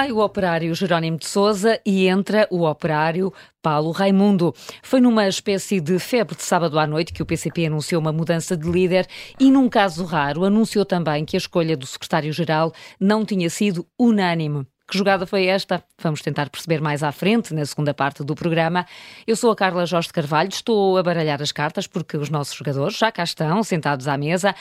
Sai 0.00 0.12
o 0.12 0.20
operário 0.20 0.74
Jerónimo 0.74 1.18
de 1.18 1.26
Souza 1.26 1.78
e 1.84 2.08
entra 2.08 2.48
o 2.50 2.66
operário 2.66 3.30
Paulo 3.60 3.90
Raimundo. 3.90 4.54
Foi 4.82 4.98
numa 4.98 5.28
espécie 5.28 5.78
de 5.78 5.98
febre 5.98 6.34
de 6.34 6.42
sábado 6.42 6.78
à 6.78 6.86
noite 6.86 7.12
que 7.12 7.22
o 7.22 7.26
PCP 7.26 7.66
anunciou 7.66 8.00
uma 8.00 8.10
mudança 8.10 8.56
de 8.56 8.66
líder 8.66 9.06
e, 9.38 9.50
num 9.50 9.68
caso 9.68 10.02
raro, 10.06 10.46
anunciou 10.46 10.86
também 10.86 11.26
que 11.26 11.36
a 11.36 11.38
escolha 11.38 11.76
do 11.76 11.86
secretário-geral 11.86 12.72
não 12.98 13.26
tinha 13.26 13.50
sido 13.50 13.86
unânime. 13.98 14.66
Que 14.90 14.98
jogada 14.98 15.24
foi 15.24 15.46
esta? 15.46 15.84
Vamos 16.02 16.20
tentar 16.20 16.50
perceber 16.50 16.80
mais 16.80 17.04
à 17.04 17.12
frente, 17.12 17.54
na 17.54 17.64
segunda 17.64 17.94
parte 17.94 18.24
do 18.24 18.34
programa. 18.34 18.84
Eu 19.24 19.36
sou 19.36 19.52
a 19.52 19.54
Carla 19.54 19.86
Jorge 19.86 20.08
Carvalho, 20.08 20.48
estou 20.48 20.98
a 20.98 21.02
baralhar 21.02 21.40
as 21.40 21.52
cartas 21.52 21.86
porque 21.86 22.16
os 22.16 22.28
nossos 22.28 22.56
jogadores 22.56 22.96
já 22.96 23.12
cá 23.12 23.22
estão, 23.22 23.62
sentados 23.62 24.08
à 24.08 24.16
mesa. 24.16 24.52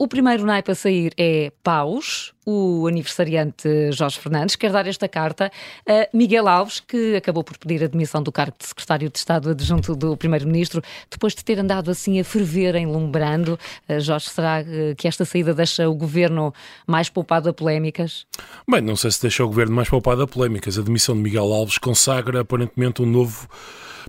O 0.00 0.06
primeiro 0.06 0.46
naipe 0.46 0.70
a 0.70 0.76
sair 0.76 1.12
é 1.18 1.50
Paus, 1.60 2.32
o 2.46 2.86
aniversariante 2.86 3.90
Jorge 3.90 4.20
Fernandes, 4.20 4.54
quer 4.54 4.70
dar 4.70 4.86
esta 4.86 5.08
carta 5.08 5.50
a 5.84 6.16
Miguel 6.16 6.46
Alves, 6.46 6.78
que 6.78 7.16
acabou 7.16 7.42
por 7.42 7.58
pedir 7.58 7.82
a 7.82 7.88
demissão 7.88 8.22
do 8.22 8.30
cargo 8.30 8.54
de 8.56 8.64
secretário 8.64 9.10
de 9.10 9.18
Estado 9.18 9.50
adjunto 9.50 9.96
do 9.96 10.16
Primeiro-Ministro, 10.16 10.80
depois 11.10 11.34
de 11.34 11.44
ter 11.44 11.58
andado 11.58 11.90
assim 11.90 12.20
a 12.20 12.22
ferver, 12.22 12.76
enlumbrando. 12.76 13.58
Uh, 13.88 13.98
Jorge, 13.98 14.30
será 14.30 14.62
uh, 14.62 14.94
que 14.94 15.08
esta 15.08 15.24
saída 15.24 15.52
deixa 15.52 15.88
o 15.88 15.94
governo 15.96 16.54
mais 16.86 17.08
poupado 17.08 17.48
a 17.48 17.52
polémicas? 17.52 18.24
Bem, 18.70 18.80
não 18.80 18.94
sei 18.94 19.10
se 19.10 19.20
deixa 19.20 19.44
o 19.44 19.48
governo 19.48 19.74
mais 19.74 19.88
poupado 19.88 20.22
a 20.22 20.28
polémicas. 20.28 20.78
A 20.78 20.82
demissão 20.82 21.16
de 21.16 21.22
Miguel 21.22 21.52
Alves 21.52 21.76
consagra 21.76 22.42
aparentemente 22.42 23.02
um 23.02 23.06
novo 23.06 23.48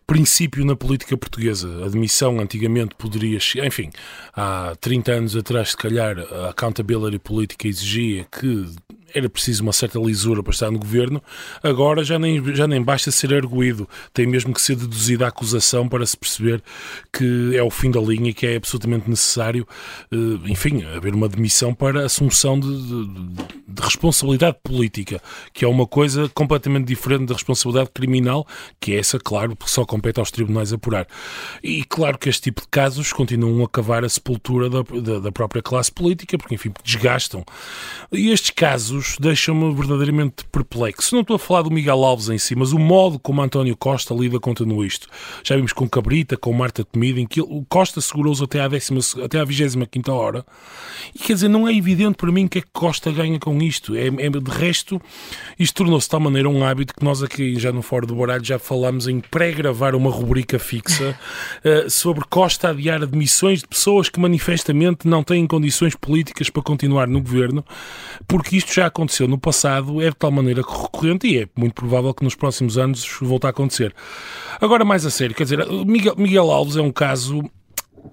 princípio 0.05 0.65
na 0.65 0.75
política 0.75 1.17
portuguesa. 1.17 1.85
A 1.85 1.89
demissão 1.89 2.39
antigamente 2.39 2.95
poderia, 2.95 3.39
enfim, 3.65 3.89
há 4.35 4.75
30 4.79 5.11
anos 5.11 5.35
atrás, 5.35 5.69
se 5.69 5.77
calhar, 5.77 6.17
a 6.19 6.49
accountability 6.49 7.19
política 7.19 7.67
exigia 7.67 8.25
que 8.31 8.65
era 9.13 9.29
preciso 9.29 9.63
uma 9.63 9.73
certa 9.73 9.99
lisura 9.99 10.43
para 10.43 10.51
estar 10.51 10.71
no 10.71 10.79
governo, 10.79 11.21
agora 11.63 12.03
já 12.03 12.19
nem, 12.19 12.43
já 12.55 12.67
nem 12.67 12.81
basta 12.81 13.11
ser 13.11 13.33
arguído, 13.33 13.87
tem 14.13 14.25
mesmo 14.25 14.53
que 14.53 14.61
ser 14.61 14.75
deduzida 14.75 15.25
a 15.25 15.29
acusação 15.29 15.87
para 15.87 16.05
se 16.05 16.17
perceber 16.17 16.61
que 17.11 17.55
é 17.55 17.63
o 17.63 17.69
fim 17.69 17.91
da 17.91 17.99
linha 17.99 18.29
e 18.29 18.33
que 18.33 18.45
é 18.45 18.55
absolutamente 18.55 19.09
necessário, 19.09 19.67
eh, 20.11 20.49
enfim, 20.49 20.83
haver 20.95 21.13
uma 21.13 21.27
demissão 21.27 21.73
para 21.73 22.05
assunção 22.05 22.59
de, 22.59 22.67
de, 22.67 23.05
de 23.67 23.81
responsabilidade 23.81 24.57
política, 24.63 25.21
que 25.53 25.65
é 25.65 25.67
uma 25.67 25.87
coisa 25.87 26.29
completamente 26.29 26.85
diferente 26.85 27.25
da 27.25 27.33
responsabilidade 27.33 27.91
criminal, 27.91 28.47
que 28.79 28.93
é 28.93 28.99
essa, 28.99 29.19
claro, 29.19 29.55
que 29.55 29.69
só 29.69 29.85
compete 29.85 30.19
aos 30.19 30.31
tribunais 30.31 30.73
apurar. 30.73 31.07
E 31.63 31.83
claro 31.83 32.17
que 32.17 32.29
este 32.29 32.43
tipo 32.43 32.61
de 32.61 32.67
casos 32.67 33.11
continuam 33.13 33.63
a 33.63 33.69
cavar 33.69 34.03
a 34.03 34.09
sepultura 34.09 34.69
da, 34.69 34.81
da, 34.81 35.19
da 35.19 35.31
própria 35.31 35.61
classe 35.61 35.91
política, 35.91 36.37
porque, 36.37 36.55
enfim, 36.55 36.71
desgastam. 36.83 37.43
E 38.11 38.31
estes 38.31 38.51
casos 38.51 38.98
casos 38.99 39.17
deixam-me 39.19 39.73
verdadeiramente 39.73 40.43
perplexo. 40.51 41.15
Não 41.15 41.21
estou 41.21 41.35
a 41.35 41.39
falar 41.39 41.61
do 41.61 41.71
Miguel 41.71 42.03
Alves 42.03 42.29
em 42.29 42.37
si, 42.37 42.55
mas 42.55 42.71
o 42.73 42.79
modo 42.79 43.17
como 43.17 43.41
António 43.41 43.75
Costa 43.75 44.13
lida 44.13 44.39
com 44.39 44.53
tudo 44.53 44.83
isto. 44.83 45.07
Já 45.43 45.55
vimos 45.55 45.73
com 45.73 45.87
Cabrita, 45.87 46.35
com 46.35 46.51
Marta 46.53 46.83
Temida, 46.83 47.19
em 47.19 47.25
que 47.25 47.41
o 47.41 47.65
Costa 47.67 48.01
segurou-os 48.01 48.41
até 48.41 48.59
à, 48.61 48.67
décima, 48.67 48.99
até 49.23 49.39
à 49.39 49.45
25 49.45 50.11
hora. 50.11 50.45
E 51.15 51.19
quer 51.19 51.33
dizer, 51.33 51.47
não 51.47 51.67
é 51.67 51.73
evidente 51.73 52.17
para 52.17 52.31
mim 52.31 52.45
o 52.45 52.49
que 52.49 52.59
é 52.59 52.61
que 52.61 52.69
Costa 52.73 53.11
ganha 53.11 53.39
com 53.39 53.61
isto. 53.61 53.95
É, 53.95 54.07
é 54.07 54.29
de 54.29 54.51
resto, 54.51 55.01
isto 55.57 55.75
tornou-se 55.75 56.07
de 56.07 56.11
tal 56.11 56.19
maneira 56.19 56.49
um 56.49 56.63
hábito 56.63 56.93
que 56.93 57.03
nós 57.03 57.23
aqui, 57.23 57.59
já 57.59 57.71
no 57.71 57.81
Fora 57.81 58.05
do 58.05 58.15
Baralho, 58.15 58.43
já 58.43 58.59
falamos 58.59 59.07
em 59.07 59.19
pré-gravar 59.19 59.95
uma 59.95 60.09
rubrica 60.09 60.59
fixa 60.59 61.17
uh, 61.63 61.89
sobre 61.89 62.25
Costa 62.29 62.69
adiar 62.69 63.01
admissões 63.03 63.59
de 63.59 63.67
pessoas 63.67 64.09
que 64.09 64.19
manifestamente 64.19 65.07
não 65.07 65.23
têm 65.23 65.45
condições 65.47 65.95
políticas 65.95 66.49
para 66.49 66.61
continuar 66.61 67.07
no 67.07 67.21
governo, 67.21 67.63
porque 68.27 68.57
isto 68.57 68.73
já 68.73 68.88
aconteceu 68.89 69.27
no 69.27 69.37
passado, 69.37 70.01
é 70.01 70.09
de 70.09 70.15
tal 70.15 70.31
maneira 70.31 70.61
recorrente 70.61 71.27
e 71.27 71.39
é 71.39 71.47
muito 71.55 71.73
provável 71.73 72.13
que 72.13 72.23
nos 72.23 72.35
próximos 72.35 72.77
anos 72.77 73.07
volte 73.21 73.47
a 73.47 73.49
acontecer. 73.49 73.93
Agora, 74.59 74.83
mais 74.83 75.05
a 75.05 75.09
sério, 75.09 75.35
quer 75.35 75.43
dizer, 75.43 75.65
Miguel, 75.85 76.15
Miguel 76.17 76.51
Alves 76.51 76.75
é 76.75 76.81
um 76.81 76.91
caso 76.91 77.49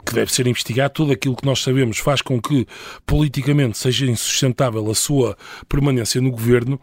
que 0.05 0.15
deve 0.15 0.33
ser 0.33 0.47
investigado, 0.47 0.93
tudo 0.95 1.13
aquilo 1.13 1.37
que 1.37 1.45
nós 1.45 1.63
sabemos 1.63 1.99
faz 1.99 2.23
com 2.23 2.41
que 2.41 2.67
politicamente 3.05 3.79
seja 3.79 4.07
insustentável 4.07 4.89
a 4.91 4.95
sua 4.95 5.37
permanência 5.69 6.21
no 6.21 6.31
governo 6.31 6.81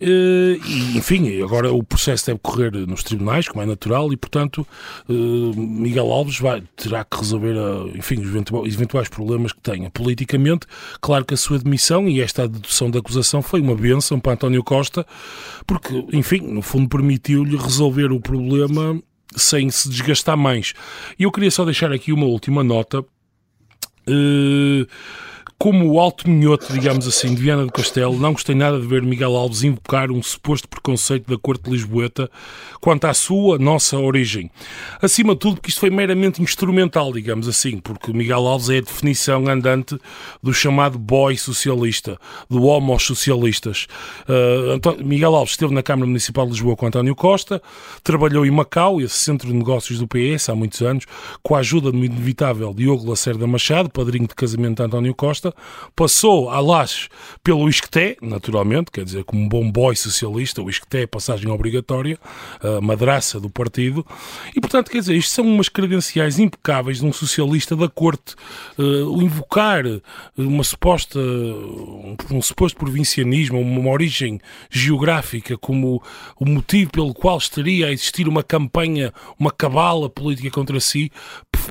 eh, 0.00 0.58
e, 0.66 0.98
enfim, 0.98 1.42
agora 1.42 1.72
o 1.72 1.82
processo 1.82 2.26
deve 2.26 2.40
correr 2.42 2.72
nos 2.72 3.02
tribunais, 3.02 3.48
como 3.48 3.62
é 3.62 3.66
natural, 3.66 4.12
e, 4.12 4.16
portanto, 4.16 4.66
eh, 5.08 5.12
Miguel 5.56 6.10
Alves 6.12 6.38
vai, 6.38 6.62
terá 6.76 7.04
que 7.04 7.16
resolver, 7.16 7.54
enfim, 7.94 8.20
os 8.20 8.74
eventuais 8.74 9.08
problemas 9.08 9.52
que 9.52 9.60
tenha. 9.60 9.90
Politicamente, 9.90 10.66
claro 11.00 11.24
que 11.24 11.34
a 11.34 11.36
sua 11.36 11.58
demissão 11.58 12.08
e 12.08 12.20
esta 12.20 12.48
dedução 12.48 12.90
da 12.90 12.98
acusação 12.98 13.42
foi 13.42 13.60
uma 13.60 13.74
benção 13.74 14.20
para 14.20 14.32
António 14.32 14.62
Costa, 14.62 15.06
porque, 15.66 16.04
enfim, 16.12 16.40
no 16.40 16.62
fundo 16.62 16.88
permitiu-lhe 16.88 17.56
resolver 17.56 18.12
o 18.12 18.20
problema 18.20 19.00
sem 19.36 19.70
se 19.70 19.88
desgastar 19.88 20.36
mais. 20.36 20.74
E 21.18 21.24
eu 21.24 21.32
queria 21.32 21.50
só 21.50 21.64
deixar 21.64 21.92
aqui 21.92 22.12
uma 22.12 22.26
última 22.26 22.62
nota. 22.64 23.00
Uh, 24.08 24.86
como 25.60 25.90
o 25.90 25.98
alto 25.98 26.30
minhoto, 26.30 26.72
digamos 26.72 27.08
assim, 27.08 27.34
de 27.34 27.42
Viana 27.42 27.64
do 27.64 27.72
Castelo, 27.72 28.16
não 28.16 28.32
gostei 28.32 28.54
nada 28.54 28.78
de 28.78 28.86
ver 28.86 29.02
Miguel 29.02 29.34
Alves 29.34 29.64
invocar 29.64 30.08
um 30.08 30.22
suposto 30.22 30.68
preconceito 30.68 31.28
da 31.28 31.36
corte 31.36 31.68
Lisboeta 31.68 32.30
quanto 32.80 33.06
à 33.06 33.12
sua, 33.14 33.58
nossa 33.58 33.98
origem. 33.98 34.52
Acima 35.02 35.32
de 35.32 35.40
tudo, 35.40 35.56
porque 35.56 35.70
isto 35.70 35.80
foi 35.80 35.90
meramente 35.90 36.40
instrumental, 36.40 37.12
digamos 37.12 37.48
assim, 37.48 37.80
porque 37.80 38.12
Miguel 38.12 38.46
Alves 38.46 38.70
é 38.70 38.78
a 38.78 38.82
definição 38.82 39.48
andante 39.48 39.98
do 40.40 40.54
chamado 40.54 40.96
boy 40.96 41.36
socialista, 41.36 42.20
do 42.48 42.62
homo 42.62 42.96
socialistas. 43.00 43.88
Uh, 44.28 45.04
Miguel 45.04 45.34
Alves 45.34 45.54
esteve 45.54 45.74
na 45.74 45.82
Câmara 45.82 46.06
Municipal 46.06 46.46
de 46.46 46.52
Lisboa 46.52 46.76
com 46.76 46.86
António 46.86 47.16
Costa, 47.16 47.60
trabalhou 48.04 48.46
em 48.46 48.50
Macau, 48.50 49.00
esse 49.00 49.16
centro 49.16 49.48
de 49.48 49.54
negócios 49.54 49.98
do 49.98 50.06
PS, 50.06 50.50
há 50.50 50.54
muitos 50.54 50.80
anos, 50.82 51.04
com 51.42 51.56
a 51.56 51.58
ajuda 51.58 51.90
do 51.90 52.04
inevitável 52.04 52.72
Diogo 52.72 53.10
Lacerda 53.10 53.44
Machado, 53.46 53.90
padrinho 53.90 54.28
de 54.28 54.36
casamento 54.36 54.76
de 54.76 54.82
António 54.84 55.14
Costa, 55.14 55.47
Costa, 55.48 55.54
passou 55.94 56.50
a 56.50 56.60
Lages 56.60 57.08
pelo 57.42 57.68
Isqueté, 57.68 58.16
naturalmente, 58.20 58.90
quer 58.90 59.04
dizer, 59.04 59.24
como 59.24 59.42
um 59.42 59.48
bom 59.48 59.70
boy 59.70 59.94
socialista, 59.96 60.62
o 60.62 60.70
Isqueté 60.70 61.02
é 61.02 61.06
passagem 61.06 61.50
obrigatória, 61.50 62.18
a 62.62 62.80
madraça 62.80 63.40
do 63.40 63.50
partido, 63.50 64.06
e 64.54 64.60
portanto, 64.60 64.90
quer 64.90 64.98
dizer, 64.98 65.16
isto 65.16 65.30
são 65.30 65.46
umas 65.46 65.68
credenciais 65.68 66.38
impecáveis 66.38 66.98
de 66.98 67.06
um 67.06 67.12
socialista 67.12 67.74
da 67.74 67.88
corte, 67.88 68.34
uh, 68.78 69.22
invocar 69.22 69.84
uma 70.36 70.64
suposta, 70.64 71.18
um, 71.18 72.42
suposto 72.42 72.78
provincianismo, 72.78 73.60
uma 73.60 73.90
origem 73.90 74.40
geográfica 74.70 75.56
como 75.56 76.02
o 76.38 76.44
motivo 76.44 76.90
pelo 76.90 77.14
qual 77.14 77.38
estaria 77.38 77.86
a 77.86 77.92
existir 77.92 78.28
uma 78.28 78.42
campanha, 78.42 79.12
uma 79.38 79.50
cabala 79.50 80.08
política 80.08 80.50
contra 80.50 80.78
si, 80.80 81.10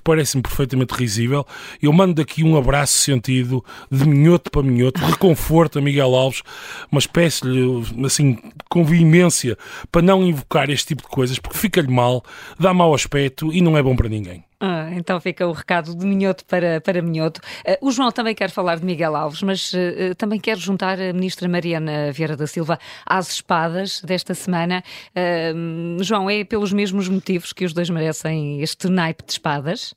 parece-me 0.04 0.42
perfeitamente 0.42 0.94
risível. 0.94 1.46
Eu 1.82 1.92
mando 1.92 2.16
daqui 2.16 2.44
um 2.44 2.58
abraço 2.58 2.94
sentido 2.94 3.64
de 3.92 4.08
minhoto 4.08 4.52
para 4.52 4.64
minhoto, 4.64 5.00
reconforto 5.04 5.80
a 5.80 5.82
Miguel 5.82 6.16
Alves, 6.16 6.44
mas 6.92 7.08
peço-lhe, 7.08 7.84
assim, 8.06 8.38
com 8.70 8.84
veemência, 8.84 9.58
para 9.92 10.02
não 10.02 10.24
invocar 10.24 10.70
este 10.70 10.88
tipo 10.88 11.04
de 11.04 11.10
coisas, 11.10 11.40
porque 11.40 11.58
fica-lhe 11.58 11.92
mal, 11.92 12.24
dá 12.60 12.74
mau 12.74 12.94
aspecto 12.94 13.54
e 13.54 13.62
não 13.62 13.78
é 13.78 13.84
bom 13.84 13.96
para 13.96 14.10
ninguém. 14.10 14.48
Ah, 14.60 14.90
então 14.94 15.22
fica 15.22 15.46
o 15.46 15.52
recado 15.52 15.96
de 15.96 16.04
minhoto 16.04 16.44
para, 16.46 16.82
para 16.82 17.00
minhoto. 17.00 17.40
Uh, 17.60 17.88
o 17.88 17.92
João 17.92 18.12
também 18.12 18.34
quer 18.34 18.50
falar 18.50 18.78
de 18.78 18.86
Miguel 18.86 19.16
Alves, 19.16 19.44
mas 19.44 19.72
uh, 19.74 20.16
também 20.18 20.40
quer 20.40 20.58
juntar 20.58 21.00
a 21.00 21.14
ministra 21.14 21.48
Mariana 21.48 22.12
Vieira 22.12 22.36
da 22.36 22.48
Silva 22.48 22.80
às 23.06 23.30
espadas 23.30 24.02
desta 24.02 24.34
semana. 24.34 24.84
Uh, 25.16 26.04
João, 26.04 26.28
é 26.28 26.44
pelos 26.44 26.74
mesmos 26.74 27.08
motivos 27.08 27.54
que 27.54 27.66
os 27.66 27.74
dois 27.74 27.90
merecem 27.92 28.60
este 28.60 28.90
naipe 28.90 29.24
de 29.24 29.34
espadas? 29.34 29.94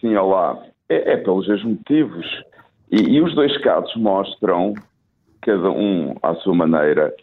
Sim, 0.00 0.16
olá. 0.16 0.58
É, 0.90 1.12
é 1.12 1.16
pelos 1.16 1.48
mesmos 1.48 1.78
motivos. 1.78 2.26
E, 2.90 3.00
e 3.00 3.22
os 3.22 3.34
dois 3.34 3.56
casos 3.58 3.94
mostram, 3.94 4.74
cada 5.40 5.70
um 5.70 6.16
à 6.22 6.34
sua 6.34 6.54
maneira, 6.54 7.14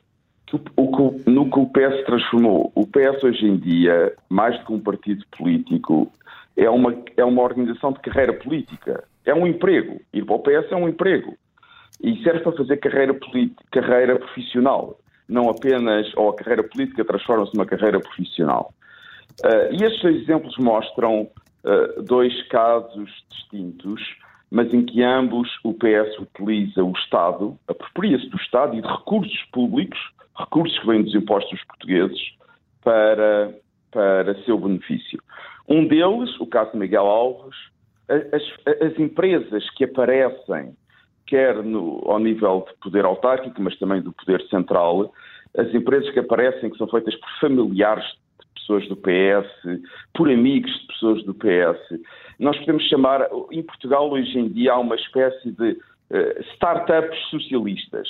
o, 0.77 0.91
que, 0.91 1.29
no 1.29 1.51
que 1.51 1.59
o 1.59 1.65
PS 1.67 2.05
transformou. 2.05 2.71
O 2.73 2.87
PS 2.87 3.21
hoje 3.23 3.45
em 3.45 3.57
dia, 3.57 4.13
mais 4.29 4.57
do 4.59 4.65
que 4.65 4.73
um 4.73 4.79
partido 4.79 5.25
político, 5.37 6.09
é 6.55 6.69
uma, 6.69 6.95
é 7.17 7.25
uma 7.25 7.43
organização 7.43 7.91
de 7.91 7.99
carreira 7.99 8.33
política. 8.33 9.03
É 9.25 9.33
um 9.33 9.45
emprego. 9.45 9.99
Ir 10.13 10.23
para 10.23 10.35
o 10.35 10.39
PS 10.39 10.71
é 10.71 10.75
um 10.75 10.87
emprego. 10.87 11.35
E 12.01 12.23
serve 12.23 12.39
para 12.39 12.53
fazer 12.53 12.77
carreira, 12.77 13.13
carreira 13.71 14.17
profissional. 14.17 14.97
Não 15.27 15.49
apenas, 15.49 16.09
ou 16.15 16.29
a 16.29 16.35
carreira 16.35 16.63
política 16.63 17.03
transforma-se 17.03 17.53
numa 17.53 17.65
carreira 17.65 17.99
profissional. 17.99 18.73
Uh, 19.43 19.73
e 19.73 19.83
estes 19.83 20.01
dois 20.01 20.21
exemplos 20.21 20.55
mostram 20.57 21.27
uh, 21.67 22.01
dois 22.03 22.47
casos 22.47 23.11
distintos, 23.29 24.01
mas 24.49 24.73
em 24.73 24.85
que 24.85 25.03
ambos 25.03 25.49
o 25.63 25.73
PS 25.73 26.17
utiliza 26.19 26.83
o 26.83 26.93
Estado, 26.93 27.57
apropria-se 27.67 28.29
do 28.29 28.37
Estado 28.37 28.75
e 28.77 28.81
de 28.81 28.87
recursos 28.87 29.43
públicos 29.51 29.99
recursos 30.37 30.77
que 30.79 30.87
vêm 30.87 31.03
dos 31.03 31.15
impostos 31.15 31.63
portugueses 31.63 32.19
para, 32.83 33.53
para 33.91 34.43
seu 34.43 34.57
benefício. 34.57 35.21
Um 35.67 35.87
deles, 35.87 36.39
o 36.39 36.45
caso 36.45 36.71
de 36.71 36.77
Miguel 36.77 37.05
Alves, 37.05 37.55
as, 38.07 38.43
as 38.81 38.99
empresas 38.99 39.69
que 39.71 39.83
aparecem 39.83 40.75
quer 41.25 41.61
no, 41.61 42.01
ao 42.05 42.19
nível 42.19 42.65
de 42.69 42.73
poder 42.79 43.03
autárquico, 43.03 43.61
mas 43.61 43.77
também 43.77 44.01
do 44.01 44.13
poder 44.13 44.41
central, 44.47 45.11
as 45.57 45.73
empresas 45.73 46.09
que 46.11 46.19
aparecem, 46.19 46.69
que 46.69 46.77
são 46.77 46.87
feitas 46.87 47.15
por 47.15 47.29
familiares 47.41 48.05
de 48.05 48.26
pessoas 48.67 48.87
do 48.89 48.97
PS, 48.97 49.81
por 50.13 50.29
amigos 50.29 50.71
de 50.81 50.87
pessoas 50.87 51.23
do 51.23 51.33
PS, 51.33 52.01
nós 52.37 52.57
podemos 52.59 52.83
chamar, 52.83 53.27
em 53.51 53.63
Portugal 53.63 54.11
hoje 54.11 54.37
em 54.37 54.49
dia 54.49 54.73
há 54.73 54.79
uma 54.79 54.95
espécie 54.95 55.51
de 55.51 55.71
uh, 55.71 56.41
startups 56.53 57.17
socialistas. 57.29 58.07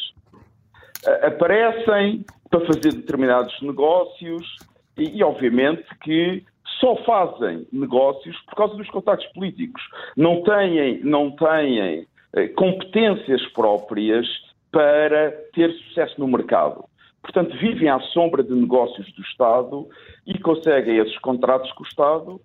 Uh, 1.05 1.27
aparecem 1.27 2.25
para 2.49 2.65
fazer 2.65 2.93
determinados 2.93 3.55
negócios 3.61 4.55
e, 4.97 5.17
e, 5.17 5.23
obviamente, 5.23 5.85
que 6.01 6.43
só 6.79 6.95
fazem 7.03 7.67
negócios 7.71 8.35
por 8.41 8.55
causa 8.55 8.75
dos 8.75 8.89
contactos 8.89 9.27
políticos. 9.33 9.81
Não 10.15 10.41
têm, 10.41 10.99
não 11.03 11.31
têm 11.31 12.01
uh, 12.01 12.53
competências 12.55 13.45
próprias 13.53 14.27
para 14.71 15.31
ter 15.53 15.71
sucesso 15.71 16.19
no 16.19 16.27
mercado. 16.27 16.83
Portanto, 17.27 17.57
vivem 17.57 17.89
à 17.89 17.99
sombra 17.99 18.41
de 18.41 18.53
negócios 18.53 19.11
do 19.13 19.21
Estado 19.21 19.87
e 20.25 20.39
conseguem 20.39 20.97
esses 20.97 21.17
contratos 21.19 21.69
com 21.73 21.83
o 21.83 21.87
Estado 21.87 22.41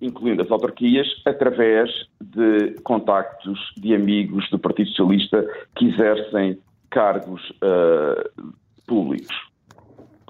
incluindo 0.00 0.42
as 0.42 0.50
autarquias, 0.50 1.06
através 1.24 1.90
de 2.20 2.74
contactos 2.82 3.58
de 3.76 3.94
amigos 3.94 4.48
do 4.50 4.58
Partido 4.58 4.90
Socialista 4.90 5.46
que 5.76 5.86
exercem 5.86 6.58
cargos 6.90 7.40
uh, 7.50 8.52
públicos. 8.86 9.34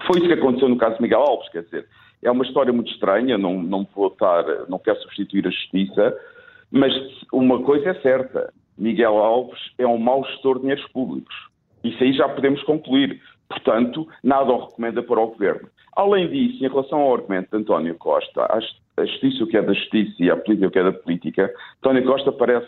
Foi 0.05 0.19
isso 0.19 0.27
que 0.27 0.33
aconteceu 0.33 0.69
no 0.69 0.77
caso 0.77 0.95
de 0.95 1.01
Miguel 1.01 1.21
Alves, 1.21 1.49
quer 1.49 1.63
dizer, 1.63 1.87
é 2.23 2.31
uma 2.31 2.45
história 2.45 2.71
muito 2.71 2.91
estranha, 2.91 3.37
não, 3.37 3.61
não 3.61 3.87
vou 3.93 4.07
estar, 4.07 4.43
não 4.69 4.79
quero 4.79 4.99
substituir 5.01 5.47
a 5.47 5.51
justiça, 5.51 6.15
mas 6.71 6.93
uma 7.33 7.61
coisa 7.63 7.89
é 7.89 8.01
certa, 8.01 8.53
Miguel 8.77 9.17
Alves 9.17 9.59
é 9.77 9.85
um 9.85 9.97
mau 9.97 10.23
gestor 10.25 10.55
de 10.55 10.61
dinheiros 10.61 10.87
públicos. 10.91 11.35
Isso 11.83 12.03
aí 12.03 12.13
já 12.13 12.27
podemos 12.27 12.63
concluir. 12.63 13.21
Portanto, 13.49 14.07
nada 14.23 14.51
o 14.51 14.65
recomenda 14.65 15.03
para 15.03 15.19
o 15.19 15.27
Governo. 15.27 15.69
Além 15.95 16.27
disso, 16.27 16.63
em 16.63 16.67
relação 16.67 16.99
ao 16.99 17.13
argumento 17.13 17.49
de 17.51 17.57
António 17.57 17.95
Costa, 17.95 18.47
a 18.97 19.05
justiça 19.05 19.43
o 19.43 19.47
que 19.47 19.57
é 19.57 19.61
da 19.61 19.73
justiça 19.73 20.15
e 20.19 20.29
a 20.29 20.35
política 20.35 20.67
o 20.67 20.71
que 20.71 20.79
é 20.79 20.83
da 20.83 20.93
política, 20.93 21.53
António 21.77 22.05
Costa 22.05 22.31
parece 22.31 22.67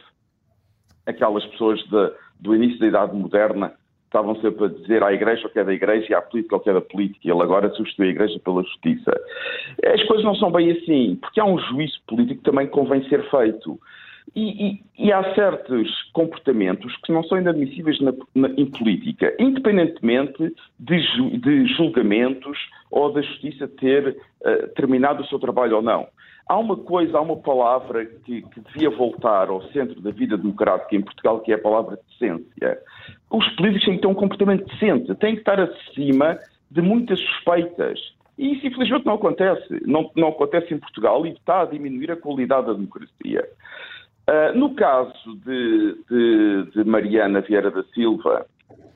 aquelas 1.06 1.45
pessoas 1.45 1.79
de, 1.85 2.12
do 2.39 2.56
início 2.56 2.79
da 2.79 2.88
Idade 2.88 3.15
Moderna 3.15 3.69
que 3.69 4.18
estavam 4.18 4.35
sempre 4.39 4.65
a 4.65 4.68
dizer 4.69 5.03
à 5.03 5.12
Igreja 5.12 5.47
o 5.47 5.50
que 5.50 5.59
é 5.59 5.63
da 5.63 5.74
Igreja 5.74 6.07
e 6.09 6.13
à 6.13 6.21
política 6.21 6.56
o 6.56 6.59
que 6.59 6.69
é 6.69 6.74
da 6.74 6.81
política, 6.81 7.27
e 7.27 7.31
ele 7.31 7.41
agora 7.41 7.69
substitui 7.71 8.07
a 8.07 8.12
Igreja 8.12 8.39
pela 8.39 8.63
justiça. 8.63 9.12
As 9.85 10.03
coisas 10.06 10.24
não 10.24 10.35
são 10.35 10.51
bem 10.51 10.71
assim, 10.71 11.18
porque 11.19 11.39
há 11.39 11.45
um 11.45 11.59
juízo 11.59 12.00
político 12.07 12.41
que 12.41 12.50
também 12.50 12.68
convém 12.68 13.03
ser 13.09 13.29
feito. 13.29 13.77
E, 14.35 14.68
e, 14.68 14.83
e, 15.00 15.12
há 15.12 15.33
certos 15.33 15.89
comportamentos 16.13 16.95
que 17.03 17.12
não 17.12 17.24
são 17.24 17.38
inadmissíveis 17.38 18.00
na, 18.01 18.13
na, 18.35 18.50
em 18.50 18.65
política, 18.65 19.33
independentemente 19.39 20.53
de, 20.79 21.00
ju, 21.00 21.38
de, 21.38 21.65
julgamentos 21.75 22.57
ou 22.91 23.12
da 23.12 23.21
justiça 23.21 23.68
ter 23.68 24.18
uh, 24.41 24.68
terminado 24.75 25.24
o 25.24 25.27
seu 25.27 25.39
trabalho 25.39 25.77
ou 25.77 25.81
não. 25.81 26.07
Há 26.47 26.57
uma 26.57 26.77
coisa, 26.77 27.18
há 27.18 27.21
uma 27.21 27.38
palavra 27.38 28.06
que, 28.06 28.41
que, 28.41 28.62
devia 28.62 28.89
voltar 28.89 29.50
ao 29.50 29.62
centro 29.69 30.00
da 30.01 30.12
vida 30.12 30.38
democrática 30.38 30.95
em 30.95 31.01
Portugal, 31.01 31.41
que 31.41 31.51
é 31.51 31.56
a 31.56 31.59
palavra 31.59 32.00
decência. 32.09 32.79
Os 33.29 33.47
políticos 33.56 33.85
têm 33.85 33.95
que 33.95 34.01
ter 34.01 34.07
um 34.07 34.13
comportamento 34.13 34.65
decente, 34.65 35.13
têm 35.15 35.33
que 35.33 35.41
estar 35.41 35.59
acima 35.59 36.39
de 36.71 36.81
muitas 36.81 37.19
suspeitas. 37.19 38.00
E 38.38 38.53
isso, 38.53 38.68
infelizmente, 38.68 39.06
não 39.06 39.15
acontece. 39.15 39.81
Não, 39.85 40.12
não 40.15 40.29
acontece 40.29 40.74
em 40.74 40.77
Portugal 40.77 41.25
e 41.25 41.31
está 41.31 41.62
a 41.62 41.65
diminuir 41.65 42.12
a 42.12 42.15
qualidade 42.15 42.68
da 42.68 42.74
democracia. 42.74 43.47
Uh, 44.29 44.57
no 44.57 44.75
caso 44.75 45.13
de, 45.45 46.03
de, 46.09 46.71
de, 46.71 46.83
Mariana 46.83 47.39
Vieira 47.39 47.71
da 47.71 47.83
Silva 47.94 48.45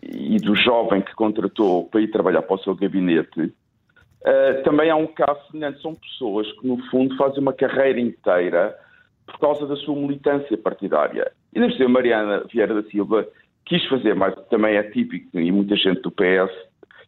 e 0.03 0.37
do 0.37 0.53
jovem 0.55 1.01
que 1.01 1.15
contratou 1.15 1.85
para 1.85 2.01
ir 2.01 2.11
trabalhar 2.11 2.41
para 2.41 2.55
o 2.55 2.59
seu 2.59 2.75
gabinete, 2.75 3.41
uh, 3.41 4.63
também 4.65 4.89
há 4.89 4.95
um 4.95 5.07
caso 5.07 5.39
semelhante. 5.49 5.81
São 5.81 5.95
pessoas 5.95 6.51
que, 6.53 6.67
no 6.67 6.77
fundo, 6.89 7.15
fazem 7.15 7.39
uma 7.39 7.53
carreira 7.53 7.99
inteira 7.99 8.77
por 9.25 9.39
causa 9.39 9.65
da 9.65 9.77
sua 9.77 9.95
militância 9.95 10.57
partidária. 10.57 11.31
E 11.53 11.59
deve 11.59 11.77
ser 11.77 11.87
Mariana 11.87 12.43
Vieira 12.51 12.81
da 12.81 12.89
Silva 12.89 13.25
quis 13.65 13.85
fazer, 13.87 14.13
mas 14.13 14.35
também 14.49 14.75
é 14.75 14.83
típico, 14.83 15.39
e 15.39 15.49
muita 15.49 15.77
gente 15.77 16.01
do 16.01 16.11
PS, 16.11 16.51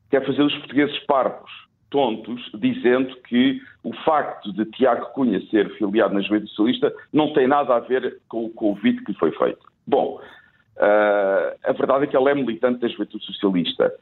quer 0.10 0.26
fazer 0.26 0.44
os 0.44 0.56
portugueses 0.60 0.98
parvos 1.00 1.52
tontos, 1.94 2.42
dizendo 2.56 3.16
que 3.28 3.62
o 3.84 3.94
facto 3.98 4.52
de 4.52 4.66
Tiago 4.72 5.06
Cunha 5.14 5.40
ser 5.52 5.70
filiado 5.78 6.16
na 6.16 6.22
Juventude 6.22 6.50
Socialista 6.50 6.92
não 7.14 7.32
tem 7.34 7.48
nada 7.48 7.76
a 7.76 7.80
ver 7.80 8.18
com 8.28 8.46
o 8.46 8.50
convite 8.50 9.04
que 9.04 9.12
lhe 9.12 9.18
foi 9.20 9.32
feito. 9.34 9.60
Bom, 9.86 10.20
uh, 10.78 11.56
a 11.64 11.72
verdade 11.72 12.06
é 12.06 12.08
que 12.08 12.18
ele 12.18 12.30
é 12.30 12.34
militante 12.34 12.80
da 12.80 12.88
Juventude 12.88 13.24
Socialista. 13.26 13.94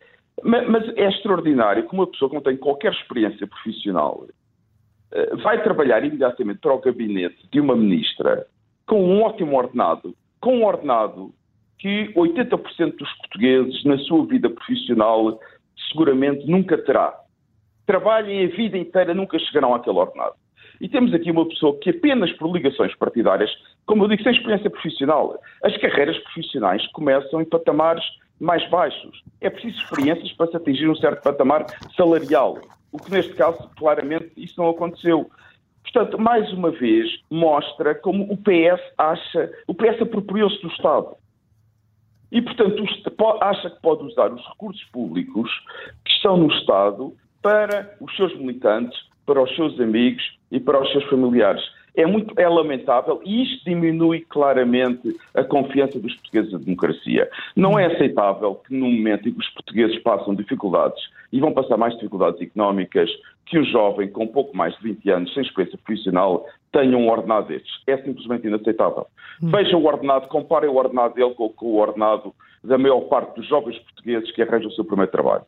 Mas, 0.42 0.70
mas, 0.70 0.98
é 0.98 1.10
extraordinário 1.10 1.86
que 1.86 1.94
uma 1.94 2.08
pessoa 2.08 2.30
que 2.30 2.36
não 2.36 2.42
tem 2.42 2.56
qualquer 2.56 2.94
experiência 2.94 3.46
profissional 3.46 4.24
uh, 4.24 5.38
vai 5.44 5.62
trabalhar 5.62 6.02
imediatamente 6.06 6.62
para 6.62 6.74
o 6.74 6.80
gabinete 6.80 7.46
de 7.52 7.60
uma 7.60 7.76
ministra 7.76 8.48
com 8.88 9.04
um 9.04 9.22
ótimo 9.22 9.58
ordenado, 9.58 10.16
com 10.40 10.60
um 10.60 10.64
ordenado 10.64 11.34
que 11.78 12.14
80% 12.16 12.96
dos 12.96 13.14
portugueses 13.18 13.84
na 13.84 13.98
sua 13.98 14.26
vida 14.28 14.50
profissional 14.50 15.38
seguramente 15.90 16.50
nunca 16.50 16.78
terá 16.78 17.21
trabalhem 17.92 18.46
a 18.46 18.48
vida 18.48 18.78
inteira, 18.78 19.14
nunca 19.14 19.38
chegarão 19.38 19.76
àquele 19.76 19.98
ordenado. 19.98 20.36
E 20.80 20.88
temos 20.88 21.14
aqui 21.14 21.30
uma 21.30 21.46
pessoa 21.46 21.78
que 21.78 21.90
apenas 21.90 22.32
por 22.38 22.50
ligações 22.50 22.96
partidárias, 22.96 23.52
como 23.86 24.06
eu 24.06 24.08
digo, 24.08 24.24
sem 24.24 24.32
experiência 24.32 24.70
profissional, 24.70 25.38
as 25.62 25.76
carreiras 25.76 26.18
profissionais 26.20 26.88
começam 26.94 27.42
em 27.42 27.46
patamares 27.46 28.04
mais 28.40 28.68
baixos. 28.70 29.22
É 29.42 29.50
preciso 29.50 29.78
experiências 29.84 30.32
para 30.32 30.50
se 30.50 30.56
atingir 30.56 30.90
um 30.90 30.96
certo 30.96 31.22
patamar 31.22 31.66
salarial. 31.98 32.60
O 32.94 32.98
que 32.98 33.12
neste 33.12 33.34
caso, 33.34 33.70
claramente, 33.78 34.32
isso 34.38 34.56
não 34.58 34.70
aconteceu. 34.70 35.30
Portanto, 35.84 36.18
mais 36.18 36.52
uma 36.54 36.72
vez, 36.72 37.10
mostra 37.30 37.94
como 37.94 38.24
o 38.32 38.38
PS 38.38 38.82
acha, 38.98 39.52
o 39.68 39.74
PS 39.74 40.02
apropriou-se 40.02 40.62
do 40.62 40.70
Estado. 40.70 41.18
E, 42.32 42.42
portanto, 42.42 42.84
acha 43.42 43.70
que 43.70 43.82
pode 43.82 44.06
usar 44.06 44.32
os 44.32 44.48
recursos 44.48 44.84
públicos 44.86 45.52
que 46.06 46.12
estão 46.14 46.38
no 46.38 46.48
Estado 46.48 47.14
para 47.42 47.96
os 48.00 48.16
seus 48.16 48.36
militantes, 48.38 48.98
para 49.26 49.42
os 49.42 49.56
seus 49.56 49.80
amigos 49.80 50.24
e 50.52 50.60
para 50.60 50.82
os 50.82 50.92
seus 50.92 51.04
familiares. 51.06 51.62
É 51.94 52.06
muito 52.06 52.34
é 52.40 52.48
lamentável 52.48 53.22
e 53.26 53.44
isto 53.44 53.66
diminui 53.66 54.22
claramente 54.22 55.14
a 55.36 55.44
confiança 55.44 56.00
dos 56.00 56.14
portugueses 56.16 56.54
na 56.54 56.60
democracia. 56.60 57.30
Não 57.54 57.78
é 57.78 57.86
aceitável 57.86 58.56
que 58.56 58.74
no 58.74 58.90
momento 58.90 59.28
em 59.28 59.34
que 59.34 59.40
os 59.40 59.50
portugueses 59.50 60.00
passam 60.00 60.34
dificuldades 60.34 61.02
e 61.34 61.40
vão 61.42 61.52
passar 61.52 61.76
mais 61.76 61.94
dificuldades 61.96 62.42
económicas, 62.42 63.10
que 63.46 63.60
um 63.60 63.66
jovem 63.66 64.08
com 64.08 64.26
pouco 64.26 64.56
mais 64.56 64.74
de 64.78 64.84
20 64.84 65.10
anos, 65.10 65.34
sem 65.34 65.44
experiência 65.44 65.78
profissional, 65.84 66.46
tenha 66.72 66.98
um 66.98 67.10
ordenado 67.10 67.50
destes. 67.50 67.72
É 67.86 67.98
simplesmente 67.98 68.48
inaceitável. 68.48 69.06
Hum. 69.44 69.50
Veja 69.52 69.76
o 69.76 69.86
ordenado, 69.86 70.30
comparem 70.30 70.70
o 70.70 70.76
ordenado 70.76 71.16
dele 71.16 71.34
com, 71.34 71.50
com 71.50 71.66
o 71.66 71.78
ordenado 71.78 72.34
da 72.64 72.78
maior 72.78 73.02
parte 73.02 73.36
dos 73.36 73.48
jovens 73.48 73.78
portugueses 73.80 74.32
que 74.32 74.42
arranjam 74.42 74.70
o 74.70 74.74
seu 74.74 74.86
primeiro 74.86 75.12
trabalho 75.12 75.44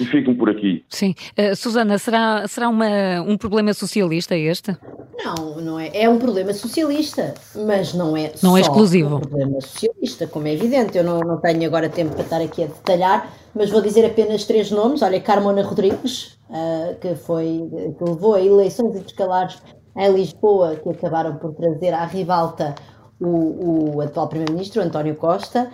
e 0.00 0.04
ficam 0.04 0.34
por 0.34 0.50
aqui. 0.50 0.84
Sim. 0.88 1.14
Uh, 1.38 1.54
Susana, 1.54 1.98
será, 1.98 2.46
será 2.46 2.68
uma, 2.68 3.20
um 3.26 3.36
problema 3.36 3.72
socialista 3.74 4.36
este? 4.36 4.76
Não, 5.16 5.60
não 5.60 5.80
é. 5.80 5.90
É 5.92 6.08
um 6.08 6.18
problema 6.18 6.52
socialista, 6.52 7.34
mas 7.66 7.92
não 7.92 8.16
é 8.16 8.32
não 8.42 8.56
é 8.56 8.60
exclusivo. 8.60 9.16
um 9.16 9.20
problema 9.20 9.60
socialista, 9.60 10.26
como 10.26 10.46
é 10.46 10.52
evidente. 10.52 10.96
Eu 10.96 11.04
não, 11.04 11.20
não 11.20 11.40
tenho 11.40 11.66
agora 11.66 11.88
tempo 11.88 12.14
para 12.14 12.22
estar 12.22 12.40
aqui 12.40 12.62
a 12.62 12.66
detalhar, 12.66 13.32
mas 13.54 13.70
vou 13.70 13.80
dizer 13.80 14.06
apenas 14.06 14.44
três 14.44 14.70
nomes. 14.70 15.02
Olha, 15.02 15.20
Carmona 15.20 15.62
Rodrigues, 15.62 16.38
uh, 16.48 16.94
que, 17.00 17.14
foi, 17.16 17.68
que 17.98 18.04
levou 18.04 18.34
a 18.34 18.40
eleições 18.40 18.94
intercalares 18.94 19.60
em 19.96 20.12
Lisboa, 20.12 20.76
que 20.76 20.88
acabaram 20.88 21.36
por 21.36 21.52
trazer 21.54 21.92
à 21.92 22.04
rivalta 22.04 22.76
o, 23.20 23.96
o 23.96 24.00
atual 24.00 24.28
Primeiro-Ministro, 24.28 24.82
António 24.82 25.14
Costa, 25.14 25.70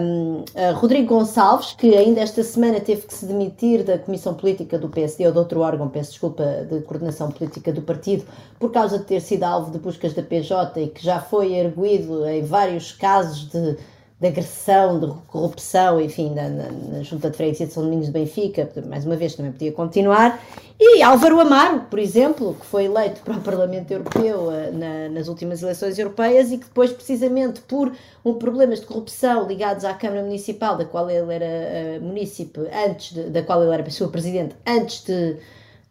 um, 0.00 0.44
Rodrigo 0.74 1.14
Gonçalves, 1.14 1.72
que 1.72 1.96
ainda 1.96 2.20
esta 2.20 2.42
semana 2.42 2.80
teve 2.80 3.02
que 3.02 3.14
se 3.14 3.26
demitir 3.26 3.82
da 3.82 3.98
Comissão 3.98 4.34
Política 4.34 4.78
do 4.78 4.88
PSD, 4.88 5.26
ou 5.26 5.32
de 5.32 5.38
outro 5.38 5.60
órgão, 5.60 5.88
peço 5.88 6.10
desculpa, 6.10 6.44
de 6.70 6.80
coordenação 6.82 7.30
política 7.30 7.72
do 7.72 7.82
partido, 7.82 8.24
por 8.58 8.70
causa 8.70 8.98
de 8.98 9.04
ter 9.04 9.20
sido 9.20 9.42
alvo 9.42 9.70
de 9.70 9.78
buscas 9.78 10.14
da 10.14 10.22
PJ 10.22 10.80
e 10.80 10.88
que 10.88 11.04
já 11.04 11.20
foi 11.20 11.54
erguido 11.54 12.26
em 12.28 12.42
vários 12.42 12.92
casos 12.92 13.48
de 13.48 13.76
de 14.18 14.28
agressão, 14.28 14.98
de 14.98 15.06
corrupção, 15.26 16.00
enfim, 16.00 16.30
na, 16.34 16.48
na, 16.48 16.70
na, 16.70 17.02
Junta 17.02 17.28
de 17.28 17.36
Freguesia 17.36 17.66
de 17.66 17.72
São 17.72 17.82
Domingos 17.82 18.06
de 18.06 18.12
Benfica, 18.12 18.70
mais 18.86 19.04
uma 19.04 19.14
vez 19.14 19.34
também 19.34 19.52
podia 19.52 19.72
continuar, 19.72 20.42
e 20.80 21.02
Álvaro 21.02 21.38
Amaro, 21.38 21.82
por 21.90 21.98
exemplo, 21.98 22.54
que 22.58 22.64
foi 22.64 22.86
eleito 22.86 23.20
para 23.20 23.34
o 23.34 23.40
Parlamento 23.40 23.90
Europeu 23.90 24.48
uh, 24.48 24.72
na, 24.72 25.10
nas 25.10 25.28
últimas 25.28 25.62
eleições 25.62 25.98
europeias 25.98 26.50
e 26.50 26.56
que 26.56 26.64
depois, 26.64 26.92
precisamente 26.92 27.60
por 27.62 27.92
um 28.24 28.34
problemas 28.34 28.80
de 28.80 28.86
corrupção 28.86 29.46
ligados 29.46 29.84
à 29.84 29.92
Câmara 29.92 30.22
Municipal, 30.22 30.78
da 30.78 30.86
qual 30.86 31.10
ele 31.10 31.34
era 31.34 31.98
uh, 31.98 32.02
munícipe, 32.02 32.60
antes 32.72 33.12
de, 33.12 33.24
da 33.24 33.42
qual 33.42 33.62
ele 33.62 33.72
era 33.72 33.82
pessoa 33.82 34.10
presidente, 34.10 34.54
antes 34.66 35.04
de 35.04 35.12
uh, 35.12 35.36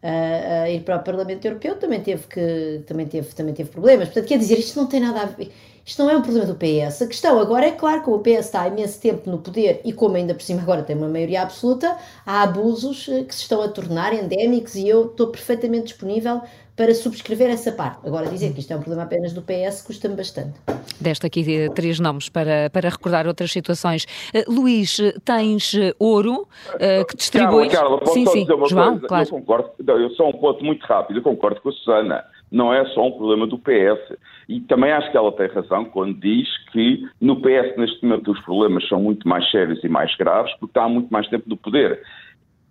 uh, 0.02 0.68
ir 0.68 0.80
para 0.80 0.96
o 0.96 1.02
Parlamento 1.02 1.44
Europeu, 1.44 1.76
também 1.76 2.00
teve 2.00 2.26
que 2.26 2.82
também 2.86 3.06
teve 3.06 3.32
também 3.34 3.54
teve 3.54 3.70
problemas. 3.70 4.08
Portanto, 4.08 4.26
quer 4.26 4.38
dizer, 4.38 4.58
isto 4.58 4.76
não 4.76 4.86
tem 4.86 5.00
nada 5.00 5.20
a 5.20 5.26
ver 5.26 5.52
Isto 5.86 6.02
não 6.02 6.10
é 6.10 6.16
um 6.16 6.20
problema 6.20 6.46
do 6.46 6.56
PS. 6.56 7.02
A 7.02 7.06
questão 7.06 7.38
agora 7.38 7.66
é 7.66 7.70
claro 7.70 8.02
que 8.02 8.10
o 8.10 8.18
PS 8.18 8.46
está 8.46 8.62
há 8.62 8.68
imenso 8.68 9.00
tempo 9.00 9.30
no 9.30 9.38
poder 9.38 9.80
e 9.84 9.92
como 9.92 10.16
ainda 10.16 10.34
por 10.34 10.42
cima 10.42 10.60
agora 10.60 10.82
tem 10.82 10.96
uma 10.96 11.08
maioria 11.08 11.42
absoluta, 11.42 11.96
há 12.26 12.42
abusos 12.42 13.08
eh, 13.08 13.22
que 13.22 13.32
se 13.32 13.42
estão 13.42 13.62
a 13.62 13.68
tornar 13.68 14.12
endémicos 14.12 14.74
e 14.74 14.88
eu 14.88 15.06
estou 15.06 15.28
perfeitamente 15.28 15.84
disponível 15.84 16.42
para 16.74 16.92
subscrever 16.92 17.48
essa 17.50 17.70
parte. 17.70 18.04
Agora, 18.04 18.26
dizer 18.26 18.52
que 18.52 18.58
isto 18.58 18.72
é 18.72 18.76
um 18.76 18.80
problema 18.80 19.04
apenas 19.04 19.32
do 19.32 19.42
PS 19.42 19.80
custa-me 19.82 20.16
bastante. 20.16 20.58
Deste 21.00 21.24
aqui 21.24 21.56
eh, 21.56 21.68
três 21.68 22.00
nomes 22.00 22.28
para, 22.28 22.68
para 22.68 22.88
recordar 22.88 23.28
outras 23.28 23.52
situações. 23.52 24.06
Uh, 24.34 24.52
Luís, 24.52 25.00
tens 25.24 25.72
ouro 26.00 26.48
uh, 26.74 27.06
que 27.06 27.16
distribuis... 27.16 27.72
Carla, 27.72 27.90
Carla 27.90 27.98
posso 28.00 28.14
sim, 28.14 28.24
só 28.24 28.32
sim. 28.32 28.40
dizer 28.40 28.54
uma 28.54 28.68
João, 28.68 28.90
coisa? 28.98 29.06
claro. 29.06 29.24
Eu 29.24 29.30
concordo, 29.30 29.70
eu 29.86 30.10
só 30.10 30.28
um 30.28 30.32
ponto 30.32 30.64
muito 30.64 30.84
rápido, 30.84 31.20
eu 31.20 31.22
concordo 31.22 31.60
com 31.60 31.68
a 31.68 31.72
Susana. 31.72 32.24
Não 32.50 32.72
é 32.72 32.84
só 32.86 33.06
um 33.06 33.12
problema 33.12 33.46
do 33.46 33.58
PS. 33.58 34.16
E 34.48 34.60
também 34.60 34.92
acho 34.92 35.10
que 35.10 35.16
ela 35.16 35.32
tem 35.32 35.48
razão 35.48 35.84
quando 35.86 36.14
diz 36.20 36.48
que 36.68 37.06
no 37.20 37.40
PS, 37.40 37.76
neste 37.76 38.04
momento, 38.04 38.30
os 38.30 38.40
problemas 38.40 38.86
são 38.88 39.00
muito 39.00 39.28
mais 39.28 39.50
sérios 39.50 39.82
e 39.82 39.88
mais 39.88 40.14
graves 40.16 40.52
porque 40.52 40.70
está 40.70 40.84
há 40.84 40.88
muito 40.88 41.10
mais 41.10 41.28
tempo 41.28 41.48
no 41.48 41.56
poder. 41.56 42.00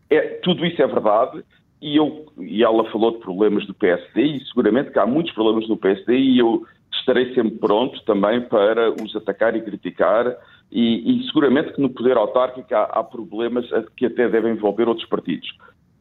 É, 0.09 0.21
tudo 0.43 0.65
isso 0.65 0.81
é 0.81 0.87
verdade, 0.87 1.43
e, 1.81 1.97
eu, 1.97 2.25
e 2.39 2.63
ela 2.63 2.89
falou 2.91 3.11
de 3.11 3.19
problemas 3.19 3.65
do 3.65 3.73
PSD, 3.73 4.21
e 4.21 4.45
seguramente 4.45 4.91
que 4.91 4.99
há 4.99 5.05
muitos 5.05 5.33
problemas 5.33 5.67
do 5.67 5.77
PSD, 5.77 6.17
e 6.17 6.39
eu 6.39 6.65
estarei 6.93 7.33
sempre 7.33 7.57
pronto 7.57 8.01
também 8.05 8.41
para 8.41 8.91
os 8.91 9.15
atacar 9.15 9.55
e 9.55 9.61
criticar, 9.61 10.35
e, 10.71 11.21
e 11.21 11.25
seguramente 11.27 11.73
que 11.73 11.81
no 11.81 11.89
poder 11.89 12.17
autárquico 12.17 12.73
há, 12.73 12.83
há 12.83 13.03
problemas 13.03 13.65
que 13.95 14.05
até 14.05 14.27
devem 14.29 14.53
envolver 14.53 14.87
outros 14.87 15.07
partidos. 15.07 15.47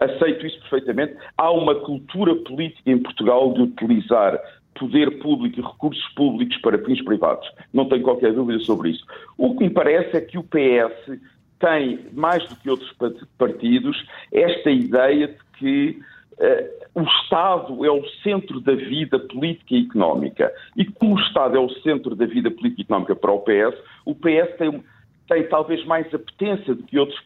Aceito 0.00 0.46
isso 0.46 0.58
perfeitamente. 0.60 1.16
Há 1.36 1.50
uma 1.50 1.74
cultura 1.76 2.34
política 2.34 2.90
em 2.90 2.98
Portugal 2.98 3.52
de 3.54 3.62
utilizar 3.62 4.40
poder 4.74 5.18
público 5.20 5.60
e 5.60 5.62
recursos 5.62 6.06
públicos 6.14 6.56
para 6.58 6.78
fins 6.78 7.02
privados. 7.02 7.48
Não 7.72 7.88
tenho 7.88 8.02
qualquer 8.02 8.32
dúvida 8.32 8.58
sobre 8.60 8.90
isso. 8.90 9.04
O 9.38 9.56
que 9.56 9.64
me 9.64 9.70
parece 9.70 10.16
é 10.16 10.20
que 10.20 10.36
o 10.36 10.42
PS 10.42 11.18
tem, 11.58 12.06
mais 12.12 12.46
do 12.48 12.56
que 12.56 12.68
outros 12.68 12.92
partidos, 13.38 13.96
esta 14.32 14.70
ideia 14.70 15.28
de 15.28 15.44
que 15.58 16.00
uh, 16.32 17.00
o 17.00 17.02
Estado 17.02 17.84
é 17.84 17.90
o 17.90 18.04
centro 18.22 18.60
da 18.60 18.74
vida 18.74 19.18
política 19.18 19.74
e 19.74 19.86
económica. 19.86 20.52
E 20.76 20.84
como 20.84 21.14
o 21.14 21.20
Estado 21.20 21.56
é 21.56 21.60
o 21.60 21.70
centro 21.80 22.14
da 22.14 22.26
vida 22.26 22.50
política 22.50 22.82
e 22.82 22.84
económica 22.84 23.16
para 23.16 23.32
o 23.32 23.40
PS, 23.40 23.78
o 24.04 24.14
PS 24.14 24.56
tem, 24.58 24.84
tem 25.28 25.48
talvez 25.48 25.84
mais 25.86 26.12
apetência 26.12 26.74
do 26.74 26.82
que 26.82 26.98
outros 26.98 27.20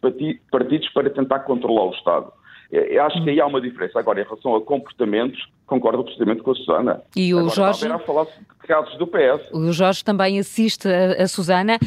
partidos 0.50 0.88
para 0.90 1.10
tentar 1.10 1.40
controlar 1.40 1.86
o 1.86 1.94
Estado. 1.94 2.32
Eu 2.70 3.02
acho 3.02 3.22
que 3.24 3.30
aí 3.30 3.40
há 3.40 3.46
uma 3.46 3.60
diferença. 3.62 3.98
Agora, 3.98 4.20
em 4.20 4.24
relação 4.24 4.54
a 4.54 4.60
comportamentos, 4.60 5.48
concordo 5.66 6.00
absolutamente 6.00 6.42
com 6.42 6.50
a 6.50 6.54
Susana. 6.54 7.02
E 7.16 7.32
o 7.32 7.38
Agora, 7.38 7.54
Jorge. 7.54 7.86
A 7.86 7.98
falar 7.98 8.24
de 8.24 8.66
casos 8.66 8.98
do 8.98 9.06
PS. 9.06 9.50
O 9.52 9.72
Jorge 9.72 10.04
também 10.04 10.38
assiste 10.38 10.86
a, 10.86 11.22
a 11.22 11.28
Susana. 11.28 11.78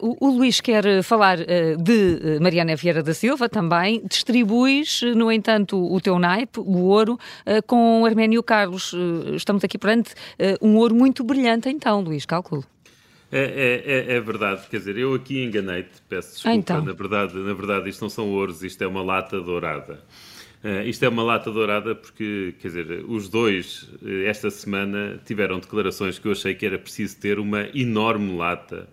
Uh, 0.00 0.16
o, 0.20 0.28
o, 0.28 0.36
Luís 0.38 0.60
quer 0.60 1.02
falar 1.02 1.38
uh, 1.40 1.76
de 1.82 2.38
Mariana 2.40 2.76
Vieira 2.76 3.02
da 3.02 3.12
Silva 3.12 3.48
também. 3.48 4.00
Distribuis, 4.06 5.02
no 5.16 5.32
entanto, 5.32 5.76
o 5.76 6.00
teu 6.00 6.16
naipe, 6.20 6.60
o 6.60 6.84
ouro, 6.84 7.14
uh, 7.14 7.62
com 7.66 8.06
Arménio 8.06 8.42
Carlos. 8.42 8.94
estamos 9.34 9.64
aqui 9.64 9.76
perante 9.76 10.14
um 10.62 10.76
ouro 10.76 10.94
muito 10.94 11.24
brilhante, 11.24 11.68
então, 11.68 12.00
Luís, 12.00 12.24
calculo. 12.24 12.64
É, 13.30 14.06
é, 14.08 14.16
é, 14.16 14.20
verdade, 14.20 14.66
quer 14.70 14.78
dizer, 14.78 14.96
eu 14.96 15.12
aqui 15.12 15.44
enganei-te, 15.44 16.00
peço 16.08 16.32
desculpa. 16.32 16.56
Então. 16.56 16.82
Na, 16.82 16.92
verdade, 16.92 17.36
na 17.36 17.52
verdade, 17.52 17.90
isto 17.90 18.00
não 18.00 18.08
são 18.08 18.30
ouros, 18.32 18.62
isto 18.62 18.82
é 18.82 18.86
uma 18.86 19.02
lata 19.02 19.38
dourada. 19.38 20.00
Uh, 20.62 20.82
isto 20.88 21.04
é 21.04 21.08
uma 21.08 21.22
lata 21.22 21.52
dourada 21.52 21.94
porque, 21.94 22.54
quer 22.60 22.68
dizer, 22.68 23.04
os 23.06 23.28
dois, 23.28 23.88
esta 24.26 24.50
semana, 24.50 25.20
tiveram 25.24 25.60
declarações 25.60 26.18
que 26.18 26.26
eu 26.26 26.32
achei 26.32 26.54
que 26.54 26.66
era 26.66 26.78
preciso 26.78 27.16
ter 27.18 27.38
uma 27.38 27.68
enorme 27.72 28.36
lata 28.36 28.88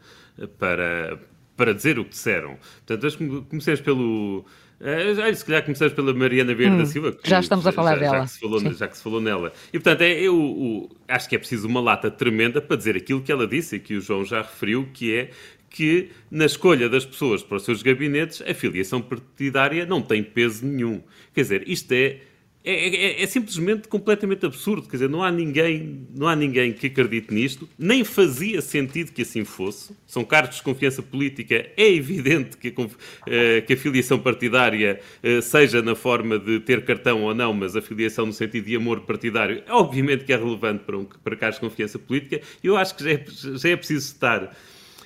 para, 0.60 1.19
para 1.55 1.74
dizer 1.74 1.98
o 1.98 2.03
que 2.03 2.12
disseram. 2.12 2.57
Portanto, 2.86 3.45
comecemos 3.50 3.81
pelo. 3.81 4.45
Uh, 4.79 5.34
se 5.34 5.45
calhar 5.45 5.63
começamos 5.63 5.93
pela 5.93 6.13
Mariana 6.13 6.53
Vieira 6.53 6.75
hum, 6.75 6.79
da 6.79 6.86
Silva. 6.86 7.17
já 7.24 7.39
estamos 7.39 7.65
a 7.65 7.72
falar 7.72 7.93
já, 7.93 8.00
dela. 8.01 8.17
Já 8.17 8.24
que, 8.24 8.29
se 8.29 8.39
falou, 8.39 8.60
já 8.60 8.88
que 8.89 8.98
se 8.98 9.03
falou 9.03 9.22
nela. 9.22 9.53
E, 9.69 9.79
portanto, 9.79 10.01
é, 10.01 10.12
eu, 10.19 10.36
eu 10.36 10.89
acho 11.07 11.29
que 11.29 11.36
é 11.36 11.39
preciso 11.39 11.67
uma 11.67 11.79
lata 11.79 12.12
tremenda 12.12 12.62
para 12.62 12.75
dizer 12.75 12.98
aquilo 12.98 13.22
que 13.22 13.31
ela 13.31 13.48
disse 13.48 13.77
e 13.77 13.79
que 13.79 13.95
o 13.95 14.01
João 14.01 14.25
já 14.25 14.41
referiu, 14.41 14.89
que 14.93 15.15
é 15.15 15.29
que 15.75 16.10
na 16.32 16.46
escolha 16.46 16.88
das 16.88 17.03
pessoas 17.03 17.44
para 17.44 17.58
os 17.58 17.65
seus 17.65 17.84
gabinetes 17.84 18.41
a 18.48 18.53
filiação 18.53 19.01
partidária 19.01 19.86
não 19.86 20.01
tem 20.01 20.24
peso 20.24 20.65
nenhum. 20.65 21.03
Quer 21.34 21.41
dizer, 21.41 21.67
isto 21.67 21.91
é, 21.91 22.22
é, 22.63 23.17
é, 23.17 23.24
é, 23.24 23.27
simplesmente 23.27 23.89
completamente 23.89 24.46
absurdo. 24.46 24.84
Quer 24.84 24.96
dizer, 24.96 25.10
não 25.10 25.22
há, 25.22 25.29
ninguém, 25.29 26.08
não 26.15 26.29
há 26.29 26.36
ninguém 26.36 26.72
que 26.72 26.88
acredite 26.88 27.34
nisto, 27.34 27.67
nem 27.77 28.05
fazia 28.05 28.62
sentido 28.62 29.12
que 29.12 29.24
assim 29.24 29.44
fosse. 29.44 29.94
São 30.08 30.24
cargos 30.24 30.55
de 30.55 30.63
confiança 30.63 31.03
política. 31.03 31.70
É 31.75 31.91
evidente 31.91 32.55
que 32.55 32.70
a, 32.70 33.62
que 33.62 33.74
a 33.74 33.77
filiação 33.77 34.17
partidária 34.17 35.01
seja 35.44 35.82
na 35.82 35.94
forma 35.94 36.39
de 36.39 36.62
ter 36.62 36.86
cartão 36.86 37.22
ou 37.24 37.36
não, 37.36 37.51
mas 37.51 37.75
a 37.75 37.82
filiação 37.82 38.25
no 38.25 38.32
sentido 38.32 38.63
de 38.63 38.77
amor 38.77 39.01
partidário, 39.01 39.62
obviamente 39.67 40.24
que 40.24 40.32
é 40.32 40.38
relevante 40.38 40.86
para, 40.86 40.98
um, 40.98 41.03
para 41.03 41.36
cargos 41.36 41.60
de 41.60 41.67
confiança 41.67 42.00
política. 42.00 42.39
Eu 42.63 42.77
acho 42.77 42.96
que 42.96 43.03
já 43.03 43.12
é, 43.12 43.25
já 43.58 43.70
é 43.72 43.75
preciso 43.75 44.05
estar 44.13 44.55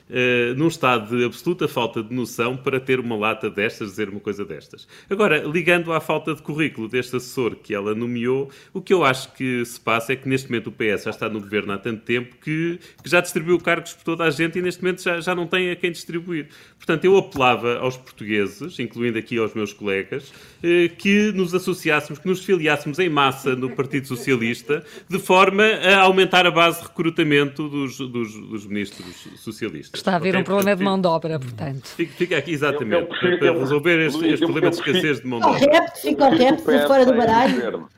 uh, 0.09 0.55
num 0.55 0.67
estado 0.67 1.15
de 1.15 1.23
absoluta 1.23 1.67
falta 1.67 2.03
de 2.03 2.13
noção 2.13 2.57
para 2.57 2.79
ter 2.79 2.99
uma 2.99 3.15
lata 3.15 3.49
destas, 3.49 3.89
dizer 3.89 4.09
uma 4.09 4.19
coisa 4.19 4.43
destas. 4.43 4.87
Agora, 5.09 5.39
ligando 5.39 5.93
à 5.93 5.99
falta 5.99 6.33
de 6.33 6.41
currículo 6.41 6.87
deste 6.87 7.15
assessor 7.15 7.55
que 7.55 7.73
ela 7.73 7.93
nomeou, 7.93 8.49
o 8.73 8.81
que 8.81 8.93
eu 8.93 9.03
acho 9.03 9.33
que 9.33 9.63
se 9.65 9.79
passa 9.79 10.13
é 10.13 10.15
que 10.15 10.27
neste 10.27 10.49
momento 10.49 10.67
o 10.67 10.71
PS 10.71 11.03
já 11.03 11.11
está 11.11 11.29
no 11.29 11.39
governo 11.39 11.73
há 11.73 11.77
tanto 11.77 12.01
tempo 12.01 12.35
que, 12.41 12.79
que 13.03 13.09
já 13.09 13.21
distribuiu 13.21 13.59
cargos 13.59 13.93
por 13.93 14.03
toda 14.03 14.23
a 14.23 14.29
gente 14.29 14.59
e 14.59 14.61
neste 14.61 14.81
momento 14.81 15.01
já, 15.01 15.19
já 15.21 15.35
não 15.35 15.47
tem 15.47 15.71
a 15.71 15.75
quem 15.75 15.91
distribuir. 15.91 16.47
Portanto, 16.77 17.05
eu 17.05 17.17
apelava 17.17 17.77
aos 17.77 17.97
portugueses, 17.97 18.79
incluindo 18.79 19.17
aqui 19.17 19.37
aos 19.37 19.53
meus 19.53 19.73
colegas, 19.73 20.33
eh, 20.63 20.89
que 20.97 21.31
nos 21.33 21.53
associássemos, 21.53 22.19
que 22.19 22.27
nos 22.27 22.43
filiássemos 22.43 22.97
em 22.99 23.09
massa 23.09 23.55
no 23.55 23.69
Partido 23.69 24.07
Socialista, 24.07 24.83
de 25.07 25.19
forma 25.19 25.63
a 25.63 26.01
aumentar 26.01 26.47
a 26.47 26.51
base 26.51 26.81
de 26.81 26.87
recrutamento 26.87 27.67
dos, 27.67 27.97
dos, 27.97 28.33
dos 28.33 28.65
ministros 28.65 29.27
socialistas. 29.37 29.98
Está 29.99 30.13
a 30.13 30.15
haver 30.15 30.29
okay? 30.29 30.41
um 30.41 30.43
problema 30.43 30.75
de 30.75 30.83
mão 30.83 30.99
de 30.99 31.07
obra, 31.07 31.39
portanto. 31.39 31.87
Fica, 31.87 32.13
fica 32.13 32.37
aqui 32.37 32.51
exatamente, 32.51 32.93
Eu- 32.93 32.99
eu 33.01 33.05
prefiro 33.07 33.39
para, 33.39 33.59
resolver 33.59 34.05
este, 34.07 34.27
este 34.27 34.45
problema 34.45 34.69
de 34.69 34.75
escassez 34.77 35.21
de 35.21 35.27
mão 35.27 35.39
de 35.39 35.45
Fica 35.45 35.49
o 35.49 35.55
obra. 35.67 35.79
repto, 35.81 35.99
fica 36.01 36.25
o 36.25 36.29
repto, 36.31 36.87
fora 36.87 37.05
do 37.05 37.13
saia 37.13 37.17
baralho. 37.17 37.89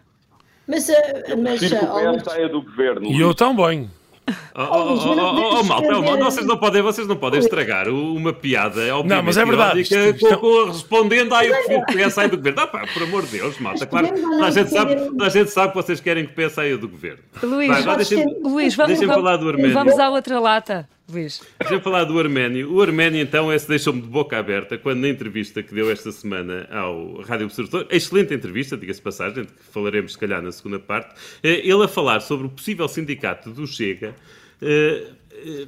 Mas, 0.67 0.89
eh, 0.89 1.35
mas 1.41 1.63
eh, 1.63 1.79
o 2.45 2.49
do 2.49 2.61
governo. 2.61 3.05
E 3.11 3.19
eu 3.19 3.33
também. 3.33 3.89
Oh, 4.55 4.61
oh, 4.61 4.93
oh, 4.93 5.09
oh, 5.17 5.59
oh, 5.59 5.63
malta, 5.63 5.87
oh, 5.97 6.17
vocês 6.23 6.45
não 6.45 6.55
podem, 6.55 6.81
vocês 6.81 7.07
não 7.07 7.17
podem 7.17 7.39
estragar 7.39 7.89
o- 7.89 8.15
uma 8.15 8.31
piada, 8.31 8.79
Não, 9.03 9.21
mas 9.23 9.35
é 9.35 9.43
verdade, 9.43 9.79
irónica, 9.81 9.95
isto- 10.15 10.25
isto- 10.25 10.37
com- 10.39 10.65
com- 10.65 10.71
respondendo, 10.71 11.33
ai, 11.33 11.49
eu 11.49 11.53
prefiro 11.55 11.85
que 11.85 11.91
o 11.91 11.97
PS 11.97 12.13
saia 12.13 12.29
do 12.29 12.37
governo. 12.37 12.61
Ah, 12.61 12.67
pá, 12.67 12.85
por 12.93 13.03
amor 13.03 13.23
de 13.25 13.31
Deus, 13.39 13.59
malta, 13.59 13.85
claro, 13.85 14.07
a, 14.43 14.51
gente 14.51 14.69
sabe, 14.69 14.95
a 15.21 15.29
gente 15.29 15.49
sabe 15.49 15.69
que 15.73 15.75
vocês 15.75 15.99
querem 15.99 16.25
que 16.27 16.31
o 16.31 16.35
PS 16.35 16.53
saia 16.53 16.77
do 16.77 16.87
governo. 16.87 17.19
Luís, 17.43 17.83
Vai, 17.83 17.95
deixem- 17.97 18.25
Luís, 18.41 18.75
vamos, 18.75 18.99
falar 19.03 19.37
do 19.37 19.49
Arménio. 19.49 19.73
vamos 19.73 19.99
à 19.99 20.09
outra 20.09 20.39
lata, 20.39 20.87
Luís. 21.11 21.41
Deixa-me 21.59 21.81
falar 21.81 22.03
do 22.05 22.17
Arménio. 22.19 22.73
O 22.73 22.81
Arménio, 22.81 23.21
então, 23.21 23.51
esse 23.51 23.67
deixou-me 23.67 24.01
de 24.01 24.07
boca 24.07 24.37
aberta 24.37 24.77
quando, 24.77 25.01
na 25.01 25.09
entrevista 25.09 25.61
que 25.61 25.73
deu 25.73 25.91
esta 25.91 26.11
semana 26.11 26.67
ao 26.71 27.21
Rádio 27.21 27.45
Observador, 27.45 27.87
excelente 27.89 28.33
entrevista, 28.33 28.77
diga-se 28.77 29.01
passagem, 29.01 29.43
de 29.43 29.51
que 29.51 29.63
falaremos, 29.71 30.13
se 30.13 30.17
calhar, 30.17 30.41
na 30.41 30.51
segunda 30.51 30.79
parte, 30.79 31.15
eh, 31.43 31.61
ele 31.67 31.83
a 31.83 31.87
falar 31.87 32.21
sobre 32.21 32.47
o 32.47 32.49
possível 32.49 32.87
sindicato 32.87 33.49
do 33.51 33.67
Chega. 33.67 34.15
eh, 34.61 35.07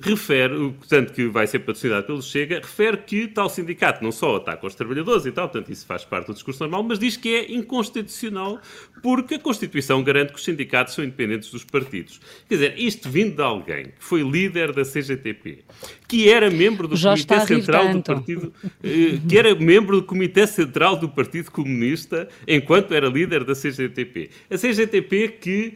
refere, 0.02 0.54
o- 0.56 0.72
portanto, 0.74 1.14
que 1.14 1.28
vai 1.28 1.48
ser 1.48 1.60
patrocinado 1.60 2.06
pelo 2.06 2.22
Chega, 2.22 2.58
refere 2.60 2.98
que 2.98 3.28
tal 3.28 3.50
sindicato 3.50 4.04
não 4.04 4.12
só 4.12 4.36
ataca 4.38 4.66
os 4.68 4.76
trabalhadores 4.76 5.26
e 5.26 5.32
tal, 5.32 5.50
portanto, 5.50 5.72
isso 5.72 5.86
faz 5.86 6.04
parte 6.06 6.28
do 6.28 6.34
discurso 6.34 6.62
normal, 6.64 6.84
mas 6.84 7.00
diz 7.00 7.18
que 7.18 7.30
é 7.36 7.52
inconstitucional 7.52 8.60
porque 9.02 9.36
a 9.36 9.40
Constituição 9.40 10.04
garante 10.04 10.32
que 10.32 10.38
os 10.40 10.44
sindicatos 10.46 10.94
são 10.94 11.04
independentes 11.04 11.50
dos 11.52 11.64
partidos. 11.64 12.20
Quer 12.48 12.56
dizer, 12.56 12.74
isto 12.78 13.10
vindo 13.10 13.36
de 13.36 13.42
alguém 13.42 13.86
que 13.86 13.94
foi 14.00 14.22
líder 14.24 14.72
da 14.72 14.84
CGTP, 14.84 15.60
que 16.08 16.30
era 16.30 16.50
membro 16.50 16.88
do 16.88 16.96
Já 16.96 17.12
Comitê 17.12 17.40
Central 17.48 17.94
do. 17.94 18.02
Partido, 18.04 18.54
eh, 18.84 19.20
que 19.28 19.38
era 19.38 19.54
membro 19.56 19.98
do 20.02 20.04
Comitê 20.06 20.48
Central 20.48 20.96
do 20.98 21.10
Partido 21.10 21.52
Comunista 21.52 22.28
enquanto 22.48 22.94
era 22.94 23.08
líder 23.08 23.44
da 23.44 23.54
CGTP. 23.56 24.30
A 24.50 24.58
CGTP 24.58 25.28
que 25.40 25.74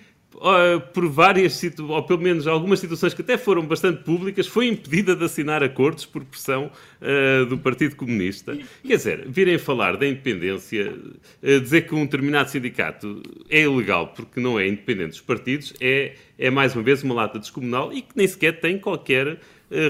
por 0.93 1.07
várias 1.07 1.61
ou 1.79 2.03
pelo 2.03 2.21
menos 2.21 2.47
algumas 2.47 2.79
situações 2.79 3.13
que 3.13 3.21
até 3.21 3.37
foram 3.37 3.65
bastante 3.65 4.03
públicas, 4.03 4.45
foi 4.45 4.67
impedida 4.67 5.15
de 5.15 5.23
assinar 5.23 5.63
acordos 5.63 6.05
por 6.05 6.23
pressão 6.23 6.69
uh, 7.01 7.45
do 7.45 7.57
Partido 7.57 7.95
Comunista. 7.95 8.57
Quer 8.85 8.97
dizer, 8.97 9.27
virem 9.27 9.57
falar 9.57 9.97
da 9.97 10.07
independência, 10.07 10.93
uh, 10.93 11.59
dizer 11.61 11.87
que 11.87 11.95
um 11.95 12.03
determinado 12.03 12.49
sindicato 12.51 13.21
é 13.49 13.61
ilegal 13.61 14.07
porque 14.07 14.39
não 14.39 14.59
é 14.59 14.67
independente 14.67 15.09
dos 15.09 15.21
partidos, 15.21 15.73
é, 15.81 16.13
é 16.37 16.49
mais 16.49 16.75
uma 16.75 16.83
vez 16.83 17.03
uma 17.03 17.15
lata 17.15 17.39
descomunal 17.39 17.91
e 17.91 18.01
que 18.01 18.15
nem 18.15 18.27
sequer 18.27 18.59
tem 18.59 18.77
qualquer 18.77 19.39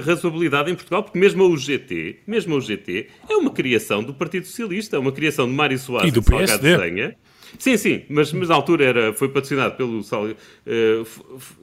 razoabilidade 0.04 0.68
em 0.72 0.74
Portugal, 0.74 1.04
porque 1.04 1.16
mesmo 1.16 1.44
a 1.44 1.46
UGT, 1.46 2.16
mesmo 2.26 2.54
a 2.54 2.58
UGT, 2.58 3.06
é 3.30 3.36
uma 3.36 3.52
criação 3.52 4.02
do 4.02 4.12
Partido 4.12 4.44
Socialista, 4.44 4.96
é 4.96 4.98
uma 4.98 5.12
criação 5.12 5.46
de 5.46 5.52
Mário 5.52 5.78
Soares 5.78 6.08
E 6.08 6.12
do 6.12 6.20
Salgado 6.20 6.60
PSD. 6.60 7.14
Sim, 7.58 7.76
sim, 7.76 8.02
mas, 8.08 8.32
mas 8.32 8.48
na 8.48 8.54
altura 8.54 8.84
era, 8.84 9.12
foi 9.12 9.28
patrocinado 9.28 9.76
pelo. 9.76 10.00
Uh, 10.00 11.06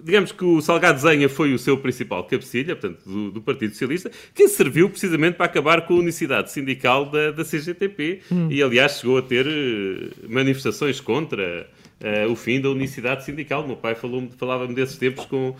digamos 0.04 0.32
que 0.32 0.44
o 0.44 0.62
Salgado 0.62 1.00
Zenha 1.00 1.28
foi 1.30 1.54
o 1.54 1.60
seu 1.60 1.78
principal 1.78 2.24
cabecilha, 2.24 2.76
portanto, 2.76 3.04
do, 3.06 3.32
do, 3.32 3.42
Partido 3.42 3.72
Socialista, 3.72 4.12
que 4.34 4.48
serviu 4.48 4.90
precisamente 4.90 5.36
para 5.36 5.46
acabar 5.46 5.86
com 5.86 5.96
a 5.96 5.98
unicidade 5.98 6.52
sindical 6.52 7.06
da, 7.06 7.32
da 7.32 7.44
CGTP 7.44 8.22
hum. 8.32 8.48
e, 8.50 8.64
aliás, 8.64 9.00
chegou 9.00 9.18
a 9.18 9.22
ter 9.22 9.46
uh, 9.46 10.10
manifestações 10.28 11.00
contra 11.00 11.70
uh, 12.02 12.32
o 12.32 12.36
fim 12.36 12.60
da 12.62 12.70
unicidade 12.70 13.24
sindical. 13.26 13.64
O 13.64 13.68
meu 13.68 13.78
pai 13.78 13.96
falava-me 13.96 14.74
desses 14.74 14.98
tempos 14.98 15.26
com 15.26 15.56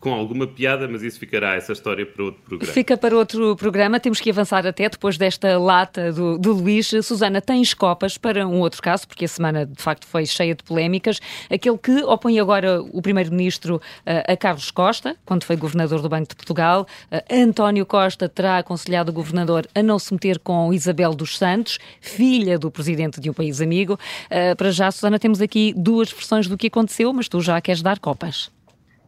com 0.00 0.14
alguma 0.14 0.46
piada, 0.46 0.88
mas 0.88 1.02
isso 1.02 1.18
ficará 1.18 1.54
essa 1.54 1.72
história 1.72 2.06
para 2.06 2.24
outro 2.24 2.40
programa. 2.42 2.72
Fica 2.72 2.96
para 2.96 3.14
outro 3.14 3.54
programa, 3.54 4.00
temos 4.00 4.18
que 4.18 4.30
avançar 4.30 4.66
até 4.66 4.88
depois 4.88 5.18
desta 5.18 5.58
lata 5.58 6.10
do, 6.10 6.38
do 6.38 6.54
Luís. 6.54 6.90
Susana, 7.02 7.40
tens 7.40 7.74
copas 7.74 8.16
para 8.16 8.46
um 8.46 8.60
outro 8.60 8.80
caso, 8.82 9.06
porque 9.06 9.26
a 9.26 9.28
semana 9.28 9.66
de 9.66 9.80
facto 9.80 10.06
foi 10.06 10.24
cheia 10.24 10.54
de 10.54 10.64
polémicas. 10.64 11.20
Aquele 11.50 11.76
que 11.76 12.02
opõe 12.02 12.40
agora 12.40 12.80
o 12.82 13.02
Primeiro-Ministro 13.02 13.76
uh, 13.76 14.32
a 14.32 14.36
Carlos 14.36 14.70
Costa, 14.70 15.16
quando 15.26 15.44
foi 15.44 15.56
Governador 15.56 16.00
do 16.00 16.08
Banco 16.08 16.28
de 16.28 16.34
Portugal. 16.36 16.86
Uh, 17.12 17.42
António 17.42 17.84
Costa 17.84 18.28
terá 18.28 18.58
aconselhado 18.58 19.10
o 19.10 19.12
Governador 19.12 19.68
a 19.74 19.82
não 19.82 19.98
se 19.98 20.14
meter 20.14 20.38
com 20.38 20.72
Isabel 20.72 21.14
dos 21.14 21.36
Santos, 21.36 21.78
filha 22.00 22.58
do 22.58 22.70
Presidente 22.70 23.20
de 23.20 23.28
um 23.28 23.34
país 23.34 23.60
amigo. 23.60 23.98
Uh, 24.26 24.56
para 24.56 24.70
já, 24.70 24.90
Susana, 24.90 25.18
temos 25.18 25.42
aqui 25.42 25.74
duas 25.76 26.10
versões 26.10 26.46
do 26.46 26.56
que 26.56 26.68
aconteceu, 26.68 27.12
mas 27.12 27.28
tu 27.28 27.40
já 27.40 27.60
queres 27.60 27.82
dar 27.82 27.98
copas. 27.98 28.50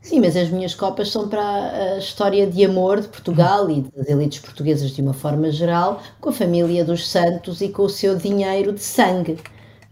Sim, 0.02 0.20
mas 0.20 0.36
as 0.36 0.50
minhas 0.50 0.74
copas 0.74 1.10
são 1.10 1.28
para 1.28 1.94
a 1.94 1.98
história 1.98 2.44
de 2.46 2.64
amor 2.64 3.00
de 3.00 3.06
Portugal 3.08 3.70
e 3.70 3.82
das 3.82 4.08
elites 4.08 4.40
portuguesas 4.40 4.90
de 4.90 5.00
uma 5.00 5.14
forma 5.14 5.50
geral, 5.52 6.02
com 6.20 6.30
a 6.30 6.32
família 6.32 6.84
dos 6.84 7.08
Santos 7.08 7.60
e 7.60 7.68
com 7.68 7.82
o 7.84 7.88
seu 7.88 8.16
dinheiro 8.16 8.72
de 8.72 8.80
sangue. 8.82 9.38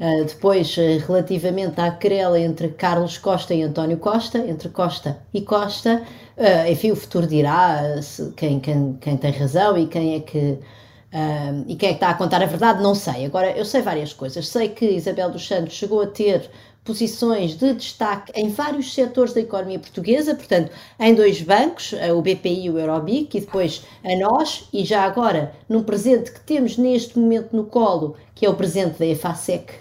Uh, 0.01 0.25
depois, 0.27 0.77
uh, 0.77 0.99
relativamente 1.07 1.81
à 1.81 1.91
querela 1.93 2.41
entre 2.41 2.69
Carlos 2.71 3.19
Costa 3.19 3.55
e 3.55 3.63
António 3.63 3.99
Costa, 3.99 4.39
entre 4.39 4.69
Costa 4.71 5.23
e 5.33 5.43
Costa, 5.43 6.03
uh, 6.37 6.71
enfim, 6.71 6.91
o 6.91 6.97
futuro 6.97 7.27
dirá 7.27 8.03
se, 8.03 8.33
quem, 8.33 8.59
quem, 8.59 8.95
quem 8.95 9.17
tem 9.17 9.31
razão 9.31 9.79
e 9.79 9.87
quem 9.87 10.17
é 10.17 10.21
que. 10.21 10.59
e 11.67 11.77
quem 11.77 11.91
é 11.91 11.93
que 11.93 11.97
está 11.97 12.11
a 12.11 12.15
contar 12.15 12.43
a 12.43 12.47
verdade, 12.47 12.83
não 12.83 12.95
sei. 12.95 13.27
Agora, 13.27 13.51
eu 13.57 13.65
sei 13.65 13.83
várias 13.83 14.13
coisas. 14.13 14.49
Sei 14.49 14.69
que 14.71 14.87
Isabel 14.87 15.31
dos 15.31 15.47
Santos 15.47 15.75
chegou 15.75 16.01
a 16.03 16.07
ter 16.07 16.51
posições 16.91 17.55
de 17.55 17.73
destaque 17.73 18.33
em 18.35 18.49
vários 18.49 18.93
setores 18.93 19.33
da 19.33 19.41
economia 19.41 19.79
portuguesa, 19.79 20.35
portanto, 20.35 20.73
em 20.99 21.15
dois 21.15 21.41
bancos, 21.41 21.93
eh, 21.93 22.13
o 22.13 22.21
BPI 22.21 22.65
e 22.65 22.71
o 22.71 22.81
Eurobic, 22.81 23.37
e 23.37 23.41
depois 23.41 23.85
a 24.03 24.17
nós, 24.17 24.69
e 24.73 24.85
já 24.85 25.05
agora 25.05 25.55
num 25.69 25.85
presente 25.85 26.33
que 26.33 26.41
temos 26.41 26.77
neste 26.77 27.17
momento 27.17 27.55
no 27.55 27.63
colo, 27.63 28.17
que 28.35 28.45
é 28.45 28.51
o 28.51 28.55
presente 28.55 28.99
da 28.99 29.07
EFASEC. 29.07 29.73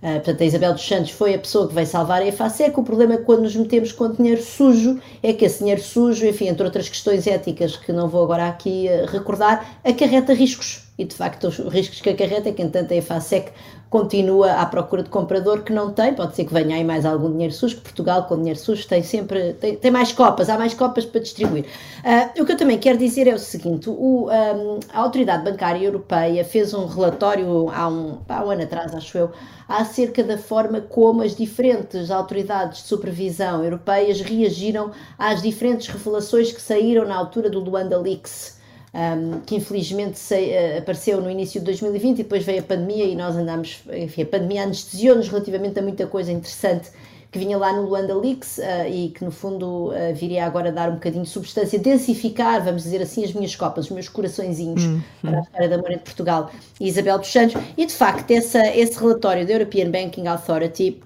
Uh, 0.00 0.14
portanto, 0.14 0.40
a 0.40 0.44
Isabel 0.44 0.72
dos 0.72 0.86
Santos 0.86 1.10
foi 1.10 1.34
a 1.34 1.38
pessoa 1.38 1.66
que 1.66 1.74
vai 1.74 1.86
salvar 1.86 2.22
a 2.22 2.26
EFASEC. 2.26 2.78
O 2.78 2.84
problema 2.84 3.14
é 3.14 3.16
que 3.16 3.24
quando 3.24 3.42
nos 3.42 3.56
metemos 3.56 3.90
com 3.90 4.10
dinheiro 4.10 4.42
sujo, 4.42 5.00
é 5.20 5.32
que 5.32 5.44
esse 5.44 5.60
dinheiro 5.60 5.80
sujo, 5.80 6.26
enfim, 6.26 6.46
entre 6.48 6.64
outras 6.64 6.88
questões 6.88 7.26
éticas 7.26 7.76
que 7.76 7.92
não 7.92 8.08
vou 8.08 8.22
agora 8.22 8.48
aqui 8.48 8.86
uh, 8.88 9.06
recordar, 9.06 9.80
acarreta 9.84 10.32
riscos. 10.32 10.91
E 10.98 11.04
de 11.04 11.14
facto, 11.14 11.48
os 11.48 11.58
riscos 11.58 12.00
que 12.00 12.10
acarreta 12.10 12.50
é 12.50 12.52
que, 12.52 12.62
entanto, 12.62 12.92
a 12.92 12.96
EFASEC 12.96 13.50
continua 13.92 14.52
à 14.52 14.64
procura 14.64 15.02
de 15.02 15.10
comprador 15.10 15.62
que 15.62 15.72
não 15.72 15.92
tem, 15.92 16.14
pode 16.14 16.34
ser 16.34 16.46
que 16.46 16.54
venha 16.54 16.76
aí 16.76 16.82
mais 16.82 17.04
algum 17.04 17.30
dinheiro 17.30 17.52
sujo, 17.52 17.76
que 17.76 17.82
Portugal 17.82 18.24
com 18.24 18.38
dinheiro 18.38 18.58
sujo 18.58 18.88
tem 18.88 19.02
sempre, 19.02 19.52
tem, 19.52 19.76
tem 19.76 19.90
mais 19.90 20.10
copas, 20.12 20.48
há 20.48 20.56
mais 20.56 20.72
copas 20.72 21.04
para 21.04 21.20
distribuir. 21.20 21.66
Uh, 22.02 22.42
o 22.42 22.46
que 22.46 22.52
eu 22.52 22.56
também 22.56 22.78
quero 22.78 22.96
dizer 22.96 23.26
é 23.26 23.34
o 23.34 23.38
seguinte, 23.38 23.90
o, 23.90 24.30
um, 24.30 24.80
a 24.94 24.98
Autoridade 24.98 25.44
Bancária 25.44 25.84
Europeia 25.84 26.42
fez 26.42 26.72
um 26.72 26.86
relatório 26.86 27.68
há 27.68 27.86
um, 27.86 28.18
há 28.26 28.42
um 28.42 28.50
ano 28.50 28.62
atrás, 28.62 28.94
acho 28.94 29.18
eu, 29.18 29.30
acerca 29.68 30.22
da 30.22 30.38
forma 30.38 30.80
como 30.80 31.22
as 31.22 31.36
diferentes 31.36 32.10
autoridades 32.10 32.82
de 32.82 32.88
supervisão 32.88 33.62
europeias 33.62 34.22
reagiram 34.22 34.90
às 35.18 35.42
diferentes 35.42 35.88
revelações 35.88 36.50
que 36.50 36.62
saíram 36.62 37.06
na 37.06 37.14
altura 37.14 37.50
do 37.50 37.60
Luanda 37.60 37.98
Leaks, 37.98 38.58
um, 38.94 39.40
que 39.40 39.56
infelizmente 39.56 40.20
uh, 40.32 40.78
apareceu 40.78 41.20
no 41.20 41.30
início 41.30 41.60
de 41.60 41.66
2020 41.66 42.18
e 42.18 42.22
depois 42.22 42.44
veio 42.44 42.60
a 42.60 42.62
pandemia 42.62 43.04
e 43.06 43.16
nós 43.16 43.36
andamos, 43.36 43.82
enfim, 43.92 44.22
a 44.22 44.26
pandemia 44.26 44.64
anestesiou-nos 44.64 45.28
relativamente 45.28 45.78
a 45.78 45.82
muita 45.82 46.06
coisa 46.06 46.30
interessante 46.30 46.90
que 47.30 47.38
vinha 47.38 47.56
lá 47.56 47.72
no 47.72 47.88
Luanda 47.88 48.14
Leaks 48.14 48.58
uh, 48.58 48.86
e 48.86 49.08
que 49.08 49.24
no 49.24 49.30
fundo 49.30 49.88
uh, 49.88 50.14
viria 50.14 50.44
agora 50.44 50.70
dar 50.70 50.90
um 50.90 50.94
bocadinho 50.94 51.24
de 51.24 51.30
substância, 51.30 51.78
densificar, 51.78 52.62
vamos 52.62 52.82
dizer 52.82 53.00
assim, 53.00 53.24
as 53.24 53.32
minhas 53.32 53.56
copas, 53.56 53.86
os 53.86 53.90
meus 53.90 54.06
coraçõezinhos 54.06 54.84
hum, 54.84 55.00
para 55.22 55.38
a 55.38 55.40
história 55.40 55.68
da 55.70 55.78
Moura 55.78 55.96
de 55.96 56.02
Portugal 56.02 56.50
e 56.78 56.86
Isabel 56.86 57.18
dos 57.18 57.32
Santos. 57.32 57.60
E 57.74 57.86
de 57.86 57.94
facto, 57.94 58.30
essa, 58.30 58.60
esse 58.76 59.00
relatório 59.00 59.46
da 59.46 59.52
European 59.54 59.90
Banking 59.90 60.26
Authority 60.26 61.00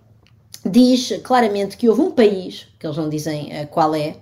diz 0.69 1.13
claramente 1.23 1.77
que 1.77 1.89
houve 1.89 2.01
um 2.01 2.11
país, 2.11 2.67
que 2.77 2.89
eles 2.89 2.97
não 2.97 3.09
dizem 3.09 3.63
uh, 3.63 3.67
qual 3.69 3.95
é, 3.95 4.17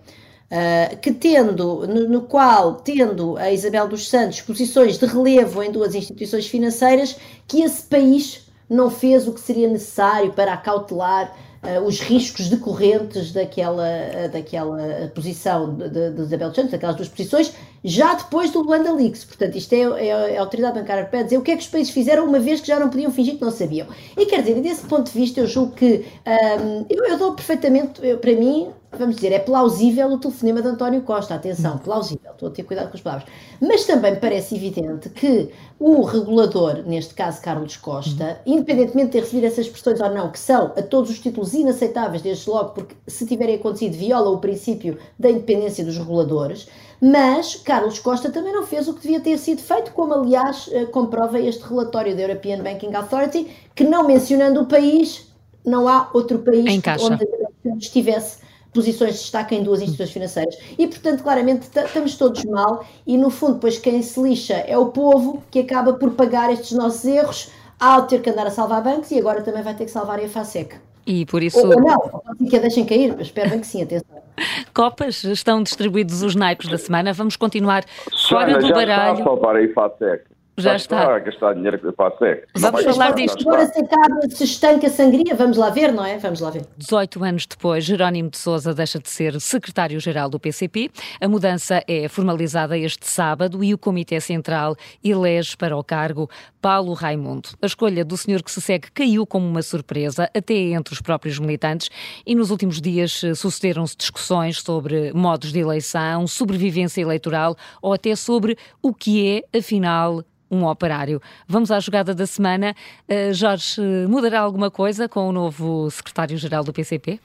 Uh, 0.54 0.96
que 0.98 1.12
tendo, 1.12 1.84
no, 1.84 2.08
no, 2.08 2.22
qual, 2.22 2.76
tendo 2.76 3.36
a 3.36 3.50
Isabel 3.50 3.88
dos 3.88 4.08
Santos 4.08 4.40
posições 4.40 4.96
de 4.96 5.04
relevo 5.04 5.60
em 5.64 5.72
duas 5.72 5.96
instituições 5.96 6.46
financeiras, 6.46 7.16
que 7.48 7.62
esse 7.62 7.82
país 7.82 8.46
não 8.70 8.88
fez 8.88 9.26
o 9.26 9.32
que 9.32 9.40
seria 9.40 9.66
necessário 9.66 10.32
para 10.32 10.52
acautelar 10.52 11.34
uh, 11.60 11.84
os 11.84 11.98
riscos 11.98 12.48
decorrentes 12.48 13.32
daquela, 13.32 13.82
uh, 13.82 14.28
daquela 14.30 15.10
posição 15.12 15.74
de, 15.74 15.88
de, 16.12 16.22
Isabel 16.22 16.50
dos 16.50 16.54
Santos, 16.54 16.70
daquelas 16.70 16.94
duas 16.94 17.08
posições, 17.08 17.52
já 17.84 18.14
depois 18.14 18.50
do 18.50 18.62
Luanda 18.62 18.92
Leaks. 18.92 19.24
Portanto, 19.24 19.56
isto 19.56 19.72
é, 19.74 19.82
é, 19.82 20.08
é 20.08 20.38
a 20.38 20.40
Autoridade 20.40 20.78
Bancária 20.78 21.02
Europeia 21.02 21.24
dizer 21.24 21.36
o 21.36 21.42
que 21.42 21.50
é 21.50 21.56
que 21.56 21.62
os 21.62 21.68
países 21.68 21.92
fizeram 21.92 22.24
uma 22.24 22.38
vez 22.38 22.60
que 22.60 22.66
já 22.66 22.80
não 22.80 22.88
podiam 22.88 23.12
fingir 23.12 23.34
que 23.34 23.42
não 23.42 23.50
sabiam. 23.50 23.86
E 24.16 24.24
quer 24.24 24.40
dizer, 24.40 24.60
desse 24.62 24.86
ponto 24.86 25.12
de 25.12 25.18
vista, 25.18 25.40
eu 25.40 25.46
julgo 25.46 25.72
que 25.72 26.06
um, 26.26 26.86
eu, 26.88 27.04
eu, 27.04 27.18
dou 27.18 27.34
perfeitamente, 27.34 28.00
eu, 28.02 28.16
para 28.18 28.32
mim, 28.32 28.70
vamos 28.98 29.16
dizer, 29.16 29.32
é 29.32 29.38
plausível 29.38 30.08
o 30.08 30.18
telefonema 30.18 30.62
de 30.62 30.68
António 30.68 31.02
Costa, 31.02 31.34
atenção, 31.34 31.76
plausível, 31.78 32.32
estou 32.32 32.48
a 32.48 32.50
ter 32.50 32.62
cuidado 32.62 32.90
com 32.90 32.96
as 32.96 33.02
palavras. 33.02 33.28
Mas 33.60 33.84
também 33.84 34.16
parece 34.16 34.56
evidente 34.56 35.10
que 35.10 35.50
o 35.78 36.02
regulador, 36.02 36.84
neste 36.86 37.12
caso 37.12 37.42
Carlos 37.42 37.76
Costa, 37.76 38.40
independentemente 38.46 39.06
de 39.06 39.12
ter 39.12 39.20
recebido 39.20 39.46
essas 39.46 39.66
expressões 39.66 40.00
ou 40.00 40.10
não, 40.10 40.30
que 40.30 40.38
são 40.38 40.66
a 40.76 40.82
todos 40.82 41.10
os 41.10 41.18
títulos 41.18 41.52
inaceitáveis 41.52 42.22
desde 42.22 42.48
logo, 42.48 42.70
porque 42.70 42.94
se 43.06 43.26
tiverem 43.26 43.56
acontecido 43.56 43.94
viola 43.94 44.30
o 44.30 44.38
princípio 44.38 44.96
da 45.18 45.30
independência 45.30 45.84
dos 45.84 45.98
reguladores, 45.98 46.68
mas 47.00 47.56
Carlos 47.56 47.98
Costa 47.98 48.30
também 48.30 48.52
não 48.52 48.66
fez 48.66 48.88
o 48.88 48.94
que 48.94 49.02
devia 49.02 49.20
ter 49.20 49.38
sido 49.38 49.62
feito, 49.62 49.92
como 49.92 50.14
aliás 50.14 50.68
eh, 50.72 50.84
comprova 50.86 51.38
este 51.40 51.62
relatório 51.62 52.14
da 52.14 52.22
European 52.22 52.62
Banking 52.62 52.94
Authority, 52.94 53.48
que 53.74 53.84
não 53.84 54.06
mencionando 54.06 54.60
o 54.60 54.66
país, 54.66 55.28
não 55.64 55.88
há 55.88 56.10
outro 56.12 56.38
país 56.40 56.64
onde 57.00 57.84
estivesse 57.84 58.44
posições 58.72 59.14
de 59.14 59.20
destaque 59.20 59.54
em 59.54 59.62
duas 59.62 59.80
instituições 59.80 60.10
financeiras. 60.10 60.56
E, 60.76 60.86
portanto, 60.86 61.22
claramente 61.22 61.68
estamos 61.74 62.16
todos 62.16 62.44
mal 62.44 62.84
e, 63.06 63.16
no 63.16 63.30
fundo, 63.30 63.54
depois 63.54 63.78
quem 63.78 64.02
se 64.02 64.20
lixa 64.20 64.54
é 64.54 64.76
o 64.76 64.86
povo 64.86 65.42
que 65.50 65.60
acaba 65.60 65.94
por 65.94 66.10
pagar 66.12 66.52
estes 66.52 66.72
nossos 66.72 67.04
erros 67.04 67.50
ao 67.78 68.06
ter 68.06 68.20
que 68.20 68.30
andar 68.30 68.46
a 68.46 68.50
salvar 68.50 68.82
bancos 68.82 69.10
e 69.10 69.18
agora 69.18 69.42
também 69.42 69.62
vai 69.62 69.74
ter 69.74 69.84
que 69.84 69.90
salvar 69.90 70.18
a 70.18 70.28
FASEC. 70.28 70.76
E 71.06 71.26
por 71.26 71.42
isso... 71.42 71.58
Ou, 71.58 71.74
ou 71.74 71.80
não, 71.80 72.48
que 72.48 72.56
a 72.56 72.60
deixem 72.60 72.84
cair, 72.84 73.14
espero 73.20 73.50
bem 73.50 73.60
que 73.60 73.66
sim, 73.66 73.82
atenção. 73.82 74.22
Copas, 74.74 75.22
estão 75.24 75.62
distribuídos 75.62 76.22
os 76.22 76.34
naipes 76.34 76.68
da 76.68 76.78
semana, 76.78 77.12
vamos 77.12 77.36
continuar 77.36 77.84
fora 78.28 78.58
do 78.58 78.68
baralho. 78.68 79.18
Está 79.18 79.22
a 79.22 79.24
salvar 79.24 79.56
a 79.56 79.62
IFASEC. 79.62 80.34
Já 80.56 80.76
está. 80.76 81.16
a 81.16 81.18
gastar 81.18 81.54
dinheiro 81.54 81.92
para 81.94 82.14
a 82.14 82.16
SEC. 82.16 82.46
Vamos 82.56 82.84
falar 82.84 83.12
disto. 83.12 83.40
Agora 83.40 83.66
se 83.66 83.80
acaba, 83.80 84.20
se 84.30 84.44
estanca 84.44 84.86
a 84.86 84.90
sangria, 84.90 85.34
vamos 85.34 85.56
lá 85.56 85.70
ver, 85.70 85.92
não 85.92 86.04
é? 86.04 86.16
Vamos 86.18 86.40
lá 86.40 86.50
ver. 86.50 86.62
18 86.76 87.24
anos 87.24 87.46
depois, 87.46 87.84
Jerónimo 87.84 88.30
de 88.30 88.38
Sousa 88.38 88.72
deixa 88.72 89.00
de 89.00 89.10
ser 89.10 89.40
secretário-geral 89.40 90.28
do 90.28 90.38
PCP. 90.38 90.90
A 91.20 91.26
mudança 91.26 91.82
é 91.88 92.06
formalizada 92.08 92.78
este 92.78 93.08
sábado 93.08 93.64
e 93.64 93.74
o 93.74 93.78
Comitê 93.78 94.20
Central 94.20 94.76
elege 95.02 95.56
para 95.56 95.76
o 95.76 95.82
cargo 95.82 96.30
Paulo 96.64 96.94
Raimundo. 96.94 97.50
A 97.60 97.66
escolha 97.66 98.02
do 98.02 98.16
senhor 98.16 98.42
que 98.42 98.50
se 98.50 98.58
segue 98.58 98.90
caiu 98.90 99.26
como 99.26 99.46
uma 99.46 99.60
surpresa, 99.60 100.30
até 100.34 100.54
entre 100.54 100.94
os 100.94 101.02
próprios 101.02 101.38
militantes, 101.38 101.90
e 102.24 102.34
nos 102.34 102.50
últimos 102.50 102.80
dias 102.80 103.22
eh, 103.22 103.34
sucederam-se 103.34 103.94
discussões 103.94 104.62
sobre 104.62 105.12
modos 105.12 105.52
de 105.52 105.58
eleição, 105.58 106.26
sobrevivência 106.26 107.02
eleitoral 107.02 107.54
ou 107.82 107.92
até 107.92 108.16
sobre 108.16 108.56
o 108.80 108.94
que 108.94 109.42
é, 109.52 109.58
afinal, 109.58 110.24
um 110.50 110.64
operário. 110.64 111.20
Vamos 111.46 111.70
à 111.70 111.78
jogada 111.80 112.14
da 112.14 112.26
semana. 112.26 112.74
Uh, 113.06 113.34
Jorge, 113.34 113.82
mudará 114.08 114.40
alguma 114.40 114.70
coisa 114.70 115.06
com 115.06 115.28
o 115.28 115.32
novo 115.32 115.90
secretário-geral 115.90 116.64
do 116.64 116.72
PCP? 116.72 117.20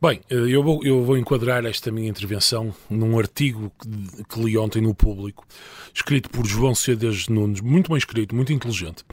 Bem, 0.00 0.20
eh, 0.30 0.34
eu 0.36 0.62
vou, 0.62 0.80
eu 0.84 1.02
vou 1.02 1.18
enquadrar 1.18 1.66
esta 1.66 1.90
minha 1.90 2.08
intervenção 2.08 2.72
num 2.88 3.18
artigo 3.18 3.72
que, 3.80 4.24
que 4.28 4.40
li 4.40 4.56
ontem 4.56 4.80
no 4.80 4.94
Público, 4.94 5.44
escrito 5.92 6.30
por 6.30 6.46
João 6.46 6.72
Cedas 6.72 7.26
Nunes, 7.26 7.60
muito 7.60 7.88
bem 7.88 7.98
escrito, 7.98 8.32
muito 8.32 8.52
inteligente, 8.52 9.04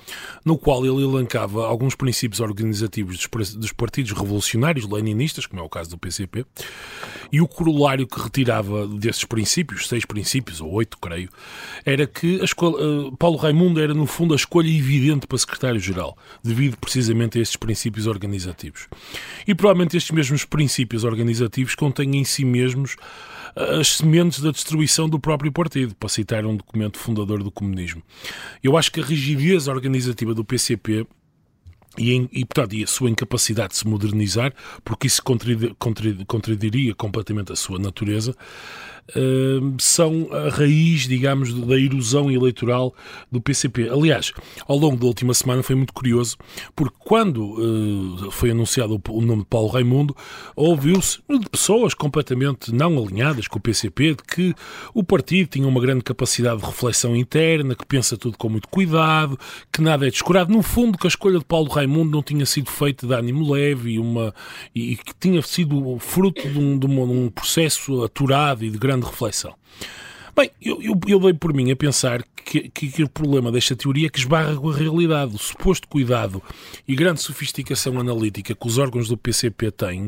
no 0.45 0.59
qual 0.59 0.85
ele 0.85 1.03
elencava 1.03 1.65
alguns 1.65 1.95
princípios 1.95 2.39
organizativos 2.39 3.17
dos, 3.17 3.55
dos 3.55 3.71
partidos 3.71 4.11
revolucionários 4.11 4.87
leninistas, 4.87 5.47
como 5.47 5.59
é 5.59 5.65
o 5.65 5.69
caso 5.69 5.89
do 5.89 5.97
PCP, 5.97 6.45
e 7.31 7.41
o 7.41 7.47
corolário 7.47 8.05
que 8.05 8.21
retirava 8.21 8.85
desses 8.85 9.25
princípios, 9.25 9.87
seis 9.87 10.05
princípios, 10.05 10.61
ou 10.61 10.71
oito, 10.71 10.99
creio, 10.99 11.31
era 11.83 12.05
que 12.05 12.39
uh, 12.39 13.17
Paulo 13.17 13.37
Raimundo 13.37 13.81
era, 13.81 13.95
no 13.95 14.05
fundo, 14.05 14.35
a 14.35 14.37
escolha 14.37 14.69
evidente 14.69 15.25
para 15.25 15.39
secretário-geral, 15.39 16.15
devido 16.43 16.77
precisamente 16.77 17.39
a 17.39 17.41
estes 17.41 17.57
princípios 17.57 18.05
organizativos. 18.05 18.87
E 19.47 19.55
provavelmente 19.55 19.97
estes 19.97 20.11
mesmos 20.11 20.45
princípios 20.45 20.74
princípios 20.75 21.05
organizativos 21.05 21.73
contêm 21.73 22.17
em 22.17 22.23
si 22.25 22.43
mesmos 22.43 22.97
eh, 23.55 23.79
as 23.79 23.97
sementes 23.97 24.41
da 24.41 24.51
destruição 24.51 25.07
do 25.07 25.17
próprio 25.17 25.51
partido, 25.51 25.95
para 25.95 26.09
citar 26.09 26.45
um 26.45 26.57
documento 26.57 26.99
fundador 26.99 27.41
do 27.41 27.49
comunismo. 27.49 28.03
Eu 28.61 28.77
acho 28.77 28.91
que 28.91 28.99
a 28.99 29.03
rigidez 29.03 29.69
organizativa 29.69 30.33
do 30.33 30.43
PCP 30.43 31.07
e, 31.97 32.27
e, 32.31 32.43
portanto, 32.43 32.73
e 32.73 32.83
a 32.83 32.88
sua 32.88 33.09
incapacidade 33.09 33.69
de 33.69 33.77
se 33.77 33.88
modernizar, 33.88 34.53
porque 34.83 35.07
isso 35.07 35.23
contradiria 35.23 36.93
completamente 36.93 37.53
a 37.53 37.55
sua 37.55 37.79
natureza, 37.79 38.35
são 39.79 40.27
a 40.31 40.49
raiz, 40.49 41.07
digamos, 41.07 41.53
da 41.53 41.79
erosão 41.79 42.31
eleitoral 42.31 42.93
do 43.31 43.39
PCP. 43.39 43.89
Aliás, 43.89 44.33
ao 44.67 44.77
longo 44.77 44.97
da 44.97 45.05
última 45.05 45.33
semana 45.33 45.61
foi 45.61 45.75
muito 45.75 45.93
curioso, 45.93 46.37
porque 46.75 46.95
quando 46.99 47.53
uh, 47.53 48.31
foi 48.31 48.51
anunciado 48.51 49.01
o, 49.09 49.21
nome 49.21 49.43
de 49.43 49.47
Paulo 49.47 49.67
Raimundo, 49.67 50.15
ouviu-se 50.55 51.19
de 51.29 51.49
pessoas 51.49 51.93
completamente 51.93 52.73
não 52.73 52.97
alinhadas 52.97 53.47
com 53.47 53.59
o 53.59 53.61
PCP, 53.61 54.15
de 54.15 54.23
que 54.23 54.55
o 54.93 55.03
partido 55.03 55.49
tinha 55.49 55.67
uma 55.67 55.79
grande 55.79 56.03
capacidade 56.03 56.61
de 56.61 56.65
reflexão 56.65 57.15
interna, 57.15 57.75
que 57.75 57.85
pensa 57.85 58.17
tudo 58.17 58.37
com 58.37 58.49
muito 58.49 58.67
cuidado, 58.67 59.37
que 59.71 59.81
nada 59.81 60.07
é 60.07 60.09
descurado. 60.09 60.51
No 60.51 60.63
fundo, 60.63 60.97
que 60.97 61.05
a 61.05 61.09
escolha 61.09 61.39
de 61.39 61.45
Paulo 61.45 61.69
Raimundo 61.69 62.11
não 62.11 62.23
tinha 62.23 62.45
sido 62.45 62.69
feita 62.69 63.05
de 63.05 63.13
ânimo 63.13 63.51
leve 63.51 63.93
e, 63.93 63.99
uma, 63.99 64.33
e 64.73 64.95
que 64.95 65.13
tinha 65.19 65.41
sido 65.41 65.97
fruto 65.99 66.47
de 66.47 66.57
um, 66.57 66.77
de 66.77 66.87
um 66.87 67.29
processo 67.29 68.03
aturado 68.03 68.65
e 68.65 68.69
de 68.69 68.77
grande 68.77 68.94
grande 68.95 69.05
reflexão. 69.05 69.53
Bem, 70.36 70.51
eu, 70.62 70.81
eu, 70.81 70.99
eu 71.08 71.19
dei 71.19 71.34
por 71.34 71.53
mim 71.53 71.71
a 71.71 71.75
pensar 71.75 72.23
que, 72.36 72.69
que, 72.69 72.89
que, 72.89 73.03
o 73.03 73.10
problema 73.10 73.51
desta 73.51 73.75
teoria 73.75 74.08
é 74.08 74.10
que 74.10 74.19
esbarra 74.19 74.55
com 74.55 74.69
a 74.69 74.75
realidade. 74.75 75.34
O 75.34 75.38
suposto 75.38 75.88
cuidado 75.88 76.41
e 76.88 76.95
grande 76.95 77.21
sofisticação 77.21 77.99
analítica 77.99 78.53
que 78.53 78.67
os 78.67 78.77
órgãos 78.77 79.08
do 79.08 79.17
PCP 79.17 79.71
têm 79.71 80.08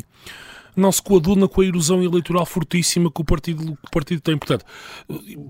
não 0.78 0.92
se 0.92 1.02
coaduna 1.02 1.48
com 1.48 1.62
a 1.62 1.66
erosão 1.66 2.04
eleitoral 2.04 2.46
fortíssima 2.46 3.12
que 3.12 3.20
o 3.20 3.26
partido, 3.26 3.66
que 3.66 3.88
o 3.88 3.92
partido 3.92 4.22
tem. 4.22 4.38
Portanto, 4.38 4.64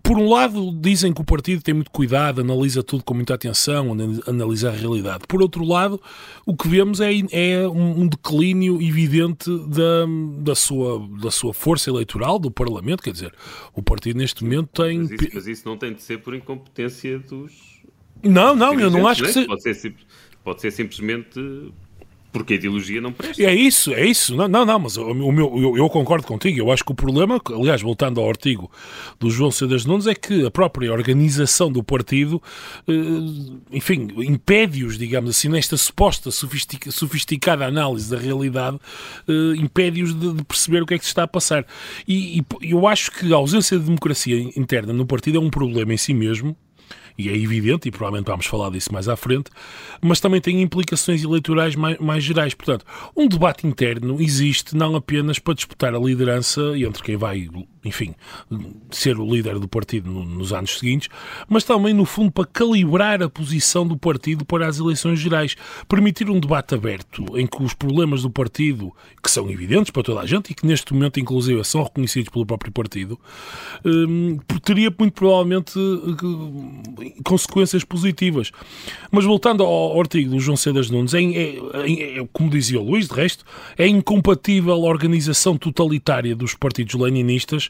por 0.01 0.17
um 0.17 0.29
lado, 0.29 0.71
dizem 0.79 1.13
que 1.13 1.19
o 1.19 1.25
partido 1.25 1.61
tem 1.61 1.73
muito 1.73 1.91
cuidado, 1.91 2.39
analisa 2.39 2.81
tudo 2.81 3.03
com 3.03 3.13
muita 3.13 3.33
atenção, 3.33 3.95
analisa 4.25 4.69
a 4.69 4.71
realidade. 4.71 5.25
Por 5.27 5.41
outro 5.41 5.65
lado, 5.65 6.01
o 6.45 6.55
que 6.55 6.69
vemos 6.69 7.01
é, 7.01 7.11
é 7.31 7.67
um 7.67 8.07
declínio 8.07 8.81
evidente 8.81 9.49
da, 9.67 10.05
da, 10.39 10.55
sua, 10.55 11.05
da 11.21 11.29
sua 11.29 11.53
força 11.53 11.89
eleitoral, 11.89 12.39
do 12.39 12.49
Parlamento. 12.49 13.03
Quer 13.03 13.11
dizer, 13.11 13.33
o 13.73 13.83
partido 13.83 14.17
neste 14.17 14.45
momento 14.45 14.69
tem. 14.81 14.99
Mas 14.99 15.11
isso, 15.11 15.29
mas 15.33 15.47
isso 15.47 15.67
não 15.67 15.77
tem 15.77 15.93
de 15.93 16.01
ser 16.01 16.19
por 16.19 16.33
incompetência 16.33 17.19
dos. 17.19 17.51
Não, 18.23 18.55
não, 18.55 18.79
eu 18.79 18.89
não 18.89 19.05
acho 19.05 19.23
que 19.23 19.29
é? 19.29 19.33
seja. 19.33 19.47
Pode 19.47 19.61
ser, 19.61 19.95
pode 20.43 20.61
ser 20.61 20.71
simplesmente 20.71 21.39
porque 22.31 22.53
a 22.53 22.55
ideologia 22.55 23.01
não 23.01 23.11
presta. 23.11 23.41
É 23.41 23.53
isso, 23.53 23.93
é 23.93 24.05
isso. 24.05 24.35
Não, 24.35 24.47
não, 24.47 24.65
não 24.65 24.79
mas 24.79 24.97
o 24.97 25.31
meu, 25.31 25.53
eu, 25.57 25.77
eu, 25.77 25.89
concordo 25.89 26.25
contigo. 26.27 26.59
Eu 26.59 26.71
acho 26.71 26.83
que 26.83 26.91
o 26.91 26.95
problema, 26.95 27.41
aliás, 27.53 27.81
voltando 27.81 28.19
ao 28.19 28.29
artigo 28.29 28.69
do 29.19 29.29
João 29.29 29.51
Cedas 29.51 29.85
Nunes, 29.85 30.07
é 30.07 30.13
que 30.13 30.45
a 30.45 30.51
própria 30.51 30.91
organização 30.91 31.71
do 31.71 31.83
partido, 31.83 32.41
eh, 32.87 32.93
enfim, 33.71 34.07
impede-os, 34.17 34.97
digamos 34.97 35.31
assim, 35.31 35.49
nesta 35.49 35.77
suposta 35.77 36.29
sofistica, 36.29 36.91
sofisticada 36.91 37.65
análise 37.65 38.09
da 38.09 38.17
realidade, 38.17 38.77
eh, 39.27 39.57
impede-os 39.57 40.13
de, 40.13 40.33
de, 40.33 40.43
perceber 40.43 40.83
o 40.83 40.85
que 40.85 40.93
é 40.93 40.99
que 40.99 41.05
se 41.05 41.11
está 41.11 41.23
a 41.23 41.27
passar. 41.27 41.65
E, 42.07 42.39
e 42.61 42.71
eu 42.71 42.87
acho 42.87 43.11
que 43.11 43.31
a 43.33 43.37
ausência 43.37 43.77
de 43.77 43.85
democracia 43.85 44.37
interna 44.55 44.93
no 44.93 45.05
partido 45.05 45.37
é 45.37 45.41
um 45.41 45.49
problema 45.49 45.93
em 45.93 45.97
si 45.97 46.13
mesmo, 46.13 46.55
e 47.17 47.29
é 47.29 47.35
evidente, 47.35 47.87
e 47.87 47.91
provavelmente 47.91 48.27
vamos 48.27 48.45
falar 48.45 48.69
disso 48.69 48.93
mais 48.93 49.07
à 49.09 49.15
frente, 49.15 49.49
mas 50.01 50.19
também 50.19 50.39
tem 50.39 50.61
implicações 50.61 51.23
eleitorais 51.23 51.75
mais, 51.75 51.97
mais 51.97 52.23
gerais. 52.23 52.53
Portanto, 52.53 52.85
um 53.15 53.27
debate 53.27 53.65
interno 53.65 54.21
existe 54.21 54.75
não 54.75 54.95
apenas 54.95 55.39
para 55.39 55.53
disputar 55.53 55.95
a 55.95 55.99
liderança 55.99 56.61
entre 56.77 57.03
quem 57.03 57.17
vai 57.17 57.49
enfim, 57.87 58.13
ser 58.91 59.17
o 59.17 59.25
líder 59.25 59.59
do 59.59 59.67
partido 59.67 60.09
nos 60.11 60.53
anos 60.53 60.77
seguintes, 60.77 61.09
mas 61.47 61.63
também, 61.63 61.93
no 61.93 62.05
fundo, 62.05 62.31
para 62.31 62.45
calibrar 62.45 63.23
a 63.23 63.29
posição 63.29 63.87
do 63.87 63.97
partido 63.97 64.45
para 64.45 64.67
as 64.67 64.79
eleições 64.79 65.19
gerais. 65.19 65.55
Permitir 65.87 66.29
um 66.29 66.39
debate 66.39 66.75
aberto 66.75 67.25
em 67.37 67.47
que 67.47 67.63
os 67.63 67.73
problemas 67.73 68.21
do 68.21 68.29
partido, 68.29 68.93
que 69.23 69.31
são 69.31 69.49
evidentes 69.49 69.91
para 69.91 70.03
toda 70.03 70.21
a 70.21 70.25
gente 70.25 70.51
e 70.51 70.53
que 70.53 70.65
neste 70.65 70.93
momento, 70.93 71.19
inclusive, 71.19 71.63
são 71.63 71.83
reconhecidos 71.83 72.29
pelo 72.29 72.45
próprio 72.45 72.71
partido, 72.71 73.19
hum, 73.85 74.37
teria 74.63 74.93
muito 74.97 75.13
provavelmente 75.13 75.73
eh, 75.79 77.13
consequências 77.23 77.83
positivas. 77.83 78.51
Mas 79.11 79.25
voltando 79.25 79.63
ao 79.63 79.99
artigo 79.99 80.31
do 80.31 80.39
João 80.39 80.57
Cedas 80.57 80.89
Nunes, 80.89 81.13
é, 81.13 81.21
é, 81.23 82.19
é, 82.19 82.27
como 82.33 82.49
dizia 82.49 82.79
o 82.79 82.83
Luís, 82.83 83.07
de 83.07 83.13
resto, 83.13 83.45
é 83.77 83.87
incompatível 83.87 84.73
a 84.73 84.77
organização 84.77 85.57
totalitária 85.57 86.35
dos 86.35 86.53
partidos 86.53 86.95
leninistas 86.95 87.69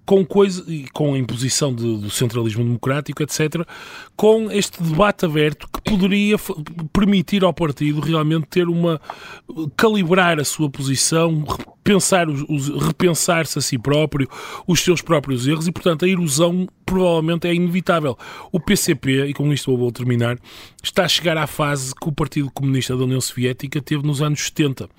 com, 0.05 0.25
coisa, 0.25 0.65
com 0.93 1.13
a 1.13 1.17
imposição 1.17 1.73
de, 1.73 1.97
do 1.97 2.09
centralismo 2.09 2.63
democrático, 2.63 3.21
etc., 3.23 3.65
com 4.15 4.51
este 4.51 4.81
debate 4.81 5.25
aberto 5.25 5.67
que 5.71 5.81
poderia 5.81 6.35
permitir 6.91 7.43
ao 7.43 7.53
partido 7.53 8.01
realmente 8.01 8.47
ter 8.47 8.67
uma. 8.67 8.99
calibrar 9.77 10.39
a 10.39 10.43
sua 10.43 10.69
posição, 10.69 11.45
pensar 11.83 12.29
os 12.29 12.69
repensar-se 12.85 13.57
a 13.57 13.61
si 13.61 13.77
próprio, 13.77 14.27
os 14.67 14.81
seus 14.81 15.01
próprios 15.01 15.47
erros 15.47 15.67
e, 15.67 15.71
portanto, 15.71 16.05
a 16.05 16.07
erosão 16.07 16.67
provavelmente 16.85 17.47
é 17.47 17.53
inevitável. 17.53 18.17
O 18.51 18.59
PCP, 18.59 19.27
e 19.27 19.33
com 19.33 19.51
isto 19.53 19.71
eu 19.71 19.77
vou 19.77 19.91
terminar, 19.91 20.37
está 20.83 21.05
a 21.05 21.07
chegar 21.07 21.37
à 21.37 21.47
fase 21.47 21.93
que 21.95 22.09
o 22.09 22.11
Partido 22.11 22.51
Comunista 22.51 22.97
da 22.97 23.03
União 23.05 23.21
Soviética 23.21 23.81
teve 23.81 24.05
nos 24.05 24.21
anos 24.21 24.43
70, 24.43 24.89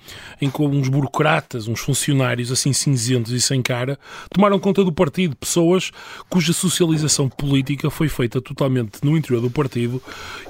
em 0.41 0.49
que 0.49 0.61
uns 0.61 0.89
burocratas, 0.89 1.67
uns 1.67 1.81
funcionários 1.81 2.51
assim 2.51 2.73
cinzentos 2.73 3.31
e 3.31 3.39
sem 3.39 3.61
cara, 3.61 3.99
tomaram 4.31 4.59
conta 4.59 4.83
do 4.83 4.91
partido, 4.93 5.35
pessoas 5.35 5.91
cuja 6.29 6.53
socialização 6.53 7.27
política 7.29 7.89
foi 7.89 8.07
feita 8.07 8.41
totalmente 8.41 8.99
no 9.03 9.17
interior 9.17 9.41
do 9.41 9.49
partido 9.49 10.01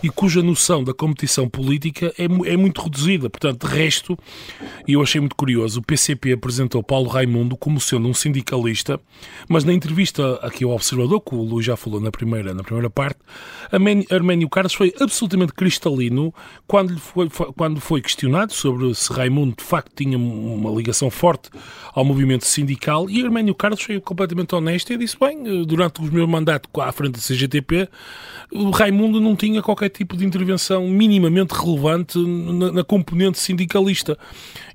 e 0.01 0.09
cuja 0.09 0.41
noção 0.41 0.83
da 0.83 0.93
competição 0.93 1.47
política 1.47 2.13
é, 2.17 2.25
é 2.25 2.57
muito 2.57 2.81
reduzida. 2.81 3.29
Portanto, 3.29 3.67
de 3.67 3.73
resto, 3.73 4.17
e 4.87 4.93
eu 4.93 5.01
achei 5.01 5.19
muito 5.19 5.35
curioso, 5.35 5.79
o 5.79 5.83
PCP 5.83 6.33
apresentou 6.33 6.83
Paulo 6.83 7.09
Raimundo 7.09 7.55
como 7.55 7.79
sendo 7.79 8.07
um 8.07 8.13
sindicalista, 8.13 8.99
mas 9.47 9.63
na 9.63 9.73
entrevista 9.73 10.35
aqui 10.35 10.63
ao 10.63 10.71
Observador, 10.71 11.21
que 11.21 11.35
o 11.35 11.41
Luís 11.41 11.65
já 11.65 11.75
falou 11.75 11.99
na 11.99 12.11
primeira, 12.11 12.53
na 12.53 12.63
primeira 12.63 12.89
parte, 12.89 13.19
Arménio 14.11 14.49
Carlos 14.49 14.73
foi 14.73 14.93
absolutamente 14.99 15.53
cristalino 15.53 16.33
quando, 16.67 16.97
foi, 16.99 17.29
quando 17.29 17.79
foi 17.79 18.01
questionado 18.01 18.53
sobre 18.53 18.93
se 18.93 19.11
Raimundo 19.11 19.55
de 19.57 19.63
facto 19.63 19.91
tinha 19.95 20.17
uma 20.17 20.71
ligação 20.71 21.09
forte 21.09 21.49
ao 21.93 22.03
movimento 22.03 22.45
sindical 22.45 23.09
e 23.09 23.23
Arménio 23.23 23.55
Carlos 23.55 23.81
foi 23.81 23.99
completamente 23.99 24.32
honesto 24.53 24.91
e 24.93 24.97
disse, 24.97 25.17
bem, 25.19 25.63
durante 25.65 26.01
o 26.01 26.03
meu 26.03 26.27
mandato 26.27 26.69
à 26.81 26.91
frente 26.91 27.13
da 27.13 27.19
CGTP, 27.19 27.87
o 28.51 28.69
Raimundo 28.69 29.19
não 29.19 29.35
tinha 29.35 29.61
qualquer 29.61 29.89
tipo 29.89 30.15
de 30.15 30.25
intervenção 30.25 30.87
minimamente 30.87 31.53
relevante 31.53 32.17
na, 32.17 32.71
na 32.71 32.83
componente 32.83 33.39
sindicalista. 33.39 34.17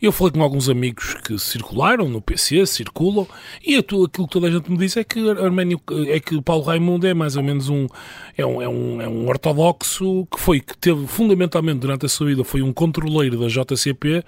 Eu 0.01 0.13
falei 0.13 0.33
com 0.33 0.43
alguns 0.43 0.69
amigos 0.69 1.15
que 1.25 1.39
circularam 1.39 2.09
no 2.09 2.21
PC, 2.21 2.67
circulam, 2.67 3.27
e 3.65 3.77
aquilo 3.77 4.09
que 4.09 4.27
toda 4.29 4.49
a 4.49 4.51
gente 4.51 4.71
me 4.71 4.77
diz 4.77 4.97
é 4.97 5.05
que 5.05 5.31
Arménio, 5.31 5.81
é 6.09 6.19
que 6.21 6.41
Paulo 6.43 6.65
Raimundo 6.65 7.07
é 7.07 7.15
mais 7.15 7.37
ou 7.37 7.43
menos 7.43 7.69
um 7.69 7.87
é 8.37 8.45
um, 8.45 8.63
é 8.63 8.69
um, 8.69 9.03
é 9.03 9.09
um 9.09 9.29
ortodoxo 9.29 10.27
que 10.31 10.41
foi 10.41 10.61
que 10.61 10.77
teve 10.77 11.07
fundamentalmente 11.07 11.81
durante 11.81 12.07
a 12.07 12.09
sua 12.09 12.29
vida 12.29 12.45
foi 12.45 12.63
um 12.63 12.73
controleiro 12.73 13.39
da 13.39 13.49
JCP 13.49 14.25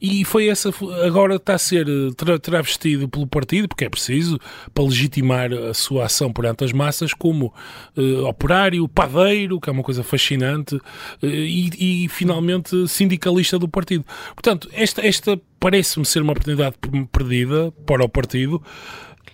e 0.00 0.24
foi 0.24 0.48
essa, 0.48 0.70
agora 1.04 1.36
está 1.36 1.54
a 1.54 1.58
ser 1.58 1.86
eh, 1.88 2.38
travestido 2.40 3.08
pelo 3.08 3.26
partido, 3.26 3.68
porque 3.68 3.84
é 3.84 3.88
preciso, 3.88 4.38
para 4.72 4.84
legitimar 4.84 5.52
a 5.52 5.74
sua 5.74 6.06
ação 6.06 6.32
perante 6.32 6.64
as 6.64 6.72
massas, 6.72 7.12
como 7.12 7.52
uh, 7.96 8.24
operário, 8.26 8.86
padeiro, 8.88 9.60
que 9.60 9.68
é 9.68 9.72
uma 9.72 9.82
coisa 9.82 10.02
fascinante, 10.02 10.76
uh, 10.76 10.80
e, 11.22 12.04
e, 12.04 12.08
finalmente 12.08 12.86
sindicalista 12.86 13.58
do 13.58 13.68
partido. 13.68 14.04
Portanto, 14.34 14.68
esta, 14.72 15.04
esta 15.04 15.40
parece-me 15.58 16.06
ser 16.06 16.22
uma 16.22 16.32
oportunidade 16.32 16.76
perdida 17.10 17.72
para 17.84 18.04
o 18.04 18.08
partido 18.08 18.62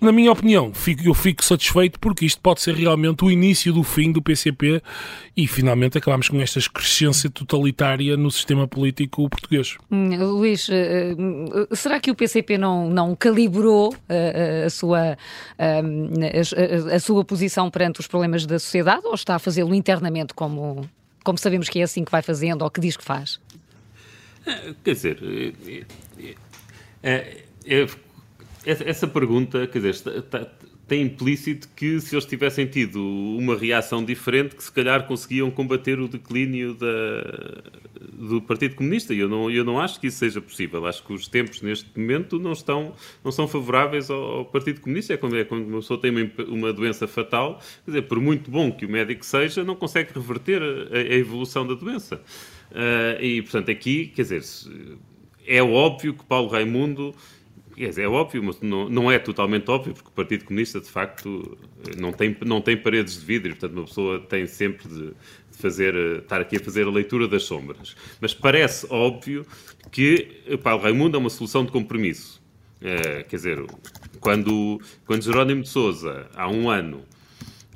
Na 0.00 0.12
minha 0.12 0.30
opinião, 0.30 0.72
eu 1.04 1.14
fico 1.14 1.44
satisfeito 1.44 1.98
porque 1.98 2.24
isto 2.26 2.40
pode 2.40 2.60
ser 2.60 2.74
realmente 2.74 3.24
o 3.24 3.30
início 3.30 3.72
do 3.72 3.82
fim 3.82 4.12
do 4.12 4.20
PCP 4.20 4.82
e 5.36 5.46
finalmente 5.46 5.98
acabamos 5.98 6.28
com 6.28 6.40
esta 6.40 6.58
excrescência 6.58 7.30
totalitária 7.30 8.16
no 8.16 8.30
sistema 8.30 8.66
político 8.68 9.28
português. 9.28 9.76
Hum, 9.90 10.16
Luís, 10.16 10.68
uh, 10.68 10.72
uh, 10.72 11.76
será 11.76 12.00
que 12.00 12.10
o 12.10 12.14
PCP 12.14 12.58
não, 12.58 12.88
não 12.90 13.16
calibrou 13.16 13.92
uh, 13.92 14.66
a, 14.66 14.70
sua, 14.70 15.16
a, 15.58 16.94
a, 16.94 17.00
sua 17.00 17.24
posição 17.24 17.70
perante 17.70 18.00
os 18.00 18.06
problemas 18.06 18.46
da 18.46 18.58
sociedade 18.58 19.06
ou 19.06 19.14
está 19.14 19.36
a 19.36 19.38
fazê-lo 19.38 19.74
internamente 19.74 20.34
como, 20.34 20.88
como 21.22 21.38
sabemos 21.38 21.68
que 21.68 21.80
é 21.80 21.82
assim 21.82 22.04
que 22.04 22.12
vai 22.12 22.22
fazendo 22.22 22.62
ou 22.62 22.70
que 22.70 22.80
diz 22.80 22.96
que 22.96 23.04
faz? 23.04 23.40
Quer 24.84 24.92
dizer, 24.92 25.18
é, 27.02 27.44
é, 27.66 27.86
essa 28.64 29.06
pergunta, 29.06 29.66
quer 29.66 29.78
dizer, 29.78 30.18
está, 30.18 30.46
tem 30.86 31.02
implícito 31.02 31.68
que 31.74 31.98
se 32.00 32.14
eles 32.14 32.26
tivessem 32.26 32.66
tido 32.66 33.02
uma 33.02 33.56
reação 33.56 34.04
diferente, 34.04 34.54
que 34.54 34.62
se 34.62 34.70
calhar 34.70 35.06
conseguiam 35.06 35.50
combater 35.50 35.98
o 35.98 36.06
declínio 36.06 36.74
da, 36.74 37.62
do 38.12 38.42
Partido 38.42 38.74
Comunista. 38.74 39.14
E 39.14 39.18
eu 39.18 39.28
não, 39.28 39.50
eu 39.50 39.64
não 39.64 39.80
acho 39.80 39.98
que 39.98 40.08
isso 40.08 40.18
seja 40.18 40.42
possível. 40.42 40.86
Acho 40.86 41.02
que 41.02 41.12
os 41.12 41.26
tempos 41.26 41.62
neste 41.62 41.88
momento 41.98 42.38
não, 42.38 42.52
estão, 42.52 42.94
não 43.24 43.32
são 43.32 43.48
favoráveis 43.48 44.10
ao, 44.10 44.22
ao 44.22 44.44
Partido 44.44 44.80
Comunista. 44.82 45.14
É 45.14 45.16
quando, 45.16 45.38
é 45.38 45.44
quando 45.44 45.66
uma 45.66 45.78
pessoa 45.78 45.98
tem 45.98 46.10
uma, 46.10 46.30
uma 46.48 46.72
doença 46.72 47.06
fatal, 47.06 47.60
quer 47.84 47.92
dizer, 47.92 48.02
por 48.02 48.20
muito 48.20 48.50
bom 48.50 48.70
que 48.70 48.84
o 48.84 48.88
médico 48.88 49.24
seja, 49.24 49.64
não 49.64 49.74
consegue 49.74 50.12
reverter 50.14 50.62
a, 50.62 50.98
a 50.98 51.14
evolução 51.14 51.66
da 51.66 51.74
doença. 51.74 52.16
Uh, 52.70 53.22
e, 53.22 53.40
portanto, 53.40 53.70
aqui, 53.70 54.08
quer 54.08 54.22
dizer, 54.22 54.42
é 55.46 55.62
óbvio 55.62 56.12
que 56.12 56.24
Paulo 56.24 56.48
Raimundo 56.48 57.14
é 57.76 58.08
óbvio, 58.08 58.42
mas 58.42 58.60
não, 58.60 58.88
não, 58.88 59.10
é 59.10 59.18
totalmente 59.18 59.70
óbvio, 59.70 59.94
porque 59.94 60.08
o 60.08 60.12
Partido 60.12 60.44
Comunista, 60.44 60.80
de 60.80 60.88
facto, 60.88 61.58
não 61.98 62.12
tem, 62.12 62.36
não 62.44 62.60
tem 62.60 62.76
paredes 62.76 63.18
de 63.18 63.26
vidro, 63.26 63.50
portanto, 63.50 63.76
uma 63.76 63.84
pessoa 63.84 64.20
tem 64.20 64.46
sempre 64.46 64.88
de, 64.88 65.06
de 65.06 65.58
fazer, 65.58 65.94
estar 66.18 66.40
aqui 66.40 66.56
a 66.56 66.60
fazer 66.60 66.86
a 66.86 66.90
leitura 66.90 67.26
das 67.26 67.42
sombras. 67.42 67.96
Mas 68.20 68.32
parece 68.32 68.86
óbvio 68.90 69.44
que 69.90 70.58
Paulo 70.62 70.82
Raimundo 70.82 71.16
é 71.16 71.20
uma 71.20 71.30
solução 71.30 71.64
de 71.64 71.72
compromisso. 71.72 72.42
É, 72.80 73.22
quer 73.22 73.36
dizer, 73.36 73.64
quando, 74.20 74.80
quando 75.06 75.22
Jerónimo 75.22 75.62
de 75.62 75.68
Souza, 75.68 76.28
há 76.34 76.48
um 76.48 76.68
ano, 76.68 77.02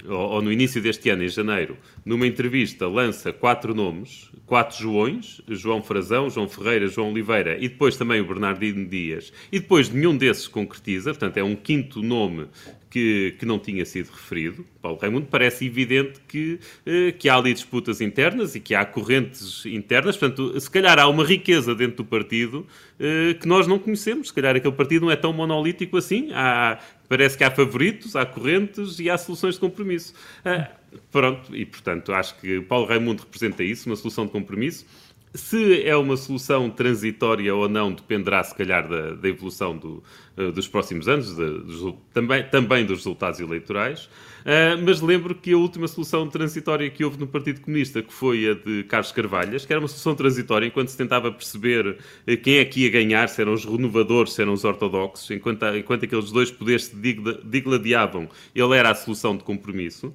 ou, 0.06 0.16
ou 0.16 0.42
no 0.42 0.52
início 0.52 0.80
deste 0.80 1.10
ano, 1.10 1.24
em 1.24 1.28
janeiro, 1.28 1.76
numa 2.04 2.26
entrevista, 2.26 2.86
lança 2.86 3.32
quatro 3.32 3.74
nomes, 3.74 4.30
quatro 4.46 4.78
Joões, 4.78 5.40
João 5.48 5.82
Frazão, 5.82 6.30
João 6.30 6.48
Ferreira, 6.48 6.88
João 6.88 7.10
Oliveira 7.10 7.56
e 7.58 7.68
depois 7.68 7.96
também 7.96 8.20
o 8.20 8.26
Bernardino 8.26 8.86
Dias, 8.86 9.32
e 9.52 9.58
depois 9.60 9.90
nenhum 9.90 10.16
desses 10.16 10.48
concretiza, 10.48 11.10
portanto 11.10 11.36
é 11.36 11.44
um 11.44 11.54
quinto 11.54 12.02
nome 12.02 12.46
que, 12.90 13.34
que 13.38 13.44
não 13.44 13.58
tinha 13.58 13.84
sido 13.84 14.10
referido, 14.10 14.64
Paulo 14.80 14.98
Raimundo, 14.98 15.26
parece 15.30 15.66
evidente 15.66 16.20
que, 16.26 16.58
eh, 16.86 17.12
que 17.12 17.28
há 17.28 17.36
ali 17.36 17.52
disputas 17.52 18.00
internas 18.00 18.54
e 18.54 18.60
que 18.60 18.74
há 18.74 18.84
correntes 18.84 19.66
internas, 19.66 20.16
portanto, 20.16 20.58
se 20.58 20.70
calhar 20.70 20.98
há 20.98 21.06
uma 21.06 21.24
riqueza 21.24 21.74
dentro 21.74 21.98
do 21.98 22.04
partido 22.04 22.66
eh, 22.98 23.34
que 23.34 23.46
nós 23.46 23.66
não 23.66 23.78
conhecemos, 23.78 24.28
se 24.28 24.34
calhar 24.34 24.56
aquele 24.56 24.74
partido 24.74 25.04
não 25.04 25.12
é 25.12 25.16
tão 25.16 25.32
monolítico 25.32 25.96
assim, 25.96 26.30
há, 26.32 26.78
parece 27.08 27.36
que 27.36 27.44
há 27.44 27.50
favoritos, 27.50 28.14
há 28.14 28.26
correntes 28.26 28.98
e 28.98 29.08
há 29.08 29.16
soluções 29.16 29.54
de 29.54 29.60
compromisso. 29.60 30.14
Ah, 30.44 30.68
pronto, 31.10 31.54
e 31.54 31.64
portanto 31.64 32.12
acho 32.12 32.38
que 32.40 32.60
Paulo 32.60 32.86
Raimundo 32.86 33.22
representa 33.22 33.62
isso, 33.62 33.88
uma 33.88 33.96
solução 33.96 34.26
de 34.26 34.32
compromisso. 34.32 34.86
Se 35.34 35.82
é 35.86 35.94
uma 35.94 36.16
solução 36.16 36.70
transitória 36.70 37.54
ou 37.54 37.68
não, 37.68 37.92
dependerá, 37.92 38.42
se 38.42 38.54
calhar, 38.54 38.88
da, 38.88 39.14
da 39.14 39.28
evolução 39.28 39.76
do, 39.76 40.02
uh, 40.36 40.50
dos 40.52 40.66
próximos 40.66 41.06
anos, 41.06 41.36
de, 41.36 41.60
dos, 41.60 41.94
também, 42.14 42.42
também 42.48 42.84
dos 42.84 42.98
resultados 42.98 43.38
eleitorais. 43.38 44.08
Uh, 44.48 44.80
mas 44.82 45.02
lembro 45.02 45.34
que 45.34 45.52
a 45.52 45.58
última 45.58 45.86
solução 45.86 46.26
transitória 46.26 46.88
que 46.88 47.04
houve 47.04 47.18
no 47.18 47.26
Partido 47.26 47.60
Comunista, 47.60 48.02
que 48.02 48.10
foi 48.10 48.48
a 48.48 48.54
de 48.54 48.82
Carlos 48.84 49.12
Carvalhas, 49.12 49.66
que 49.66 49.72
era 49.74 49.78
uma 49.78 49.88
solução 49.88 50.14
transitória 50.14 50.66
enquanto 50.66 50.88
se 50.88 50.96
tentava 50.96 51.30
perceber 51.30 51.86
uh, 51.86 52.36
quem 52.42 52.56
é 52.56 52.64
que 52.64 52.80
ia 52.80 52.88
ganhar, 52.88 53.28
se 53.28 53.42
eram 53.42 53.52
os 53.52 53.66
renovadores, 53.66 54.32
se 54.32 54.40
eram 54.40 54.54
os 54.54 54.64
ortodoxos, 54.64 55.30
enquanto, 55.32 55.66
enquanto 55.76 56.06
aqueles 56.06 56.32
dois 56.32 56.50
poderes 56.50 56.84
se 56.84 56.96
digladiavam, 57.44 58.26
ele 58.54 58.74
era 58.74 58.90
a 58.90 58.94
solução 58.94 59.36
de 59.36 59.44
compromisso. 59.44 60.14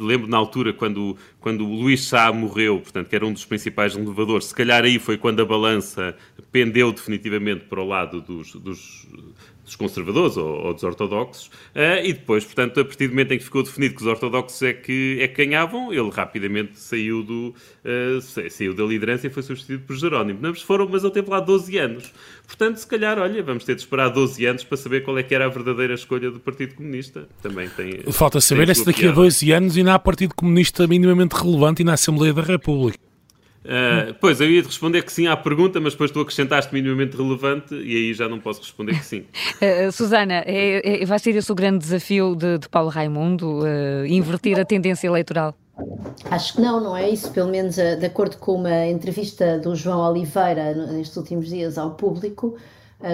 Lembro 0.00 0.26
na 0.26 0.38
altura, 0.38 0.72
quando, 0.72 1.14
quando 1.40 1.66
o 1.66 1.74
Luís 1.74 2.06
Sá 2.06 2.32
morreu, 2.32 2.80
portanto, 2.80 3.10
que 3.10 3.14
era 3.14 3.26
um 3.26 3.34
dos 3.34 3.44
principais 3.44 3.94
renovadores, 3.94 4.46
se 4.46 4.54
calhar 4.54 4.82
aí 4.82 4.98
foi 4.98 5.18
quando 5.18 5.42
a 5.42 5.44
balança 5.44 6.16
pendeu 6.50 6.90
definitivamente 6.90 7.64
para 7.66 7.82
o 7.82 7.86
lado 7.86 8.22
dos, 8.22 8.54
dos 8.54 9.06
dos 9.72 9.76
conservadores 9.76 10.36
ou, 10.36 10.66
ou 10.66 10.74
dos 10.74 10.82
ortodoxos, 10.82 11.46
uh, 11.46 12.04
e 12.04 12.12
depois, 12.12 12.44
portanto, 12.44 12.80
a 12.80 12.84
partir 12.84 13.08
do 13.08 13.10
momento 13.10 13.32
em 13.32 13.38
que 13.38 13.44
ficou 13.44 13.62
definido 13.62 13.94
que 13.94 14.02
os 14.02 14.06
ortodoxos 14.06 14.60
é 14.62 14.72
que, 14.72 15.18
é 15.20 15.28
que 15.28 15.44
ganhavam, 15.44 15.92
ele 15.92 16.10
rapidamente 16.10 16.78
saiu, 16.78 17.22
do, 17.22 17.54
uh, 17.84 18.50
saiu 18.50 18.74
da 18.74 18.84
liderança 18.84 19.26
e 19.26 19.30
foi 19.30 19.42
substituído 19.42 19.84
por 19.84 19.96
Jerónimo. 19.96 20.38
Mas, 20.42 20.62
foram, 20.62 20.88
mas 20.88 21.02
ele 21.02 21.12
teve 21.12 21.30
lá 21.30 21.40
12 21.40 21.76
anos. 21.78 22.12
Portanto, 22.46 22.76
se 22.76 22.86
calhar, 22.86 23.18
olha, 23.18 23.42
vamos 23.42 23.64
ter 23.64 23.74
de 23.74 23.80
esperar 23.80 24.08
12 24.10 24.44
anos 24.44 24.64
para 24.64 24.76
saber 24.76 25.02
qual 25.02 25.18
é 25.18 25.22
que 25.22 25.34
era 25.34 25.46
a 25.46 25.48
verdadeira 25.48 25.94
escolha 25.94 26.30
do 26.30 26.40
Partido 26.40 26.74
Comunista. 26.74 27.28
Também 27.42 27.68
tem. 27.70 28.02
Falta 28.12 28.40
saber 28.40 28.68
é 28.68 28.74
se 28.74 28.84
daqui 28.84 29.06
a 29.06 29.12
12 29.12 29.52
anos 29.52 29.76
ainda 29.76 29.94
há 29.94 29.98
Partido 29.98 30.34
Comunista 30.34 30.86
minimamente 30.86 31.34
relevante 31.34 31.82
e 31.82 31.84
na 31.84 31.94
Assembleia 31.94 32.32
da 32.32 32.42
República. 32.42 33.11
Uh, 33.64 34.12
pois, 34.20 34.40
eu 34.40 34.50
ia 34.50 34.60
te 34.60 34.66
responder 34.66 35.02
que 35.02 35.12
sim 35.12 35.28
à 35.28 35.36
pergunta, 35.36 35.80
mas 35.80 35.92
depois 35.92 36.10
tu 36.10 36.20
acrescentaste 36.20 36.74
minimamente 36.74 37.16
relevante 37.16 37.74
e 37.74 37.96
aí 37.96 38.14
já 38.14 38.28
não 38.28 38.40
posso 38.40 38.60
responder 38.60 38.98
que 38.98 39.04
sim. 39.04 39.24
Uh, 39.60 39.90
Susana, 39.92 40.42
é, 40.46 41.02
é, 41.02 41.06
vai 41.06 41.18
ser 41.18 41.36
esse 41.36 41.50
o 41.50 41.54
grande 41.54 41.78
desafio 41.78 42.34
de, 42.34 42.58
de 42.58 42.68
Paulo 42.68 42.88
Raimundo, 42.88 43.60
uh, 43.60 44.06
inverter 44.06 44.58
a 44.58 44.64
tendência 44.64 45.06
eleitoral? 45.06 45.54
Acho 46.30 46.54
que 46.54 46.60
não, 46.60 46.80
não 46.80 46.96
é 46.96 47.08
isso. 47.08 47.30
Pelo 47.30 47.50
menos 47.50 47.76
de 47.76 48.04
acordo 48.04 48.36
com 48.36 48.54
uma 48.54 48.86
entrevista 48.86 49.58
do 49.58 49.74
João 49.74 50.00
Oliveira 50.10 50.74
nestes 50.74 51.16
últimos 51.16 51.48
dias 51.48 51.78
ao 51.78 51.92
público, 51.92 52.56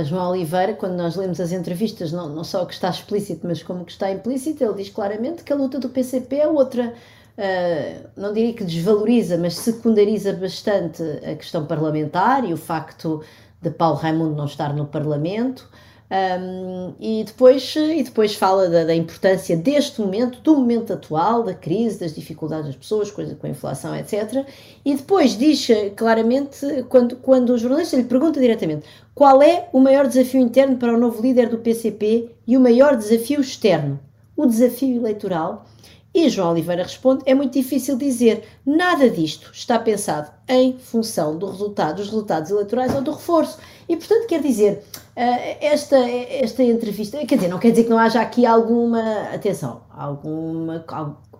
João 0.04 0.32
Oliveira, 0.32 0.74
quando 0.74 0.94
nós 0.94 1.16
lemos 1.16 1.40
as 1.40 1.52
entrevistas, 1.52 2.12
não, 2.12 2.28
não 2.28 2.44
só 2.44 2.62
o 2.62 2.66
que 2.66 2.74
está 2.74 2.90
explícito, 2.90 3.46
mas 3.46 3.62
como 3.62 3.82
o 3.82 3.84
que 3.84 3.92
está 3.92 4.10
implícito, 4.10 4.62
ele 4.62 4.74
diz 4.74 4.90
claramente 4.90 5.44
que 5.44 5.52
a 5.52 5.56
luta 5.56 5.78
do 5.78 5.88
PCP 5.88 6.36
é 6.36 6.48
outra 6.48 6.92
uh, 7.38 8.08
não 8.16 8.32
diria 8.32 8.52
que 8.52 8.64
desvaloriza, 8.64 9.38
mas 9.38 9.54
secundariza 9.54 10.32
bastante 10.32 11.02
a 11.24 11.34
questão 11.36 11.64
parlamentar 11.64 12.44
e 12.44 12.52
o 12.52 12.56
facto 12.56 13.22
de 13.62 13.70
Paulo 13.70 13.96
Raimundo 13.96 14.34
não 14.34 14.44
estar 14.44 14.74
no 14.74 14.86
Parlamento. 14.86 15.68
Um, 16.10 16.94
e, 16.98 17.22
depois, 17.22 17.76
e 17.76 18.02
depois 18.02 18.34
fala 18.34 18.66
da, 18.70 18.84
da, 18.84 18.94
importância 18.94 19.54
deste 19.54 20.00
momento, 20.00 20.40
do 20.40 20.56
momento 20.56 20.94
atual, 20.94 21.42
da 21.42 21.52
crise, 21.52 22.00
das 22.00 22.14
dificuldades 22.14 22.66
das 22.68 22.76
pessoas, 22.76 23.10
coisa 23.10 23.34
com 23.34 23.46
a 23.46 23.50
inflação, 23.50 23.94
etc. 23.94 24.46
E 24.82 24.94
depois 24.94 25.36
diz 25.36 25.68
claramente, 25.94 26.82
quando, 26.88 27.16
quando 27.16 27.50
o 27.50 27.58
jornalista 27.58 27.94
lhe 27.94 28.04
pergunta 28.04 28.40
diretamente 28.40 28.86
qual 29.14 29.42
é 29.42 29.68
o 29.70 29.80
maior 29.80 30.06
desafio 30.06 30.40
interno 30.40 30.78
para 30.78 30.94
o 30.94 30.98
novo 30.98 31.20
líder 31.20 31.50
do 31.50 31.58
PCP 31.58 32.30
e 32.46 32.56
o 32.56 32.60
maior 32.60 32.96
desafio 32.96 33.42
externo, 33.42 34.00
o 34.34 34.46
desafio 34.46 34.96
eleitoral, 34.96 35.66
e 36.14 36.28
João 36.28 36.52
Oliveira 36.52 36.82
responde: 36.82 37.22
é 37.26 37.34
muito 37.34 37.52
difícil 37.52 37.96
dizer. 37.96 38.44
Nada 38.64 39.08
disto 39.10 39.50
está 39.52 39.78
pensado 39.78 40.30
em 40.48 40.78
função 40.78 41.36
do 41.36 41.46
resultado, 41.46 41.96
dos 41.96 42.06
resultados 42.06 42.50
eleitorais 42.50 42.94
ou 42.94 43.02
do 43.02 43.12
reforço. 43.12 43.58
E, 43.88 43.96
portanto, 43.96 44.26
quer 44.26 44.40
dizer, 44.40 44.82
eh, 45.14 45.66
esta, 45.66 45.98
esta 45.98 46.62
entrevista, 46.62 47.18
quer 47.26 47.36
dizer, 47.36 47.48
não 47.48 47.58
quer 47.58 47.70
dizer 47.70 47.84
que 47.84 47.90
não 47.90 47.98
haja 47.98 48.20
aqui 48.20 48.46
alguma, 48.46 49.00
atenção, 49.34 49.82
alguma, 49.90 50.84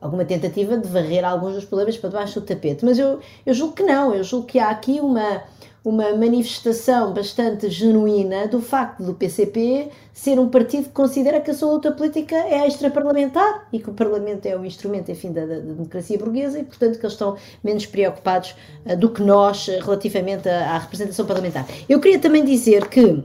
alguma 0.00 0.24
tentativa 0.24 0.76
de 0.76 0.88
varrer 0.88 1.24
alguns 1.24 1.54
dos 1.54 1.64
problemas 1.64 1.96
para 1.96 2.10
debaixo 2.10 2.40
do 2.40 2.46
tapete, 2.46 2.84
mas 2.84 2.98
eu, 2.98 3.20
eu 3.44 3.54
julgo 3.54 3.74
que 3.74 3.82
não, 3.82 4.14
eu 4.14 4.22
julgo 4.24 4.46
que 4.46 4.58
há 4.58 4.70
aqui 4.70 5.00
uma 5.00 5.42
uma 5.84 6.14
manifestação 6.14 7.12
bastante 7.12 7.70
genuína 7.70 8.48
do 8.48 8.60
facto 8.60 9.02
do 9.02 9.14
PCP 9.14 9.90
ser 10.12 10.38
um 10.38 10.48
partido 10.48 10.84
que 10.84 10.90
considera 10.90 11.40
que 11.40 11.50
a 11.50 11.54
sua 11.54 11.72
luta 11.72 11.92
política 11.92 12.34
é 12.34 12.66
extraparlamentar 12.66 13.68
e 13.72 13.78
que 13.78 13.88
o 13.88 13.94
Parlamento 13.94 14.46
é 14.46 14.56
um 14.56 14.64
instrumento, 14.64 15.10
enfim, 15.10 15.32
da, 15.32 15.46
da 15.46 15.58
democracia 15.60 16.18
burguesa 16.18 16.58
e, 16.58 16.64
portanto, 16.64 16.98
que 16.98 17.06
eles 17.06 17.12
estão 17.12 17.36
menos 17.62 17.86
preocupados 17.86 18.54
uh, 18.84 18.96
do 18.96 19.10
que 19.10 19.22
nós 19.22 19.68
uh, 19.68 19.78
relativamente 19.80 20.48
à, 20.48 20.74
à 20.74 20.78
representação 20.78 21.24
parlamentar. 21.24 21.66
Eu 21.88 22.00
queria 22.00 22.18
também 22.18 22.44
dizer 22.44 22.88
que 22.88 23.22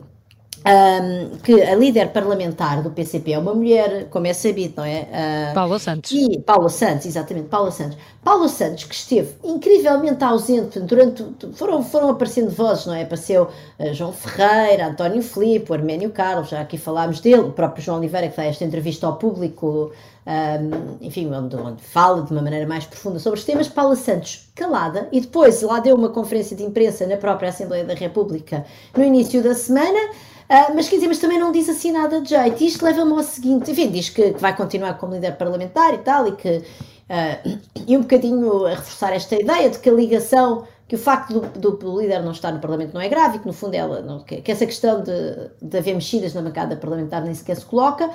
um, 0.66 1.38
que 1.40 1.62
a 1.62 1.76
líder 1.76 2.10
parlamentar 2.14 2.82
do 2.82 2.90
PCP 2.90 3.34
é 3.34 3.40
uma 3.40 3.54
mulher, 3.54 4.08
como 4.10 4.28
é 4.28 4.34
sabido, 4.34 4.76
não 4.78 4.86
é? 4.86 5.02
Uh, 5.52 5.54
Paula 5.54 5.78
Santos. 5.78 6.12
E 6.12 6.40
Paula 6.40 6.70
Santos, 6.70 7.06
exatamente, 7.06 7.50
Paula 7.50 7.72
Santos. 7.72 7.98
Paula 8.24 8.48
Santos, 8.48 8.86
que 8.86 8.96
esteve 8.96 9.34
incrivelmente 9.44 10.24
ausente 10.24 10.80
durante. 10.80 11.26
Foram, 11.54 11.84
foram 11.84 12.10
aparecendo 12.10 12.50
vozes, 12.50 12.86
não 12.86 12.94
é? 12.94 13.04
Apareceu 13.04 13.50
uh, 13.78 13.94
João 13.94 14.14
Ferreira, 14.14 14.88
António 14.88 15.22
Filipe, 15.22 15.74
Arménio 15.74 16.12
Carlos, 16.12 16.50
já 16.50 16.62
aqui 16.62 16.78
falámos 16.78 17.20
dele, 17.20 17.42
o 17.42 17.52
próprio 17.52 17.84
João 17.84 17.98
Oliveira, 17.98 18.30
que 18.30 18.38
dá 18.38 18.46
esta 18.46 18.64
entrevista 18.64 19.06
ao 19.06 19.18
público 19.18 19.92
um, 20.26 21.06
enfim, 21.06 21.30
onde, 21.34 21.56
onde, 21.56 21.82
fala 21.82 22.22
de 22.24 22.32
uma 22.32 22.42
maneira 22.42 22.66
mais 22.66 22.86
profunda 22.86 23.20
sobre 23.20 23.40
os 23.40 23.46
temas, 23.46 23.68
Paula 23.68 23.96
Santos 23.96 24.50
calada, 24.56 25.08
e 25.12 25.20
depois 25.20 25.62
lá 25.62 25.80
deu 25.80 25.96
uma 25.96 26.10
conferência 26.10 26.56
de 26.56 26.64
imprensa 26.64 27.06
na 27.06 27.18
própria 27.18 27.50
Assembleia 27.50 27.84
da 27.84 27.94
República 27.94 28.66
no 28.96 29.04
início 29.04 29.44
da 29.44 29.54
semana, 29.54 30.00
uh, 30.50 30.76
mas 30.76 30.88
quer 30.90 30.96
dizer, 30.96 31.08
mas 31.08 31.20
também 31.20 31.40
não 31.40 31.52
diz 31.52 31.70
assim 31.70 31.92
nada 31.92 32.22
de 32.22 32.30
jeito. 32.30 32.64
Isto 32.64 32.86
leva-me 32.86 33.12
ao 33.14 33.24
seguinte, 33.24 33.72
enfim, 33.72 33.90
diz 33.90 34.10
que, 34.10 34.34
que, 34.34 34.42
vai 34.42 34.56
continuar 34.56 34.98
como 34.98 35.14
líder 35.14 35.38
parlamentar 35.38 35.94
e 35.94 36.00
tal, 36.00 36.28
e 36.28 36.32
que, 36.34 36.58
uh, 36.58 37.60
e 37.88 37.98
um 37.98 38.02
bocadinho 38.02 38.66
a 38.66 38.72
reforçar 38.72 39.14
esta 39.14 39.36
ideia 39.36 39.70
de 39.70 39.80
que 39.80 39.90
a 39.90 39.94
ligação 39.94 40.66
que 40.88 40.96
o 40.96 41.00
facto 41.00 41.40
do, 41.40 41.72
do, 41.72 42.00
líder 42.00 42.22
não 42.22 42.32
estar 42.32 42.52
no 42.52 42.60
Parlamento 42.60 42.94
não 42.94 43.02
é 43.02 43.08
grave, 43.08 43.40
que 43.40 43.48
no 43.48 43.54
fundo 43.54 43.74
ela 43.74 44.02
não, 44.02 44.20
que, 44.20 44.42
que, 44.42 44.52
essa 44.52 44.66
questão 44.66 45.02
de, 45.02 45.12
de 45.62 45.78
haver 45.78 45.96
mexidas 45.96 46.34
na 46.34 46.42
bancada 46.42 46.76
parlamentar 46.76 47.24
nem 47.24 47.34
sequer 47.34 47.56
se 47.56 47.66
coloca, 47.66 48.08
uh, 48.08 48.12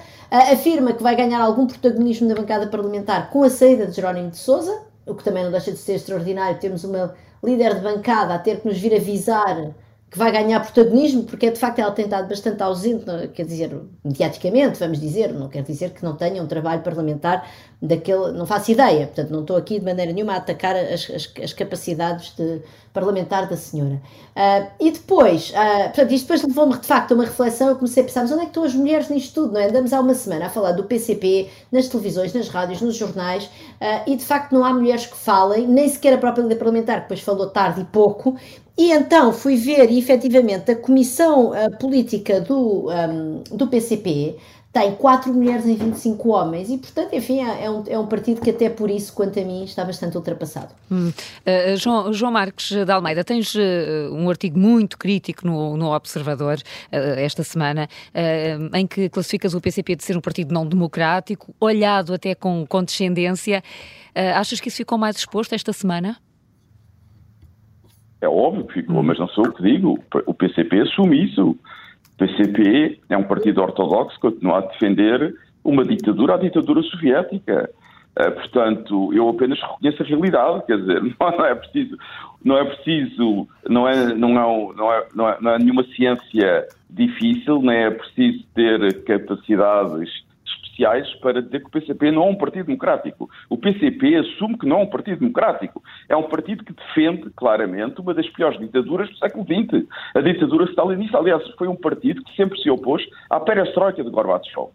afirma 0.53 0.93
que 0.93 1.03
vai 1.03 1.17
ganhar 1.17 1.41
algum 1.41 1.67
protagonismo 1.67 2.29
na 2.29 2.35
bancada 2.35 2.67
parlamentar 2.69 3.31
com 3.31 3.43
a 3.43 3.51
saída 3.51 3.87
de 3.87 3.97
Jerónimo 3.97 4.31
de 4.31 4.37
Sousa, 4.37 4.83
o 5.07 5.15
que 5.15 5.25
também 5.25 5.43
não 5.43 5.51
deixa 5.51 5.73
de 5.73 5.79
ser 5.79 5.95
extraordinário, 5.95 6.59
temos 6.61 6.85
uma 6.85 7.15
líder 7.43 7.77
de 7.77 7.81
bancada 7.81 8.35
a 8.35 8.39
ter 8.39 8.61
que 8.61 8.69
nos 8.69 8.79
vir 8.79 8.95
avisar 8.95 9.73
que 10.11 10.19
vai 10.19 10.33
ganhar 10.33 10.61
protagonismo, 10.61 11.25
porque 11.25 11.47
é 11.47 11.51
de 11.51 11.59
facto 11.59 11.81
ela 11.81 11.91
tem 11.91 12.07
estado 12.07 12.29
bastante 12.29 12.63
ausente, 12.63 13.05
quer 13.35 13.45
dizer, 13.45 13.79
mediaticamente, 14.03 14.79
vamos 14.79 14.99
dizer, 14.99 15.35
não 15.35 15.49
quer 15.49 15.63
dizer 15.63 15.91
que 15.91 16.03
não 16.03 16.17
tenha 16.17 16.43
um 16.43 16.47
trabalho 16.47 16.81
parlamentar 16.83 17.47
daquele, 17.81 18.33
não 18.33 18.47
faço 18.47 18.73
ideia, 18.73 19.07
portanto 19.07 19.31
não 19.31 19.43
estou 19.43 19.57
aqui 19.57 19.79
de 19.79 19.85
maneira 19.85 20.11
nenhuma 20.13 20.33
a 20.33 20.37
atacar 20.37 20.75
as, 20.77 21.11
as, 21.11 21.31
as 21.43 21.53
capacidades 21.53 22.35
de 22.35 22.63
parlamentar 22.93 23.49
da 23.49 23.57
senhora. 23.57 24.01
Uh, 24.35 24.71
e 24.81 24.91
depois, 24.91 25.51
uh, 25.51 25.85
portanto, 25.85 26.13
isto 26.13 26.25
depois 26.25 26.43
levou-me 26.43 26.79
de 26.79 26.87
facto 26.87 27.13
a 27.13 27.15
uma 27.15 27.25
reflexão, 27.25 27.69
eu 27.69 27.77
comecei 27.77 28.03
a 28.03 28.07
pensar, 28.07 28.23
mas 28.23 28.33
onde 28.33 28.41
é 28.41 28.45
que 28.45 28.51
estão 28.51 28.65
as 28.65 28.75
mulheres 28.75 29.09
nisto 29.11 29.35
tudo, 29.35 29.53
não 29.53 29.61
é? 29.61 29.69
Andamos 29.69 29.93
há 29.93 30.01
uma 30.01 30.15
semana 30.15 30.47
a 30.47 30.49
falar 30.49 30.73
do 30.73 30.85
PCP, 30.85 31.51
nas 31.71 31.87
televisões, 31.87 32.33
nas 32.33 32.49
rádios, 32.49 32.81
nos 32.81 32.97
jornais, 32.97 33.45
uh, 33.45 34.03
e 34.07 34.17
de 34.17 34.25
facto 34.25 34.53
não 34.53 34.65
há 34.65 34.73
mulheres 34.73 35.07
que 35.07 35.17
falem, 35.17 35.67
nem 35.67 35.87
sequer 35.87 36.15
a 36.15 36.19
própria 36.19 36.43
líder 36.43 36.57
parlamentar, 36.57 36.97
que 36.97 37.03
depois 37.03 37.21
falou 37.21 37.51
tarde 37.51 37.83
e 37.83 37.85
pouco, 37.85 38.37
e 38.79 38.93
então 38.93 39.33
fui 39.33 39.57
ver, 39.57 39.91
e 39.91 39.99
efetivamente, 39.99 40.71
a 40.71 40.77
comissão 40.77 41.51
política 41.81 42.41
do, 42.41 42.89
um, 42.89 43.43
do 43.57 43.67
PCP 43.67 44.37
tem 44.73 44.95
4 44.95 45.33
mulheres 45.33 45.67
em 45.67 45.75
25 45.75 46.29
homens 46.29 46.69
e, 46.69 46.77
portanto, 46.77 47.15
enfim, 47.15 47.41
é, 47.41 47.65
é 47.65 47.71
um, 47.71 47.85
é 47.89 47.99
um 47.99 48.07
partido 48.07 48.41
que 48.41 48.51
até 48.51 48.69
por 48.69 48.91
isso, 48.91 49.13
quanto 49.13 49.41
a 49.41 49.45
mim, 49.45 49.65
está 49.65 49.85
bastante 49.85 50.17
ultrapassado. 50.17 50.69
Hum. 50.91 51.09
Uh, 51.09 51.77
João, 51.77 52.13
João 52.13 52.33
Marques 52.33 52.71
de 52.71 52.93
Almeida, 52.93 53.25
tens 53.25 53.55
uh, 53.55 53.61
um 54.13 54.29
artigo 54.29 54.59
muito 54.59 54.99
crítico 54.99 55.47
no, 55.47 55.77
no 55.77 55.93
Observador 55.95 56.59
uh, 56.59 56.97
esta 57.19 57.43
semana, 57.43 57.89
em 58.75 58.87
que 58.87 59.09
classificas 59.09 59.55
o 59.55 59.61
PCP 59.61 59.97
de 59.97 60.05
ser 60.05 60.17
um 60.17 60.21
partido 60.21 60.53
não 60.53 60.67
democrático, 60.67 61.55
olhado 61.61 62.13
até 62.13 62.35
com 62.35 62.67
condescendência. 62.67 63.63
achas 64.15 64.61
que 64.61 64.69
isso 64.69 64.79
ficou 64.79 64.99
mais 64.99 65.17
exposto 65.17 65.55
esta 65.55 65.73
semana? 65.73 66.17
É 68.21 68.29
óbvio 68.29 68.65
que 68.67 68.75
ficou, 68.75 69.01
hum. 69.01 69.03
mas 69.03 69.19
não 69.19 69.29
sou 69.29 69.47
o 69.47 69.53
que 69.53 69.63
digo. 69.63 69.99
O 70.27 70.35
PCP 70.35 70.81
assume 70.81 71.25
isso. 71.25 71.57
PCP 72.17 73.01
é 73.09 73.17
um 73.17 73.23
partido 73.23 73.63
ortodoxo 73.63 74.17
que 74.17 74.23
continua 74.23 74.59
a 74.59 74.61
defender 74.63 75.35
uma 75.65 75.85
ditadura, 75.85 76.35
a 76.35 76.39
ditadura 76.39 76.83
soviética. 76.83 77.71
Uh, 78.19 78.33
portanto, 78.33 79.15
eu 79.15 79.29
apenas 79.29 79.61
reconheço 79.61 80.03
a 80.03 80.07
realidade, 80.07 80.67
quer 80.67 80.79
dizer, 80.79 81.03
não, 81.21 81.31
não, 81.31 81.45
é 81.45 81.55
preciso, 81.55 81.97
não 82.45 82.59
é 82.59 82.65
preciso, 82.65 83.49
não 83.69 83.89
é, 83.89 84.15
não 84.15 84.31
é, 84.31 84.75
não 84.75 84.93
é, 84.93 85.07
não 85.15 85.29
é, 85.29 85.39
não 85.41 85.51
é 85.53 85.59
nenhuma 85.59 85.85
ciência 85.85 86.67
difícil, 86.91 87.63
nem 87.63 87.77
é 87.77 87.91
preciso 87.93 88.45
ter 88.55 89.05
capacidades 89.05 90.11
sociais 90.79 91.13
para 91.17 91.43
dizer 91.43 91.61
que 91.61 91.67
o 91.67 91.71
PCP 91.71 92.13
não 92.13 92.23
é 92.23 92.31
um 92.31 92.35
partido 92.37 92.67
democrático. 92.67 93.29
O 93.51 93.59
PCP 93.59 94.17
assume 94.17 94.57
que 94.57 94.67
não 94.67 94.79
é 94.79 94.83
um 94.85 94.87
partido 94.87 95.19
democrático. 95.19 95.83
É 96.09 96.17
um 96.17 96.23
partido 96.23 96.65
que 96.65 96.73
defende, 96.73 97.29
claramente, 97.37 98.01
uma 98.01 98.15
das 98.15 98.29
piores 98.31 98.59
ditaduras 98.59 99.11
do 99.11 99.19
século 99.19 99.45
XX, 99.45 99.87
a 100.15 100.21
ditadura 100.21 100.71
stalinista. 100.71 101.19
Aliás, 101.19 101.43
foi 101.59 101.67
um 101.67 101.77
partido 101.77 102.23
que 102.23 102.37
sempre 102.37 102.59
se 102.61 102.71
opôs 102.71 103.03
à 103.29 103.41
perestroika 103.41 104.03
de 104.03 104.11
Gorbachev. 104.11 104.69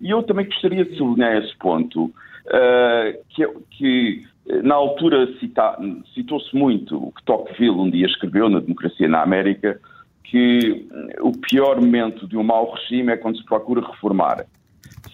E 0.00 0.10
eu 0.10 0.22
também 0.22 0.44
gostaria 0.44 0.84
de 0.84 0.94
sublinhar 0.96 1.36
esse 1.38 1.56
ponto, 1.56 2.04
uh, 2.04 3.24
que, 3.30 3.48
que, 3.70 4.26
na 4.62 4.74
altura 4.74 5.26
citou-se 6.14 6.54
muito 6.54 6.96
o 6.96 7.12
que 7.12 7.24
Tocqueville 7.24 7.70
um 7.70 7.90
dia 7.90 8.06
escreveu 8.06 8.50
na 8.50 8.60
Democracia 8.60 9.08
na 9.08 9.22
América, 9.22 9.80
que 10.22 10.86
o 11.20 11.32
pior 11.32 11.80
momento 11.80 12.28
de 12.28 12.36
um 12.36 12.42
mau 12.42 12.72
regime 12.72 13.12
é 13.12 13.16
quando 13.16 13.38
se 13.38 13.44
procura 13.44 13.80
reformar 13.80 14.44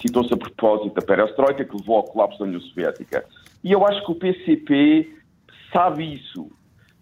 citou-se 0.01 0.33
a 0.33 0.37
propósito 0.37 0.95
da 0.95 1.03
perestroika, 1.03 1.65
que 1.65 1.77
levou 1.77 1.97
ao 1.97 2.05
colapso 2.05 2.39
da 2.39 2.45
União 2.45 2.61
Soviética. 2.61 3.25
E 3.63 3.73
eu 3.73 3.87
acho 3.87 4.05
que 4.05 4.13
o 4.13 4.15
PCP 4.15 5.09
sabe 5.73 6.15
isso. 6.15 6.51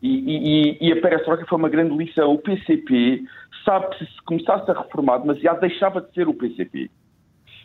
E, 0.03 0.79
e, 0.81 0.89
e 0.89 0.93
a 0.93 1.01
perestroika 1.01 1.47
foi 1.47 1.59
uma 1.59 1.69
grande 1.69 1.97
lição. 1.97 2.33
O 2.33 2.39
PCP 2.39 3.23
sabe 3.65 3.97
que 3.97 4.05
se 4.05 4.23
começasse 4.25 4.71
a 4.71 4.75
reformar 4.75 5.19
demasiado, 5.19 5.61
deixava 5.61 6.01
de 6.01 6.13
ser 6.15 6.29
o 6.29 6.35
PCP. 6.35 6.91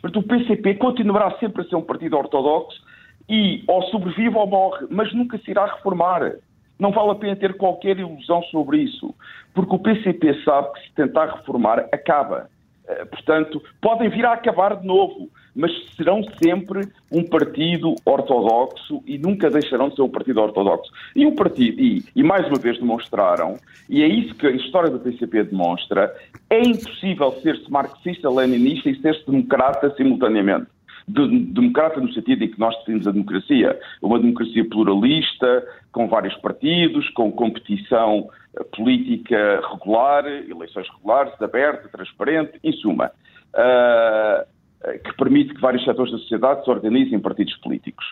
Portanto, 0.02 0.24
o 0.24 0.28
PCP 0.28 0.74
continuará 0.74 1.36
sempre 1.38 1.62
a 1.62 1.64
ser 1.64 1.76
um 1.76 1.82
partido 1.82 2.16
ortodoxo 2.16 2.80
e 3.28 3.64
ou 3.66 3.82
sobrevive 3.84 4.36
ou 4.36 4.46
morre, 4.46 4.86
mas 4.90 5.12
nunca 5.14 5.38
se 5.38 5.50
irá 5.50 5.66
reformar. 5.66 6.34
Não 6.78 6.92
vale 6.92 7.10
a 7.10 7.14
pena 7.14 7.36
ter 7.36 7.56
qualquer 7.56 7.98
ilusão 7.98 8.42
sobre 8.44 8.78
isso, 8.78 9.14
porque 9.54 9.74
o 9.74 9.78
PCP 9.78 10.42
sabe 10.44 10.72
que 10.74 10.86
se 10.86 10.94
tentar 10.94 11.26
reformar, 11.36 11.88
acaba. 11.90 12.50
Eh, 12.88 13.04
portanto, 13.04 13.62
podem 13.80 14.08
vir 14.08 14.24
a 14.24 14.32
acabar 14.32 14.76
de 14.76 14.86
novo, 14.86 15.28
mas 15.54 15.72
serão 15.96 16.22
sempre 16.42 16.88
um 17.10 17.24
partido 17.24 17.94
ortodoxo 18.04 19.02
e 19.06 19.18
nunca 19.18 19.50
deixarão 19.50 19.88
de 19.88 19.96
ser 19.96 20.02
um 20.02 20.08
partido 20.08 20.40
ortodoxo. 20.40 20.92
E 21.14 21.26
um 21.26 21.34
partido, 21.34 21.80
e, 21.80 22.04
e 22.14 22.22
mais 22.22 22.46
uma 22.46 22.58
vez 22.58 22.78
demonstraram, 22.78 23.56
e 23.88 24.02
é 24.02 24.06
isso 24.06 24.34
que 24.34 24.46
a 24.46 24.50
história 24.50 24.90
do 24.90 25.00
PCP 25.00 25.44
demonstra, 25.44 26.14
é 26.50 26.60
impossível 26.60 27.32
ser-se 27.42 27.70
marxista-leninista 27.70 28.90
e 28.90 29.00
ser-se 29.00 29.26
democrata 29.26 29.92
simultaneamente 29.96 30.66
de, 31.08 31.46
democrata 31.46 32.00
no 32.00 32.12
sentido 32.12 32.44
em 32.44 32.48
que 32.48 32.58
nós 32.58 32.76
definimos 32.78 33.06
a 33.06 33.12
democracia. 33.12 33.78
Uma 34.02 34.18
democracia 34.18 34.64
pluralista, 34.68 35.64
com 35.92 36.08
vários 36.08 36.34
partidos, 36.36 37.08
com 37.10 37.30
competição 37.30 38.28
política 38.76 39.60
regular, 39.72 40.26
eleições 40.26 40.88
regulares, 40.88 41.32
aberta, 41.40 41.88
transparente, 41.88 42.58
em 42.62 42.72
suma, 42.72 43.10
uh, 43.54 44.98
que 45.04 45.16
permite 45.16 45.54
que 45.54 45.60
vários 45.60 45.84
setores 45.84 46.12
da 46.12 46.18
sociedade 46.18 46.64
se 46.64 46.70
organizem 46.70 47.14
em 47.14 47.20
partidos 47.20 47.56
políticos. 47.58 48.04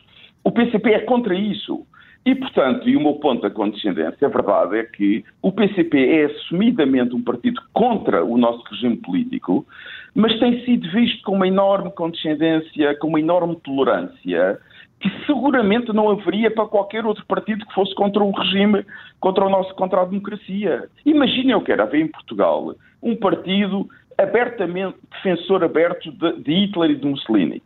O 0.43 0.51
PCP 0.51 0.93
é 0.93 1.01
contra 1.01 1.35
isso. 1.35 1.87
E, 2.27 2.35
portanto, 2.35 2.89
e 2.89 2.97
o 2.97 3.01
meu 3.01 3.15
ponto 3.15 3.43
da 3.43 3.51
condescendência, 3.51 4.27
a 4.27 4.31
verdade 4.31 4.79
é 4.79 4.85
que 4.85 5.23
o 5.43 5.53
PCP 5.53 5.99
é 5.99 6.25
assumidamente 6.25 7.15
um 7.15 7.23
partido 7.23 7.61
contra 7.75 8.25
o 8.25 8.39
nosso 8.39 8.63
regime 8.71 8.97
político, 8.97 9.67
mas 10.15 10.39
tem 10.39 10.65
sido 10.65 10.91
visto 10.91 11.23
com 11.23 11.33
uma 11.33 11.47
enorme 11.47 11.91
condescendência, 11.93 12.97
com 12.97 13.09
uma 13.09 13.21
enorme 13.21 13.57
tolerância, 13.57 14.59
que 15.01 15.11
seguramente 15.27 15.93
não 15.93 16.09
haveria 16.11 16.51
para 16.51 16.67
qualquer 16.67 17.05
outro 17.05 17.25
partido 17.27 17.67
que 17.67 17.75
fosse 17.75 17.95
contra 17.95 18.23
o 18.23 18.31
regime, 18.31 18.85
contra 19.21 19.45
o 19.45 19.51
nosso, 19.51 19.75
contra 19.75 20.01
a 20.01 20.05
democracia. 20.05 20.89
Imaginem 21.05 21.63
que 21.63 21.73
era 21.73 21.83
haver 21.83 22.01
em 22.01 22.09
Portugal 22.09 22.75
um 23.03 23.15
partido 23.15 23.89
abertamente, 24.17 24.97
defensor 25.11 25.63
aberto 25.63 26.11
de, 26.11 26.43
de 26.43 26.53
Hitler 26.53 26.93
e 26.93 26.97
de 26.97 27.07
Mussolini. 27.07 27.63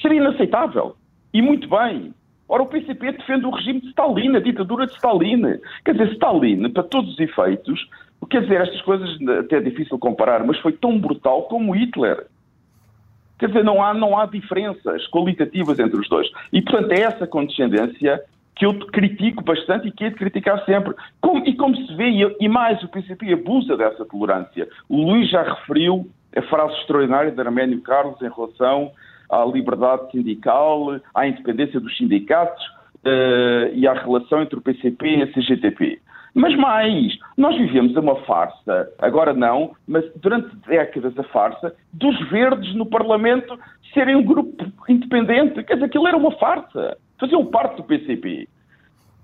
Seria 0.00 0.20
inaceitável. 0.20 0.96
E 1.32 1.40
muito 1.40 1.68
bem. 1.68 2.14
Ora, 2.48 2.64
o 2.64 2.66
PCP 2.66 3.12
defende 3.12 3.46
o 3.46 3.50
regime 3.50 3.80
de 3.80 3.88
Stalin, 3.88 4.36
a 4.36 4.40
ditadura 4.40 4.86
de 4.86 4.92
Stalin. 4.92 5.58
Quer 5.84 5.92
dizer, 5.92 6.12
Stalin, 6.12 6.70
para 6.70 6.82
todos 6.82 7.12
os 7.14 7.18
efeitos, 7.18 7.88
quer 8.28 8.42
dizer, 8.42 8.60
estas 8.60 8.82
coisas 8.82 9.08
até 9.38 9.56
é 9.56 9.60
difícil 9.60 9.98
comparar, 9.98 10.44
mas 10.44 10.58
foi 10.58 10.72
tão 10.72 10.98
brutal 10.98 11.44
como 11.44 11.74
Hitler. 11.74 12.26
Quer 13.42 13.48
dizer, 13.48 13.64
não 13.64 13.82
há, 13.82 13.92
não 13.92 14.16
há 14.16 14.24
diferenças 14.26 15.04
qualitativas 15.08 15.76
entre 15.80 15.98
os 15.98 16.08
dois. 16.08 16.30
E, 16.52 16.62
portanto, 16.62 16.92
é 16.92 17.00
essa 17.00 17.26
condescendência 17.26 18.22
que 18.54 18.64
eu 18.64 18.72
critico 18.86 19.42
bastante 19.42 19.88
e 19.88 19.90
que 19.90 20.04
hei 20.04 20.10
de 20.10 20.16
criticar 20.16 20.64
sempre. 20.64 20.94
Como, 21.20 21.44
e 21.44 21.52
como 21.56 21.74
se 21.74 21.92
vê, 21.96 22.08
e, 22.08 22.36
e 22.38 22.48
mais, 22.48 22.80
o 22.84 22.88
PCP 22.88 23.32
abusa 23.32 23.76
dessa 23.76 24.04
tolerância. 24.04 24.68
O 24.88 25.10
Luís 25.10 25.28
já 25.28 25.42
referiu 25.42 26.08
a 26.36 26.42
frase 26.42 26.72
extraordinária 26.74 27.32
de 27.32 27.40
Arménio 27.40 27.80
Carlos 27.80 28.22
em 28.22 28.30
relação 28.30 28.92
à 29.28 29.44
liberdade 29.44 30.12
sindical, 30.12 31.00
à 31.12 31.26
independência 31.26 31.80
dos 31.80 31.96
sindicatos 31.96 32.64
uh, 33.04 33.74
e 33.74 33.88
à 33.88 33.92
relação 33.92 34.40
entre 34.40 34.56
o 34.56 34.62
PCP 34.62 35.16
e 35.16 35.22
a 35.24 35.26
CGTP. 35.32 36.00
Mas 36.34 36.56
mais, 36.56 37.18
nós 37.36 37.56
vivemos 37.56 37.94
uma 37.94 38.16
farsa, 38.22 38.90
agora 38.98 39.34
não, 39.34 39.72
mas 39.86 40.04
durante 40.16 40.54
décadas 40.66 41.18
a 41.18 41.22
farsa, 41.24 41.74
dos 41.92 42.18
verdes 42.30 42.74
no 42.74 42.86
Parlamento 42.86 43.58
serem 43.92 44.16
um 44.16 44.24
grupo 44.24 44.64
independente. 44.88 45.62
Quer 45.62 45.74
dizer, 45.74 45.86
aquilo 45.86 46.08
era 46.08 46.16
uma 46.16 46.32
farsa. 46.32 46.96
Faziam 47.20 47.44
parte 47.46 47.76
do 47.76 47.84
PCP. 47.84 48.48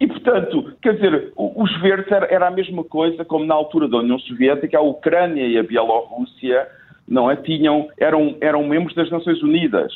E, 0.01 0.07
portanto, 0.07 0.77
quer 0.83 0.95
dizer, 0.95 1.33
os 1.37 1.81
verdes 1.81 2.13
era, 2.13 2.47
a 2.47 2.51
mesma 2.51 2.85
coisa 2.85 3.25
como 3.25 3.45
na 3.45 3.55
altura 3.55 3.89
da 3.89 3.99
União 3.99 4.19
Soviética, 4.19 4.79
a 4.79 4.83
Ucrânia 4.83 5.47
e 5.47 5.59
a 5.59 5.63
Bielorrússia 5.63 6.69
não 7.09 7.31
é? 7.31 7.37
Tinham, 7.37 7.89
eram, 7.99 8.37
eram 8.41 8.67
membros 8.67 8.95
das 8.95 9.11
Nações 9.11 9.43
Unidas. 9.43 9.93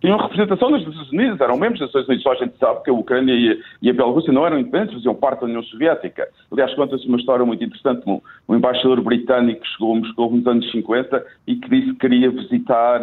Tinham 0.00 0.16
representação 0.16 0.70
das 0.70 0.86
Nações 0.86 1.10
Unidas, 1.10 1.40
eram 1.40 1.56
membros 1.56 1.80
das 1.80 1.88
Nações 1.88 2.06
Unidas. 2.06 2.22
Só 2.22 2.32
a 2.32 2.36
gente 2.36 2.56
sabe 2.58 2.84
que 2.84 2.90
a 2.90 2.92
Ucrânia 2.92 3.32
e, 3.32 3.60
e 3.82 3.90
a 3.90 3.92
Bielorrússia 3.92 4.32
não 4.32 4.46
eram 4.46 4.58
independentes, 4.58 4.94
faziam 4.94 5.14
parte 5.14 5.40
da 5.40 5.46
União 5.46 5.62
Soviética. 5.64 6.28
Aliás, 6.52 6.72
conta-se 6.74 7.06
uma 7.08 7.18
história 7.18 7.44
muito 7.44 7.64
interessante. 7.64 8.02
Um, 8.06 8.20
um 8.48 8.54
embaixador 8.54 9.00
britânico 9.02 9.66
chegou 9.66 9.96
a 9.96 9.98
Moscou 9.98 10.30
nos 10.30 10.46
anos 10.46 10.70
50 10.70 11.26
e 11.48 11.56
que 11.56 11.68
disse 11.68 11.92
que 11.94 11.98
queria 11.98 12.30
visitar 12.30 13.00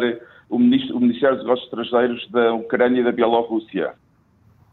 o, 0.48 0.58
ministro, 0.58 0.96
o 0.96 1.00
Ministério 1.00 1.36
dos 1.36 1.44
Negócios 1.44 1.68
Estrangeiros 1.68 2.30
da 2.30 2.54
Ucrânia 2.54 3.00
e 3.00 3.04
da 3.04 3.12
Bielorrússia. 3.12 3.92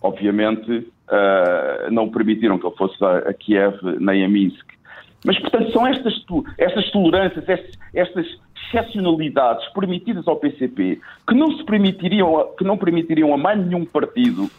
Obviamente, 0.02 0.72
uh, 0.72 1.92
não 1.92 2.10
permitiram 2.10 2.58
que 2.58 2.66
ele 2.66 2.76
fosse 2.76 3.04
a 3.04 3.34
Kiev 3.34 3.76
nem 4.00 4.24
a 4.24 4.30
Minsk. 4.30 4.66
Mas, 5.26 5.40
portanto, 5.40 5.72
são 5.72 5.88
estas, 5.88 6.14
estas 6.58 6.92
tolerâncias, 6.92 7.48
estas, 7.48 7.72
estas 7.94 8.26
excepcionalidades 8.68 9.68
permitidas 9.74 10.28
ao 10.28 10.36
PCP 10.38 11.00
que 11.28 11.36
não 11.36 11.56
se 11.58 11.64
permitiriam, 11.64 12.54
que 12.58 12.64
não 12.64 12.78
permitiriam 12.78 13.34
a 13.34 13.38
mais 13.38 13.60
nenhum 13.60 13.86
partido, 13.86 14.50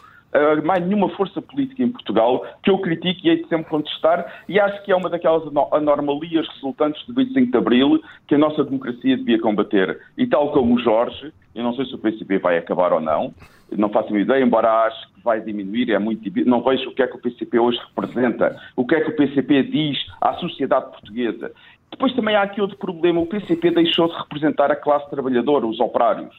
mais 0.63 0.85
nenhuma 0.85 1.09
força 1.09 1.41
política 1.41 1.83
em 1.83 1.89
Portugal, 1.89 2.45
que 2.63 2.69
eu 2.69 2.77
critico 2.79 3.21
e 3.23 3.29
hei 3.29 3.43
de 3.43 3.47
sempre 3.47 3.69
contestar, 3.69 4.43
e 4.47 4.59
acho 4.59 4.83
que 4.83 4.91
é 4.91 4.95
uma 4.95 5.09
daquelas 5.09 5.43
anormalias 5.71 6.47
resultantes 6.49 7.05
do 7.05 7.13
25 7.13 7.51
de 7.51 7.57
Abril 7.57 8.01
que 8.27 8.35
a 8.35 8.37
nossa 8.37 8.63
democracia 8.63 9.17
devia 9.17 9.39
combater. 9.39 9.99
E 10.17 10.27
tal 10.27 10.51
como 10.51 10.75
o 10.75 10.79
Jorge, 10.79 11.33
eu 11.53 11.63
não 11.63 11.73
sei 11.73 11.85
se 11.85 11.95
o 11.95 11.97
PCP 11.97 12.39
vai 12.39 12.57
acabar 12.57 12.93
ou 12.93 12.99
não, 12.99 13.33
não 13.71 13.89
faço 13.89 14.09
uma 14.09 14.19
ideia, 14.19 14.43
embora 14.43 14.85
acho 14.85 15.13
que 15.13 15.21
vai 15.23 15.41
diminuir, 15.41 15.91
é 15.91 15.99
muito 15.99 16.21
não 16.45 16.61
vejo 16.61 16.89
o 16.89 16.93
que 16.93 17.01
é 17.01 17.07
que 17.07 17.15
o 17.15 17.21
PCP 17.21 17.59
hoje 17.59 17.79
representa, 17.95 18.55
o 18.75 18.85
que 18.85 18.95
é 18.95 19.01
que 19.01 19.09
o 19.09 19.15
PCP 19.15 19.63
diz 19.63 19.97
à 20.21 20.33
sociedade 20.33 20.91
portuguesa. 20.91 21.51
Depois 21.89 22.13
também 22.13 22.35
há 22.35 22.41
aqui 22.41 22.59
outro 22.59 22.77
problema, 22.77 23.21
o 23.21 23.25
PCP 23.25 23.71
deixou 23.71 24.07
de 24.07 24.17
representar 24.17 24.69
a 24.71 24.75
classe 24.75 25.09
trabalhadora, 25.09 25.65
os 25.65 25.79
operários. 25.79 26.35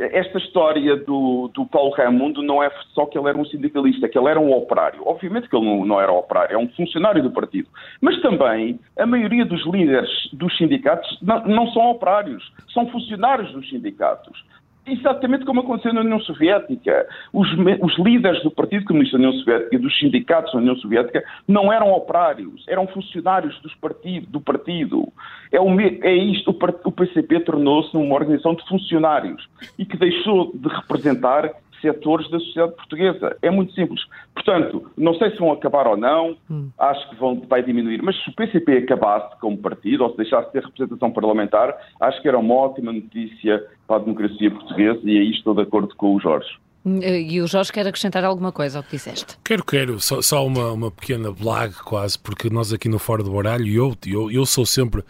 Esta 0.00 0.38
história 0.38 0.96
do, 0.96 1.50
do 1.52 1.66
Paulo 1.66 1.90
Raimundo 1.90 2.42
não 2.42 2.62
é 2.62 2.70
só 2.94 3.04
que 3.04 3.18
ele 3.18 3.28
era 3.28 3.36
um 3.36 3.44
sindicalista, 3.44 4.08
que 4.08 4.18
ele 4.18 4.28
era 4.28 4.40
um 4.40 4.50
operário. 4.52 5.02
Obviamente 5.04 5.48
que 5.48 5.54
ele 5.54 5.66
não, 5.66 5.84
não 5.84 6.00
era 6.00 6.10
operário, 6.10 6.54
é 6.54 6.58
um 6.58 6.68
funcionário 6.68 7.22
do 7.22 7.30
partido. 7.30 7.68
Mas 8.00 8.20
também 8.22 8.80
a 8.98 9.04
maioria 9.04 9.44
dos 9.44 9.64
líderes 9.66 10.10
dos 10.32 10.56
sindicatos 10.56 11.18
não, 11.20 11.44
não 11.44 11.66
são 11.72 11.90
operários, 11.90 12.50
são 12.72 12.90
funcionários 12.90 13.52
dos 13.52 13.68
sindicatos. 13.68 14.42
Exatamente 14.86 15.44
como 15.44 15.60
aconteceu 15.60 15.92
na 15.92 16.00
União 16.00 16.20
Soviética. 16.20 17.06
Os, 17.32 17.48
os, 17.82 17.98
líderes 17.98 18.42
do 18.42 18.50
Partido 18.50 18.86
Comunista 18.86 19.18
da 19.18 19.24
União 19.24 19.38
Soviética 19.40 19.76
e 19.76 19.78
dos 19.78 19.98
sindicatos 19.98 20.52
da 20.52 20.58
União 20.58 20.76
Soviética 20.76 21.22
não 21.46 21.72
eram 21.72 21.92
operários, 21.92 22.64
eram 22.66 22.86
funcionários 22.86 23.58
dos 23.60 23.74
partido, 23.74 24.26
do 24.28 24.40
partido. 24.40 25.12
É, 25.52 25.60
o, 25.60 25.80
é 25.80 26.14
isto, 26.14 26.50
o, 26.50 26.88
o 26.88 26.92
PCP 26.92 27.40
tornou-se 27.40 27.94
uma 27.96 28.14
organização 28.14 28.54
de 28.54 28.66
funcionários 28.66 29.48
e 29.78 29.84
que 29.84 29.96
deixou 29.96 30.50
de 30.54 30.68
representar 30.68 31.50
setores 31.80 32.28
da 32.30 32.38
sociedade 32.38 32.74
portuguesa. 32.76 33.36
É 33.42 33.50
muito 33.50 33.72
simples. 33.72 34.00
Portanto, 34.34 34.90
não 34.96 35.14
sei 35.14 35.30
se 35.30 35.38
vão 35.38 35.52
acabar 35.52 35.86
ou 35.86 35.96
não, 35.96 36.36
hum. 36.50 36.70
acho 36.78 37.08
que 37.10 37.16
vão, 37.16 37.40
vai 37.48 37.62
diminuir, 37.62 38.02
mas 38.02 38.16
se 38.22 38.30
o 38.30 38.34
PCP 38.34 38.78
acabasse 38.78 39.38
como 39.40 39.58
partido 39.58 40.04
ou 40.04 40.10
se 40.10 40.16
deixasse 40.18 40.46
de 40.46 40.52
ter 40.52 40.64
representação 40.64 41.12
parlamentar, 41.12 41.76
acho 42.00 42.20
que 42.22 42.28
era 42.28 42.38
uma 42.38 42.54
ótima 42.54 42.92
notícia 42.92 43.64
para 43.86 43.96
a 43.96 44.00
democracia 44.00 44.50
portuguesa 44.50 45.00
e 45.04 45.18
aí 45.18 45.30
estou 45.30 45.54
de 45.54 45.62
acordo 45.62 45.94
com 45.96 46.14
o 46.14 46.20
Jorge. 46.20 46.48
E 46.82 47.42
o 47.42 47.46
Jorge 47.46 47.70
quer 47.70 47.86
acrescentar 47.86 48.24
alguma 48.24 48.50
coisa 48.50 48.78
ao 48.78 48.82
que 48.82 48.92
disseste? 48.92 49.36
Quero, 49.44 49.62
quero. 49.62 50.00
Só, 50.00 50.22
só 50.22 50.46
uma, 50.46 50.72
uma 50.72 50.90
pequena 50.90 51.30
blague 51.30 51.74
quase, 51.74 52.18
porque 52.18 52.48
nós 52.48 52.72
aqui 52.72 52.88
no 52.88 52.98
Fora 52.98 53.22
do 53.22 53.30
Baralho, 53.30 53.68
eu, 53.68 53.96
eu, 54.06 54.30
eu 54.30 54.46
sou 54.46 54.64
sempre 54.64 55.04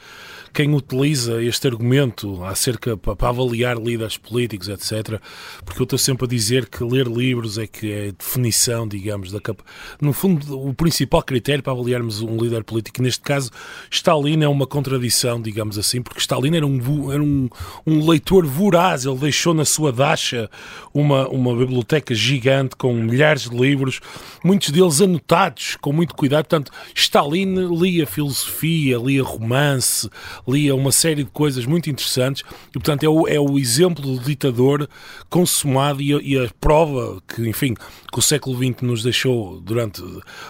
quem 0.53 0.75
utiliza 0.75 1.41
este 1.41 1.69
argumento 1.69 2.43
acerca 2.45 2.97
para 2.97 3.29
avaliar 3.29 3.79
líderes 3.79 4.17
políticos, 4.17 4.69
etc. 4.69 5.21
Porque 5.65 5.81
eu 5.81 5.85
estou 5.85 5.99
sempre 5.99 6.25
a 6.25 6.29
dizer 6.29 6.69
que 6.69 6.83
ler 6.83 7.07
livros 7.07 7.57
é 7.57 7.69
que 7.69 7.93
é 7.93 8.13
definição, 8.13 8.89
digamos, 8.89 9.31
da 9.31 9.41
capa. 9.41 9.63
No 10.01 10.13
fundo, 10.13 10.61
o 10.61 10.75
principal 10.75 11.23
critério 11.23 11.63
para 11.63 11.73
avaliarmos 11.73 12.21
um 12.21 12.37
líder 12.37 12.65
político, 12.65 13.01
neste 13.01 13.23
caso, 13.23 13.49
Stalin 13.91 14.43
é 14.43 14.49
uma 14.49 14.67
contradição, 14.67 15.41
digamos 15.41 15.79
assim, 15.79 16.03
porque 16.03 16.19
Stalin 16.19 16.57
era 16.57 16.67
um, 16.67 17.13
era 17.13 17.23
um, 17.23 17.49
um 17.87 18.09
leitor 18.09 18.45
voraz, 18.45 19.05
ele 19.05 19.19
deixou 19.19 19.55
na 19.55 19.65
sua 19.65 19.93
dacha 19.93 20.51
uma, 20.93 21.29
uma 21.29 21.60
biblioteca 21.61 22.15
gigante 22.15 22.77
com 22.77 22.93
milhares 22.93 23.49
de 23.49 23.57
livros, 23.57 24.01
muitos 24.45 24.71
deles 24.71 25.01
anotados 25.01 25.77
com 25.81 25.93
muito 25.93 26.15
cuidado. 26.15 26.47
Portanto, 26.47 26.73
Stalin 26.95 27.55
lia 27.79 28.07
filosofia, 28.07 28.99
lia 28.99 29.23
romance, 29.23 30.09
lia 30.47 30.75
uma 30.75 30.93
série 30.93 31.25
de 31.25 31.31
coisas 31.31 31.67
muito 31.67 31.89
interessantes 31.89 32.43
e, 32.71 32.73
portanto, 32.73 33.05
é 33.05 33.09
o, 33.09 33.29
é 33.29 33.39
o 33.39 33.59
exemplo 33.59 34.03
do 34.03 34.19
ditador 34.19 34.89
consumado 35.29 36.03
e 36.03 36.15
a, 36.15 36.19
e 36.21 36.39
a 36.39 36.51
prova 36.61 37.23
que, 37.27 37.49
enfim, 37.49 37.75
que 37.75 38.19
o 38.19 38.23
século 38.23 38.57
XX 38.57 38.83
nos 38.83 39.03
deixou 39.03 39.61
durante. 39.61 40.03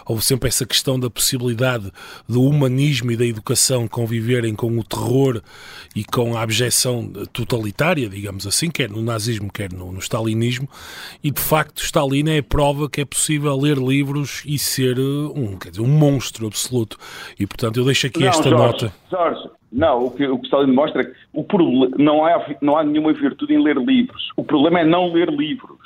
Houve 0.07 0.25
sempre 0.25 0.49
essa 0.49 0.65
questão 0.65 0.99
da 0.99 1.11
possibilidade 1.11 1.93
do 2.29 2.43
humanismo 2.43 3.11
e 3.13 3.17
da 3.17 3.27
educação 3.27 3.87
conviverem 3.87 4.55
com 4.55 4.79
o 4.79 4.85
terror 4.85 5.43
e 5.95 6.05
com 6.05 6.37
a 6.37 6.43
abjeção 6.43 7.11
totalitária, 7.33 8.09
digamos 8.09 8.47
assim, 8.47 8.71
quer 8.71 8.91
no 8.91 9.03
nazismo, 9.03 9.51
quer 9.53 9.73
no, 9.73 9.93
no 9.93 9.99
stalinismo, 9.99 10.69
e 11.23 11.31
de 11.31 11.41
facto 11.41 11.83
Stalin 11.83 12.29
é 12.31 12.39
a 12.39 12.43
prova 12.43 12.89
que 12.89 13.01
é 13.01 13.05
possível 13.05 13.57
ler 13.57 13.77
livros 13.77 14.43
e 14.47 14.59
ser 14.59 14.99
um, 14.99 15.57
quer 15.59 15.71
dizer, 15.71 15.83
um 15.83 15.89
monstro 15.89 16.47
absoluto. 16.47 16.97
E 17.39 17.47
portanto 17.47 17.79
eu 17.79 17.85
deixo 17.85 18.07
aqui 18.07 18.21
não, 18.21 18.29
esta 18.29 18.49
Jorge, 18.49 18.65
nota. 18.65 18.93
Jorge, 19.11 19.51
não, 19.73 20.07
o 20.07 20.11
que, 20.11 20.27
o 20.27 20.39
que 20.39 20.47
Stalin 20.47 20.73
mostra 20.73 21.03
é 21.03 21.05
que 21.05 21.13
o 21.33 21.45
problema, 21.45 21.97
não, 21.97 22.25
há, 22.25 22.55
não 22.61 22.77
há 22.77 22.85
nenhuma 22.85 23.13
virtude 23.13 23.55
em 23.55 23.63
ler 23.63 23.77
livros. 23.77 24.31
O 24.37 24.43
problema 24.43 24.81
é 24.81 24.85
não 24.85 25.13
ler 25.13 25.29
livros. 25.31 25.79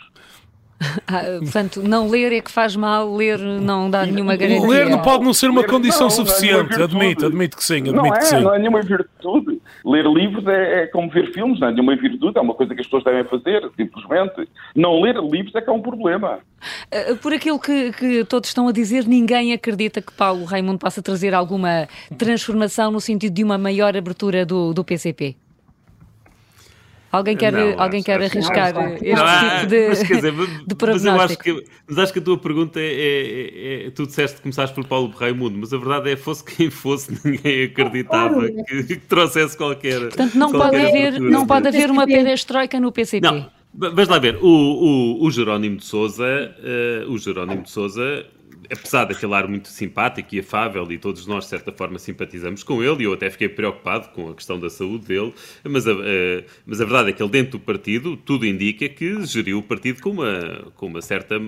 Ah, 1.06 1.38
portanto, 1.40 1.82
não 1.82 2.08
ler 2.08 2.32
é 2.32 2.40
que 2.40 2.50
faz 2.50 2.74
mal, 2.74 3.14
ler 3.14 3.38
não 3.38 3.90
dá 3.90 4.06
nenhuma 4.06 4.36
garantia. 4.36 4.68
Ler 4.68 4.88
não 4.88 5.02
pode 5.02 5.24
não 5.24 5.34
ser 5.34 5.48
uma 5.50 5.60
ler, 5.60 5.70
condição 5.70 6.04
não, 6.04 6.10
suficiente, 6.10 6.72
não 6.72 6.80
é 6.80 6.84
admito, 6.84 7.26
admito 7.26 7.56
que 7.56 7.64
sim. 7.64 7.76
Admito 7.76 7.96
não 7.96 8.06
é, 8.06 8.18
que 8.18 8.24
sim. 8.24 8.40
não 8.40 8.54
é 8.54 8.58
nenhuma 8.58 8.80
virtude. 8.80 9.60
Ler 9.84 10.06
livros 10.06 10.46
é, 10.46 10.82
é, 10.82 10.86
como 10.86 11.10
ver 11.10 11.32
filmes, 11.32 11.60
não 11.60 11.68
é 11.68 11.72
nenhuma 11.72 11.94
virtude, 11.96 12.38
é 12.38 12.40
uma 12.40 12.54
coisa 12.54 12.74
que 12.74 12.80
as 12.80 12.86
pessoas 12.86 13.04
devem 13.04 13.24
fazer, 13.24 13.68
simplesmente. 13.76 14.48
Não 14.74 15.00
ler 15.00 15.16
livros 15.16 15.54
é 15.54 15.60
que 15.60 15.70
é 15.70 15.72
um 15.72 15.82
problema. 15.82 16.38
Ah, 16.90 17.14
por 17.20 17.32
aquilo 17.32 17.58
que, 17.58 17.92
que 17.92 18.24
todos 18.24 18.48
estão 18.48 18.66
a 18.68 18.72
dizer, 18.72 19.06
ninguém 19.06 19.52
acredita 19.52 20.00
que 20.00 20.12
Paulo 20.12 20.44
Raimundo 20.44 20.78
possa 20.78 21.02
trazer 21.02 21.34
alguma 21.34 21.86
transformação 22.16 22.90
no 22.90 23.00
sentido 23.00 23.34
de 23.34 23.44
uma 23.44 23.58
maior 23.58 23.96
abertura 23.96 24.44
do, 24.46 24.72
do 24.72 24.84
PCP? 24.84 25.36
Alguém 27.14 27.36
quer, 27.36 27.52
não, 27.52 27.80
alguém 27.80 27.98
acho, 28.00 28.06
quer 28.06 28.20
acho, 28.20 28.36
arriscar 28.36 28.76
acho, 28.76 28.94
este 28.94 29.14
não, 29.14 29.60
tipo 29.60 29.66
de, 29.68 29.88
mas, 29.88 29.98
dizer, 30.02 30.32
de 30.66 30.76
mas, 30.80 31.04
eu 31.04 31.20
acho 31.20 31.38
que, 31.38 31.64
mas 31.86 31.98
acho 31.98 32.12
que 32.12 32.18
a 32.18 32.22
tua 32.22 32.36
pergunta 32.36 32.80
é, 32.80 32.86
é, 32.86 33.86
é, 33.86 33.90
Tu 33.90 34.04
disseste 34.04 34.38
que 34.38 34.42
começaste 34.42 34.74
por 34.74 34.84
Paulo 34.84 35.14
Raimundo, 35.16 35.56
mas 35.56 35.72
a 35.72 35.78
verdade 35.78 36.10
é 36.10 36.16
fosse 36.16 36.42
quem 36.44 36.70
fosse, 36.70 37.16
ninguém 37.24 37.66
acreditava 37.66 38.50
que, 38.50 38.82
que 38.82 38.96
trouxesse 38.96 39.56
qualquer. 39.56 40.00
Portanto, 40.00 40.34
não 40.34 40.50
qualquer 40.50 40.82
pode 40.82 40.88
haver, 40.88 41.20
não 41.20 41.46
pode 41.46 41.68
haver 41.68 41.88
uma 41.88 42.04
perestroika 42.04 42.80
no 42.80 42.90
PCP. 42.90 43.24
Não. 43.24 43.48
Vamos 43.76 44.08
lá 44.08 44.18
ver, 44.18 44.36
o, 44.40 44.48
o, 44.48 45.24
o 45.24 45.30
Jerónimo 45.30 45.76
de 45.76 45.84
Souza, 45.84 46.24
uh, 46.24 47.12
o 47.12 47.18
Jerónimo 47.18 47.62
de 47.62 47.70
Souza 47.70 48.26
apesar 48.70 49.04
daquele 49.04 49.34
ar 49.34 49.48
muito 49.48 49.68
simpático 49.68 50.34
e 50.34 50.40
afável, 50.40 50.90
e 50.90 50.98
todos 50.98 51.26
nós, 51.26 51.44
de 51.44 51.50
certa 51.50 51.72
forma, 51.72 51.98
simpatizamos 51.98 52.62
com 52.62 52.82
ele, 52.82 53.02
e 53.02 53.04
eu 53.04 53.12
até 53.12 53.30
fiquei 53.30 53.48
preocupado 53.48 54.08
com 54.08 54.30
a 54.30 54.34
questão 54.34 54.58
da 54.58 54.70
saúde 54.70 55.06
dele, 55.06 55.32
mas 55.62 55.86
a, 55.86 55.92
a, 55.92 55.94
mas 56.66 56.80
a 56.80 56.84
verdade 56.84 57.10
é 57.10 57.12
que 57.12 57.22
ele, 57.22 57.30
dentro 57.30 57.58
do 57.58 57.60
partido, 57.60 58.16
tudo 58.16 58.46
indica 58.46 58.88
que 58.88 59.24
geriu 59.26 59.58
o 59.58 59.62
partido 59.62 60.00
com 60.02 60.10
uma, 60.10 60.72
com 60.76 60.86
uma, 60.86 61.02
certa, 61.02 61.40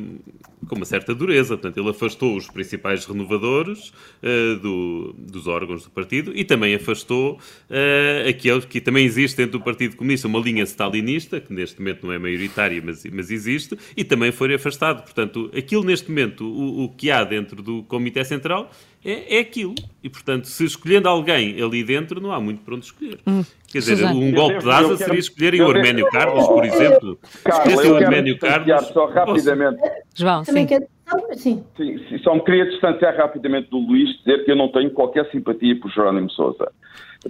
com 0.68 0.76
uma 0.76 0.84
certa 0.84 1.14
dureza. 1.14 1.56
Portanto, 1.56 1.78
ele 1.78 1.90
afastou 1.90 2.36
os 2.36 2.48
principais 2.48 3.06
renovadores 3.06 3.88
uh, 4.22 4.58
do, 4.60 5.14
dos 5.18 5.46
órgãos 5.46 5.84
do 5.84 5.90
partido 5.90 6.32
e 6.34 6.44
também 6.44 6.74
afastou 6.74 7.34
uh, 7.34 8.28
aquele 8.28 8.60
que 8.60 8.80
também 8.80 9.06
existe 9.06 9.38
dentro 9.38 9.58
do 9.58 9.64
Partido 9.64 9.96
Comunista, 9.96 10.28
uma 10.28 10.38
linha 10.38 10.64
stalinista, 10.64 11.40
que 11.40 11.52
neste 11.52 11.80
momento 11.80 12.06
não 12.06 12.12
é 12.12 12.18
maioritária, 12.18 12.82
mas, 12.84 13.04
mas 13.06 13.30
existe, 13.30 13.78
e 13.96 14.04
também 14.04 14.30
foi 14.30 14.54
afastado. 14.54 15.02
Portanto, 15.02 15.50
aquilo 15.56 15.82
neste 15.82 16.10
momento, 16.10 16.44
o, 16.44 16.84
o 16.84 16.88
que 16.90 17.06
que 17.06 17.10
há 17.12 17.22
dentro 17.22 17.62
do 17.62 17.84
Comitê 17.84 18.24
Central 18.24 18.68
é, 19.06 19.36
é 19.36 19.40
aquilo. 19.40 19.74
E, 20.02 20.10
portanto, 20.10 20.46
se 20.46 20.64
escolhendo 20.64 21.08
alguém 21.08 21.62
ali 21.62 21.84
dentro, 21.84 22.20
não 22.20 22.32
há 22.32 22.40
muito 22.40 22.62
para 22.62 22.74
onde 22.74 22.86
escolher. 22.86 23.18
Hum. 23.26 23.44
Quer 23.68 23.78
dizer, 23.78 24.04
um 24.04 24.32
golpe 24.32 24.58
de 24.58 24.70
asa 24.70 24.96
seria 24.96 25.20
escolherem 25.20 25.62
o 25.62 25.70
Arménio 25.70 26.08
Carlos, 26.10 26.46
por 26.46 26.64
exemplo. 26.64 27.18
Carlos, 27.44 27.84
o 27.84 27.96
Arménio 27.96 28.38
Carlos. 28.38 28.86
Só 28.88 29.06
rapidamente. 29.06 29.80
João, 30.14 30.44
sim. 30.44 30.66
Sim. 31.34 31.64
Sim, 31.76 32.18
só 32.22 32.34
me 32.34 32.40
queria 32.40 32.66
distanciar 32.66 33.16
rapidamente 33.16 33.70
do 33.70 33.78
Luís, 33.78 34.18
dizer 34.18 34.44
que 34.44 34.50
eu 34.50 34.56
não 34.56 34.68
tenho 34.72 34.90
qualquer 34.90 35.30
simpatia 35.30 35.78
por 35.78 35.90
Jerónimo 35.90 36.30
Sousa. 36.30 36.72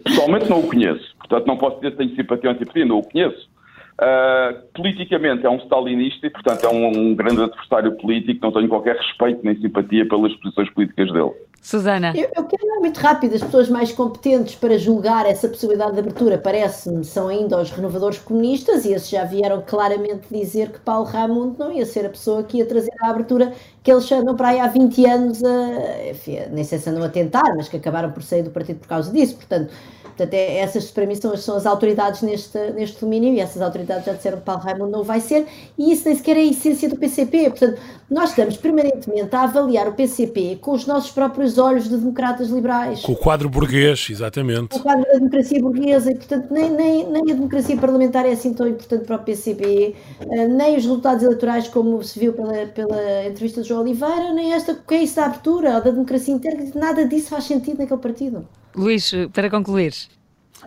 Pessoalmente 0.03 0.49
não 0.49 0.61
o 0.61 0.67
conheço, 0.67 1.15
portanto 1.19 1.47
não 1.47 1.57
posso 1.57 1.77
dizer 1.77 1.91
que 1.93 1.99
tenho 1.99 2.17
simpatia 2.17 2.51
ou 2.51 2.57
antipatia, 2.57 2.85
não 2.87 2.99
o 2.99 3.03
conheço. 3.03 3.49
Uh, 3.97 4.61
politicamente 4.75 5.47
é 5.47 5.51
um 5.51 5.57
stalinista 5.57 6.27
e, 6.27 6.31
portanto, 6.31 6.65
é 6.65 6.69
um, 6.69 6.87
um, 6.87 7.15
grande 7.15 7.43
adversário 7.43 7.97
político, 7.97 8.41
não 8.43 8.53
tenho 8.53 8.69
qualquer 8.69 8.95
respeito 8.95 9.41
nem 9.43 9.59
simpatia 9.59 10.07
pelas 10.07 10.35
posições 10.35 10.69
políticas 10.71 11.11
dele. 11.11 11.33
Susana. 11.67 12.13
Eu, 12.15 12.31
eu 12.37 12.45
quero 12.45 12.65
ir 12.65 12.79
muito 12.79 12.99
rápido. 12.99 13.35
As 13.35 13.43
pessoas 13.43 13.69
mais 13.69 13.91
competentes 13.91 14.55
para 14.55 14.79
julgar 14.79 15.27
essa 15.27 15.49
possibilidade 15.49 15.95
de 15.95 15.99
abertura, 15.99 16.39
parece-me, 16.39 17.05
são 17.05 17.27
ainda 17.27 17.61
os 17.61 17.73
renovadores 17.73 18.21
comunistas, 18.21 18.85
e 18.85 18.93
esses 18.93 19.09
já 19.09 19.25
vieram 19.25 19.61
claramente 19.67 20.29
dizer 20.31 20.71
que 20.71 20.79
Paulo 20.79 21.07
Raimundo 21.07 21.57
não 21.59 21.73
ia 21.73 21.85
ser 21.85 22.07
a 22.07 22.09
pessoa 22.09 22.45
que 22.45 22.59
ia 22.59 22.67
trazer 22.67 22.93
a 23.03 23.11
abertura 23.11 23.53
que 23.83 23.91
eles 23.91 24.11
andam 24.13 24.37
para 24.37 24.51
aí 24.51 24.61
há 24.61 24.69
20 24.69 25.07
anos, 25.07 25.43
a, 25.43 26.09
enfim, 26.09 26.39
nem 26.53 26.63
sei 26.63 26.79
se 26.79 26.89
andam 26.89 27.03
a 27.03 27.09
tentar, 27.09 27.57
mas 27.57 27.69
que 27.69 27.77
acabaram 27.77 28.13
por 28.13 28.23
sair 28.23 28.45
do 28.45 28.51
partido 28.51 28.79
por 28.79 28.87
causa 28.87 29.11
disso. 29.11 29.35
Portanto, 29.35 29.73
Portanto, 30.17 30.33
é, 30.33 30.57
essas 30.61 30.91
para 30.91 31.05
mim 31.05 31.15
são, 31.15 31.37
são 31.37 31.57
as 31.57 31.67
autoridades 31.67 32.23
neste, 32.23 32.59
neste 32.71 32.99
domínio 33.03 33.35
e 33.35 33.41
essas 33.41 33.61
autoridades 33.61 34.07
já 34.07 34.15
disseram 34.15 34.39
que 34.39 34.45
Paulo 34.45 34.63
Raimundo 34.63 34.91
não 34.91 35.05
vai 35.05 35.21
ser 35.21 35.47
e 35.77 35.93
isso 35.93 36.07
nem 36.07 36.17
sequer 36.17 36.39
é 36.39 36.41
a 36.41 36.45
essência 36.45 36.89
do 36.89 36.97
PCP. 36.97 37.51
Portanto, 37.51 37.79
nós 38.11 38.31
estamos 38.31 38.57
permanentemente 38.57 39.37
a 39.37 39.43
avaliar 39.43 39.87
o 39.89 39.93
PCP 39.93 40.57
com 40.63 40.73
os 40.73 40.87
nossos 40.87 41.11
próprios 41.11 41.56
olhos 41.59 41.89
de 41.89 41.97
democratas 41.97 42.49
liberais. 42.49 43.01
Com 43.01 43.13
o 43.13 43.17
quadro 43.17 43.49
burguês, 43.49 44.09
exatamente. 44.11 44.71
Com 44.71 44.79
o 44.79 44.83
quadro 44.83 45.05
da 45.05 45.15
democracia 45.15 45.61
burguesa 45.61 46.11
e, 46.11 46.15
portanto, 46.15 46.49
nem, 46.51 46.71
nem, 46.71 47.07
nem 47.09 47.23
a 47.23 47.35
democracia 47.35 47.77
parlamentar 47.77 48.27
é 48.27 48.33
assim 48.33 48.53
tão 48.55 48.67
importante 48.67 49.05
para 49.05 49.17
o 49.17 49.19
PCP, 49.21 49.95
eh, 50.21 50.49
nem 50.49 50.77
os 50.77 50.83
resultados 50.83 51.23
eleitorais, 51.23 51.69
como 51.69 52.03
se 52.03 52.19
viu 52.19 52.33
pela, 52.33 52.67
pela 52.67 53.27
entrevista 53.27 53.63
de 53.63 53.69
João 53.69 53.83
Oliveira, 53.83 54.33
nem 54.33 54.53
esta, 54.53 54.75
que 54.75 54.95
é 54.95 55.03
isso 55.03 55.17
da 55.17 55.27
abertura 55.27 55.77
ou 55.77 55.83
da 55.83 55.91
democracia 55.91 56.35
interna, 56.35 56.65
nada 56.75 57.07
disso 57.07 57.31
faz 57.31 57.45
sentido 57.45 57.79
naquele 57.79 58.01
partido. 58.01 58.47
Luís, 58.75 59.13
para 59.33 59.49
concluir. 59.49 59.95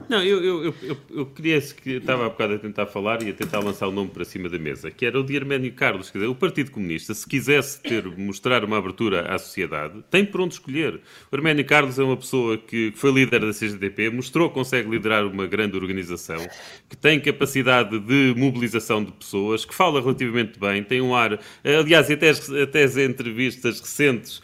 Não, 0.08 0.24
eu, 0.24 0.44
eu, 0.44 0.76
eu, 0.82 0.98
eu 1.10 1.26
queria 1.26 1.60
que 1.62 1.94
estava 1.94 2.26
há 2.26 2.30
bocado 2.30 2.54
a 2.54 2.60
tentar 2.60 2.86
falar 2.86 3.22
e 3.24 3.30
a 3.30 3.34
tentar 3.34 3.60
lançar 3.60 3.88
o 3.88 3.92
nome 3.92 4.10
para 4.10 4.24
cima 4.24 4.48
da 4.48 4.58
mesa, 4.60 4.92
que 4.92 5.06
era 5.06 5.20
o 5.20 5.24
de 5.24 5.36
Arménio 5.36 5.74
Carlos. 5.74 6.10
Quer 6.10 6.20
dizer, 6.20 6.30
o 6.30 6.36
Partido 6.36 6.72
Comunista, 6.72 7.14
se 7.14 7.28
quisesse 7.28 7.82
ter, 7.82 8.06
mostrar 8.18 8.64
uma 8.64 8.78
abertura 8.78 9.34
à 9.34 9.38
sociedade, 9.38 10.04
tem 10.10 10.26
por 10.26 10.42
onde 10.42 10.54
escolher. 10.54 11.00
O 11.32 11.36
Arménio 11.36 11.66
Carlos 11.66 11.98
é 11.98 12.04
uma 12.04 12.18
pessoa 12.18 12.58
que 12.58 12.94
foi 12.96 13.12
líder 13.12 13.42
da 13.42 13.52
CGTP, 13.52 14.10
mostrou 14.10 14.50
que 14.50 14.56
consegue 14.56 14.90
liderar 14.90 15.26
uma 15.26 15.48
grande 15.48 15.76
organização, 15.76 16.48
que 16.88 16.96
tem 16.96 17.20
capacidade 17.20 18.00
de 18.00 18.34
mobilização 18.38 19.04
de 19.04 19.12
pessoas, 19.12 19.66
que 19.66 19.74
fala 19.74 20.00
relativamente 20.02 20.60
bem, 20.60 20.84
tem 20.84 21.02
um 21.02 21.16
ar. 21.16 21.40
Aliás, 21.64 22.10
até 22.10 22.30
as, 22.30 22.50
até 22.50 22.84
as 22.84 22.96
entrevistas 22.96 23.80
recentes, 23.80 24.42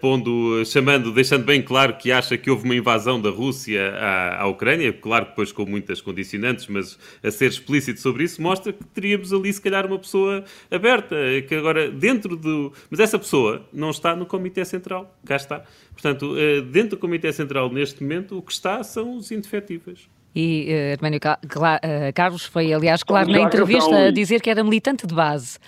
pondo, 0.00 0.64
chamando, 0.64 1.12
deixando 1.12 1.44
bem 1.44 1.60
claro 1.60 1.96
que 1.96 2.10
acha 2.10 2.38
que 2.38 2.50
houve 2.50 2.64
uma 2.64 2.74
invasão 2.74 3.20
da 3.20 3.28
Rússia 3.28 3.92
à, 3.94 4.42
à 4.42 4.46
Ucrânia 4.46 4.90
claro 4.92 5.26
que 5.26 5.30
depois 5.32 5.52
com 5.52 5.66
muitas 5.66 6.00
condicionantes, 6.00 6.66
mas 6.66 6.98
a 7.22 7.30
ser 7.30 7.46
explícito 7.46 8.00
sobre 8.00 8.24
isso, 8.24 8.40
mostra 8.40 8.72
que 8.72 8.84
teríamos 8.84 9.32
ali 9.32 9.52
se 9.52 9.60
calhar 9.60 9.86
uma 9.86 9.98
pessoa 9.98 10.44
aberta, 10.70 11.16
que 11.46 11.54
agora 11.54 11.90
dentro 11.90 12.36
do... 12.36 12.72
Mas 12.90 13.00
essa 13.00 13.18
pessoa 13.18 13.66
não 13.72 13.90
está 13.90 14.14
no 14.14 14.26
Comitê 14.26 14.64
Central, 14.64 15.14
cá 15.24 15.36
está. 15.36 15.64
Portanto, 15.92 16.34
eh, 16.38 16.60
dentro 16.62 16.90
do 16.90 16.98
Comitê 16.98 17.32
Central 17.32 17.70
neste 17.70 18.02
momento, 18.02 18.38
o 18.38 18.42
que 18.42 18.52
está 18.52 18.82
são 18.82 19.16
os 19.16 19.30
indefetíveis. 19.30 20.08
E 20.34 20.68
uh, 20.70 20.92
Arménio 20.92 21.18
uh, 21.18 22.12
Carlos 22.14 22.44
foi, 22.44 22.72
aliás, 22.72 23.02
claro, 23.02 23.30
na 23.30 23.40
entrevista 23.40 24.06
a 24.06 24.10
dizer 24.10 24.40
que 24.40 24.48
era 24.48 24.62
militante 24.62 25.06
de 25.06 25.14
base. 25.14 25.58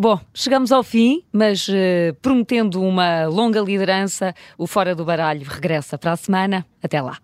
Bom, 0.00 0.18
chegamos 0.32 0.72
ao 0.72 0.82
fim, 0.82 1.22
mas 1.30 1.68
uh, 1.68 2.14
prometendo 2.22 2.82
uma 2.82 3.26
longa 3.26 3.60
liderança, 3.60 4.34
o 4.56 4.66
Fora 4.66 4.94
do 4.94 5.04
Baralho 5.04 5.46
regressa 5.46 5.98
para 5.98 6.12
a 6.12 6.16
semana. 6.16 6.64
Até 6.82 7.02
lá. 7.02 7.18